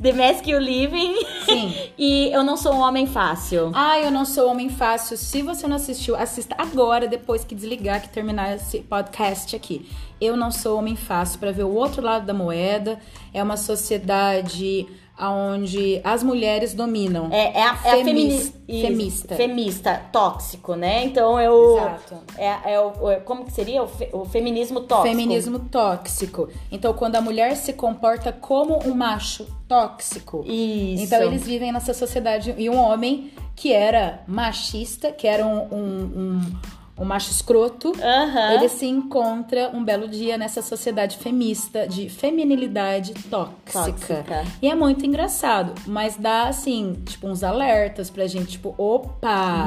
The 0.00 0.12
Mask 0.12 0.46
You 0.46 0.58
Living 0.58 1.14
Sim. 1.44 1.74
e 1.98 2.30
Eu 2.32 2.42
Não 2.42 2.56
Sou 2.56 2.74
um 2.74 2.80
Homem 2.80 3.06
Fácil. 3.06 3.70
Ah, 3.74 3.98
eu 3.98 4.10
não 4.10 4.24
sou 4.24 4.48
homem 4.48 4.68
fácil. 4.68 5.16
Se 5.16 5.42
você 5.42 5.66
não 5.66 5.76
assistiu, 5.76 6.16
assista 6.16 6.54
agora, 6.58 7.06
depois 7.06 7.44
que 7.44 7.54
desligar, 7.54 8.02
que 8.02 8.08
terminar 8.08 8.56
esse 8.56 8.80
podcast 8.80 9.54
aqui. 9.54 9.88
Eu 10.20 10.36
não 10.36 10.50
sou 10.50 10.78
homem 10.78 10.96
fácil 10.96 11.38
para 11.38 11.52
ver 11.52 11.64
o 11.64 11.74
outro 11.74 12.02
lado 12.02 12.26
da 12.26 12.34
moeda. 12.34 12.98
É 13.32 13.42
uma 13.42 13.56
sociedade 13.56 14.86
onde 15.18 16.00
as 16.02 16.22
mulheres 16.22 16.74
dominam. 16.74 17.28
É, 17.30 17.58
é 17.58 17.62
a, 17.62 17.78
é 17.84 17.90
a 18.00 18.04
Femis- 18.04 18.52
femini- 18.66 18.82
femista. 18.82 19.34
Femista, 19.36 20.02
tóxico, 20.12 20.74
né? 20.74 21.04
Então 21.04 21.40
eu. 21.40 21.76
Exato. 21.78 22.14
É, 22.36 22.74
é 22.74 22.80
o, 22.80 23.10
é- 23.10 23.20
como 23.20 23.44
que 23.44 23.52
seria? 23.52 23.82
O, 23.82 23.86
fe- 23.86 24.10
o 24.12 24.24
feminismo 24.24 24.80
tóxico. 24.80 25.08
Feminismo 25.08 25.58
tóxico. 25.60 26.48
Então, 26.70 26.92
quando 26.94 27.16
a 27.16 27.20
mulher 27.20 27.54
se 27.56 27.72
comporta 27.72 28.32
como 28.32 28.78
um 28.86 28.94
macho 28.94 29.46
tóxico. 29.68 30.44
Isso. 30.46 31.04
Então, 31.04 31.22
eles 31.22 31.44
vivem 31.44 31.72
nessa 31.72 31.94
sociedade. 31.94 32.54
E 32.58 32.68
um 32.68 32.76
homem 32.78 33.32
que 33.56 33.72
era 33.72 34.22
machista, 34.26 35.12
que 35.12 35.26
era 35.28 35.46
um, 35.46 35.58
um, 35.72 36.02
um, 36.16 36.52
um 36.96 37.04
macho 37.04 37.30
escroto, 37.30 37.92
Aham. 38.00 38.54
ele 38.54 38.68
se 38.68 38.86
encontra 38.86 39.70
um 39.74 39.84
belo 39.84 40.06
dia 40.06 40.38
nessa 40.38 40.62
sociedade 40.62 41.16
femista 41.16 41.88
de 41.88 42.08
feminilidade 42.08 43.14
tóxica. 43.28 43.72
Tóxica. 43.72 44.44
E 44.62 44.68
é 44.68 44.74
muito 44.74 45.04
engraçado, 45.04 45.74
mas 45.86 46.16
dá 46.16 46.48
assim, 46.48 46.94
tipo, 47.04 47.26
uns 47.26 47.42
alertas 47.42 48.10
pra 48.10 48.26
gente, 48.26 48.52
tipo, 48.52 48.74
opa! 48.78 49.64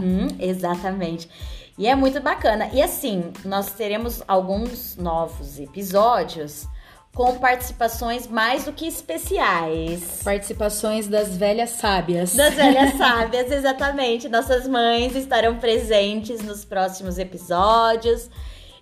Uhum, 0.00 0.28
exatamente. 0.38 1.28
E 1.76 1.86
é 1.86 1.94
muito 1.94 2.20
bacana. 2.20 2.68
E 2.72 2.82
assim, 2.82 3.32
nós 3.44 3.72
teremos 3.72 4.22
alguns 4.28 4.96
novos 4.96 5.58
episódios 5.58 6.68
com 7.14 7.38
participações 7.38 8.26
mais 8.26 8.64
do 8.64 8.72
que 8.72 8.86
especiais. 8.86 10.20
Participações 10.24 11.08
das 11.08 11.36
velhas 11.36 11.70
sábias. 11.70 12.34
Das 12.34 12.54
velhas 12.54 12.94
sábias, 12.98 13.50
exatamente. 13.50 14.28
Nossas 14.28 14.66
mães 14.68 15.14
estarão 15.14 15.56
presentes 15.56 16.40
nos 16.42 16.64
próximos 16.64 17.18
episódios. 17.18 18.30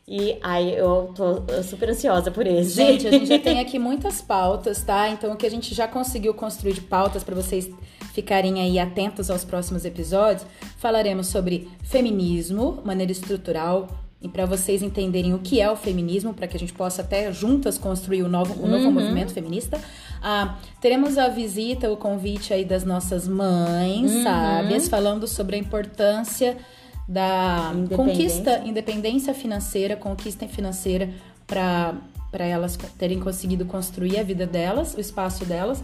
E 0.07 0.39
ai, 0.43 0.75
eu 0.75 1.13
tô 1.15 1.43
super 1.63 1.91
ansiosa 1.91 2.31
por 2.31 2.47
esse. 2.47 2.71
Gente, 2.71 3.07
a 3.07 3.11
gente 3.11 3.27
já 3.27 3.39
tem 3.39 3.61
aqui 3.61 3.79
muitas 3.79 4.23
pautas, 4.23 4.83
tá? 4.83 5.09
Então, 5.09 5.33
o 5.33 5.37
que 5.37 5.47
a 5.47 5.51
gente 5.51 5.75
já 5.75 5.87
conseguiu 5.87 6.33
construir 6.33 6.73
de 6.73 6.81
pautas 6.81 7.23
para 7.23 7.35
vocês 7.35 7.69
ficarem 8.15 8.61
aí 8.61 8.79
atentos 8.79 9.31
aos 9.31 9.45
próximos 9.45 9.85
episódios, 9.85 10.47
falaremos 10.79 11.27
sobre 11.29 11.69
feminismo, 11.85 12.81
maneira 12.85 13.13
estrutural, 13.13 13.87
e 14.21 14.29
para 14.29 14.45
vocês 14.47 14.83
entenderem 14.83 15.33
o 15.33 15.39
que 15.39 15.61
é 15.61 15.71
o 15.71 15.77
feminismo, 15.77 16.35
para 16.35 16.47
que 16.49 16.57
a 16.57 16.61
gente 16.61 16.73
possa 16.73 17.03
até 17.03 17.33
juntas 17.33 17.79
construir 17.79 18.23
o 18.23 18.29
novo, 18.29 18.55
o 18.63 18.67
novo 18.67 18.87
Uhum. 18.87 18.91
movimento 18.93 19.33
feminista. 19.33 19.81
Ah, 20.21 20.57
teremos 20.81 21.17
a 21.17 21.29
visita, 21.29 21.91
o 21.91 21.97
convite 21.97 22.53
aí 22.53 22.65
das 22.65 22.83
nossas 22.85 23.29
mães 23.29 24.11
Uhum. 24.13 24.23
sábias, 24.25 24.89
falando 24.89 25.27
sobre 25.29 25.55
a 25.55 25.59
importância 25.59 26.57
da 27.09 27.71
Independência. 27.75 27.97
conquista, 27.97 28.63
independência 28.67 29.33
financeira, 29.35 29.97
conquista 29.97 30.47
financeira 30.49 31.11
para 31.47 31.95
elas 32.45 32.77
terem 32.99 33.21
conseguido 33.21 33.65
construir 33.65 34.19
a 34.19 34.23
vida 34.23 34.47
delas, 34.47 34.95
o 34.95 35.01
espaço 35.01 35.45
delas. 35.45 35.83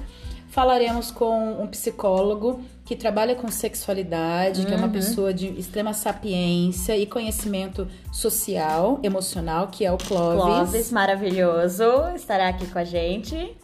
Falaremos 0.55 1.11
com 1.11 1.61
um 1.61 1.67
psicólogo 1.67 2.61
que 2.85 2.95
trabalha 2.95 3.35
com 3.35 3.51
sexualidade, 3.51 4.65
que 4.65 4.73
é 4.73 4.77
uma 4.77 4.89
pessoa 4.89 5.35
de 5.35 5.49
extrema 5.59 5.93
sapiência 5.93 6.97
e 6.97 7.07
conhecimento 7.07 7.89
social, 8.13 9.01
emocional, 9.03 9.67
que 9.67 9.85
é 9.85 9.91
o 9.91 9.99
Clóvis. 9.99 10.45
Clóvis, 10.45 10.93
maravilhoso, 10.93 11.83
estará 12.15 12.47
aqui 12.47 12.69
com 12.69 12.79
a 12.79 12.85
gente. 12.85 13.57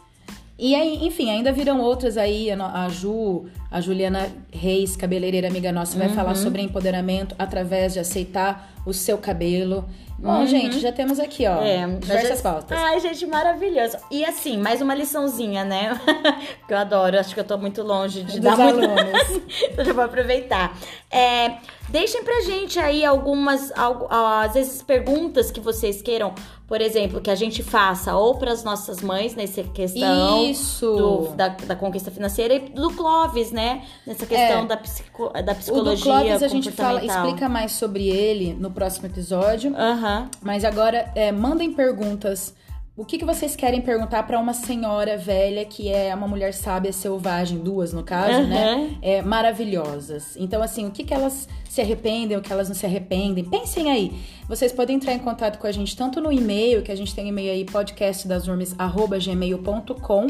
E 0.63 0.75
aí, 0.75 0.99
enfim, 1.07 1.31
ainda 1.31 1.51
virão 1.51 1.81
outras 1.81 2.17
aí, 2.17 2.51
a 2.51 2.87
Ju, 2.87 3.45
a 3.71 3.81
Juliana 3.81 4.29
Reis, 4.53 4.95
cabeleireira 4.95 5.47
amiga 5.47 5.71
nossa, 5.71 5.97
vai 5.97 6.09
falar 6.09 6.35
sobre 6.35 6.61
empoderamento 6.61 7.33
através 7.39 7.93
de 7.93 7.99
aceitar 7.99 8.71
o 8.85 8.93
seu 8.93 9.17
cabelo. 9.17 9.89
Bom, 10.19 10.45
gente, 10.45 10.79
já 10.79 10.91
temos 10.91 11.19
aqui, 11.19 11.47
ó, 11.47 11.63
É, 11.63 11.87
diversas 11.97 12.29
mas- 12.29 12.41
pautas. 12.41 12.77
Ai, 12.77 12.99
gente, 12.99 13.25
maravilhoso. 13.25 13.97
E 14.11 14.23
assim, 14.23 14.55
mais 14.59 14.79
uma 14.79 14.93
liçãozinha, 14.93 15.63
né? 15.65 15.99
que 16.67 16.71
eu 16.71 16.77
adoro, 16.77 17.19
acho 17.19 17.33
que 17.33 17.39
eu 17.39 17.43
tô 17.43 17.57
muito 17.57 17.81
longe 17.81 18.21
de 18.21 18.39
Dos 18.39 18.55
dar 18.55 18.55
muito... 18.55 18.85
alunos. 18.85 19.41
então 19.71 19.83
já 19.83 19.93
vou 19.93 20.03
aproveitar. 20.03 20.77
É, 21.09 21.53
deixem 21.89 22.23
pra 22.23 22.39
gente 22.41 22.77
aí 22.77 23.03
algumas, 23.03 23.71
algu- 23.75 24.05
às 24.11 24.53
vezes, 24.53 24.83
perguntas 24.83 25.49
que 25.49 25.59
vocês 25.59 26.03
queiram, 26.03 26.35
por 26.71 26.79
exemplo, 26.79 27.19
que 27.19 27.29
a 27.29 27.35
gente 27.35 27.61
faça 27.61 28.15
ou 28.15 28.35
pras 28.35 28.63
nossas 28.63 29.01
mães 29.01 29.35
nessa 29.35 29.61
questão 29.61 30.53
do- 30.79 31.27
da, 31.35 31.49
da 31.49 31.75
conquista 31.75 32.09
financeira 32.09 32.53
e 32.53 32.59
do 32.69 32.89
Clóvis, 32.91 33.51
né? 33.51 33.83
Nessa 34.07 34.25
questão 34.25 34.63
É. 34.63 34.65
da, 34.65 34.77
psico, 34.77 35.29
da 35.43 35.51
O 35.51 35.55
psicologia 35.55 35.97
do 35.97 36.01
Clóvis 36.21 36.41
a 36.43 36.47
gente 36.47 36.71
fala, 36.71 37.03
explica 37.03 37.49
mais 37.49 37.73
sobre 37.73 38.07
ele 38.07 38.53
no 38.53 38.71
próximo 38.71 39.07
episódio. 39.07 39.75
Aham. 39.75 40.29
Mas 40.41 40.63
agora, 40.63 41.11
é, 41.13 41.29
mandem 41.29 41.73
perguntas. 41.73 42.55
O 42.95 43.03
que, 43.05 43.17
que 43.17 43.23
vocês 43.23 43.55
querem 43.55 43.79
perguntar 43.81 44.23
para 44.23 44.37
uma 44.37 44.53
senhora 44.53 45.17
velha 45.17 45.63
que 45.63 45.87
é 45.87 46.13
uma 46.13 46.27
mulher 46.27 46.53
sábia, 46.53 46.91
selvagem, 46.91 47.59
duas 47.59 47.93
no 47.93 48.03
caso, 48.03 48.43
né? 48.43 48.73
Aham. 48.73 48.89
É, 49.01 49.21
maravilhosas. 49.21 50.35
Então, 50.35 50.61
assim, 50.61 50.85
o 50.85 50.91
que, 50.91 51.05
que 51.05 51.13
elas 51.13 51.47
se 51.69 51.79
arrependem, 51.79 52.37
o 52.37 52.41
que 52.41 52.51
elas 52.51 52.67
não 52.67 52.75
se 52.75 52.85
arrependem? 52.85 53.45
Pensem 53.45 53.89
aí. 53.89 54.11
Vocês 54.47 54.73
podem 54.73 54.97
entrar 54.97 55.13
em 55.13 55.19
contato 55.19 55.57
com 55.57 55.67
a 55.67 55.71
gente 55.71 55.95
tanto 55.95 56.19
no 56.19 56.33
e-mail, 56.33 56.81
que 56.81 56.91
a 56.91 56.95
gente 56.95 57.15
tem 57.15 57.29
e-mail 57.29 57.53
aí, 57.53 57.63
podcastdasurmes.gmail.com 57.63 60.27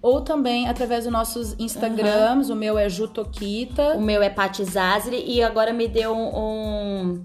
ou 0.00 0.20
também 0.20 0.68
através 0.68 1.02
dos 1.04 1.12
nossos 1.12 1.56
Instagrams. 1.58 2.50
O 2.50 2.56
meu 2.56 2.78
é 2.78 2.88
Jutoquita. 2.88 3.96
O 3.96 4.00
meu 4.00 4.22
é 4.22 4.30
Pati 4.30 4.62
Zazri 4.64 5.24
e 5.26 5.42
agora 5.42 5.72
me 5.72 5.88
deu 5.88 6.14
um, 6.14 6.38
um, 6.38 7.20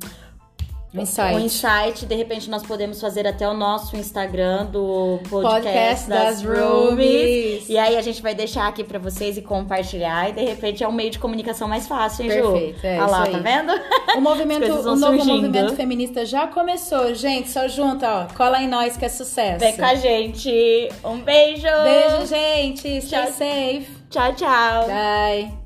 Um 0.93 1.01
insight. 1.01 1.35
um 1.35 1.39
insight. 1.39 2.05
De 2.05 2.15
repente 2.15 2.49
nós 2.49 2.61
podemos 2.63 3.01
fazer 3.01 3.25
até 3.25 3.47
o 3.47 3.53
nosso 3.53 3.97
Instagram 3.97 4.65
do 4.67 5.19
podcast, 5.29 5.63
Podcast 5.63 6.09
das, 6.09 6.41
das 6.41 6.43
Roomies. 6.43 7.67
E 7.67 7.77
aí 7.77 7.97
a 7.97 8.01
gente 8.01 8.21
vai 8.21 8.35
deixar 8.35 8.67
aqui 8.67 8.83
pra 8.83 8.99
vocês 8.99 9.35
e 9.37 9.41
compartilhar. 9.41 10.29
E 10.29 10.33
de 10.33 10.43
repente 10.43 10.83
é 10.83 10.87
um 10.87 10.91
meio 10.91 11.09
de 11.09 11.17
comunicação 11.19 11.67
mais 11.67 11.87
fácil, 11.87 12.25
hein, 12.25 12.31
Ju? 12.31 12.51
Perfeito, 12.51 12.85
é 12.85 13.01
Olha 13.01 13.05
lá, 13.07 13.25
tá 13.27 13.37
aí. 13.37 13.43
vendo? 13.43 13.73
O 14.17 14.21
movimento, 14.21 14.65
o 14.71 14.95
novo 14.95 14.97
surgindo. 15.17 15.33
movimento 15.35 15.75
feminista 15.75 16.25
já 16.25 16.45
começou, 16.47 17.13
gente. 17.15 17.49
Só 17.49 17.67
junta, 17.67 18.27
ó. 18.29 18.33
Cola 18.35 18.61
em 18.61 18.67
nós 18.67 18.95
que 18.95 19.05
é 19.05 19.09
sucesso. 19.09 19.59
Vem 19.59 19.75
com 19.75 19.85
a 19.85 19.95
gente. 19.95 20.89
Um 21.03 21.17
beijo. 21.17 21.63
Beijo, 21.63 22.27
gente. 22.27 23.01
Stay 23.01 23.21
Tchau. 23.21 23.27
safe. 23.31 23.87
Tchau, 24.09 24.33
tchau. 24.35 24.87
Bye. 24.87 25.62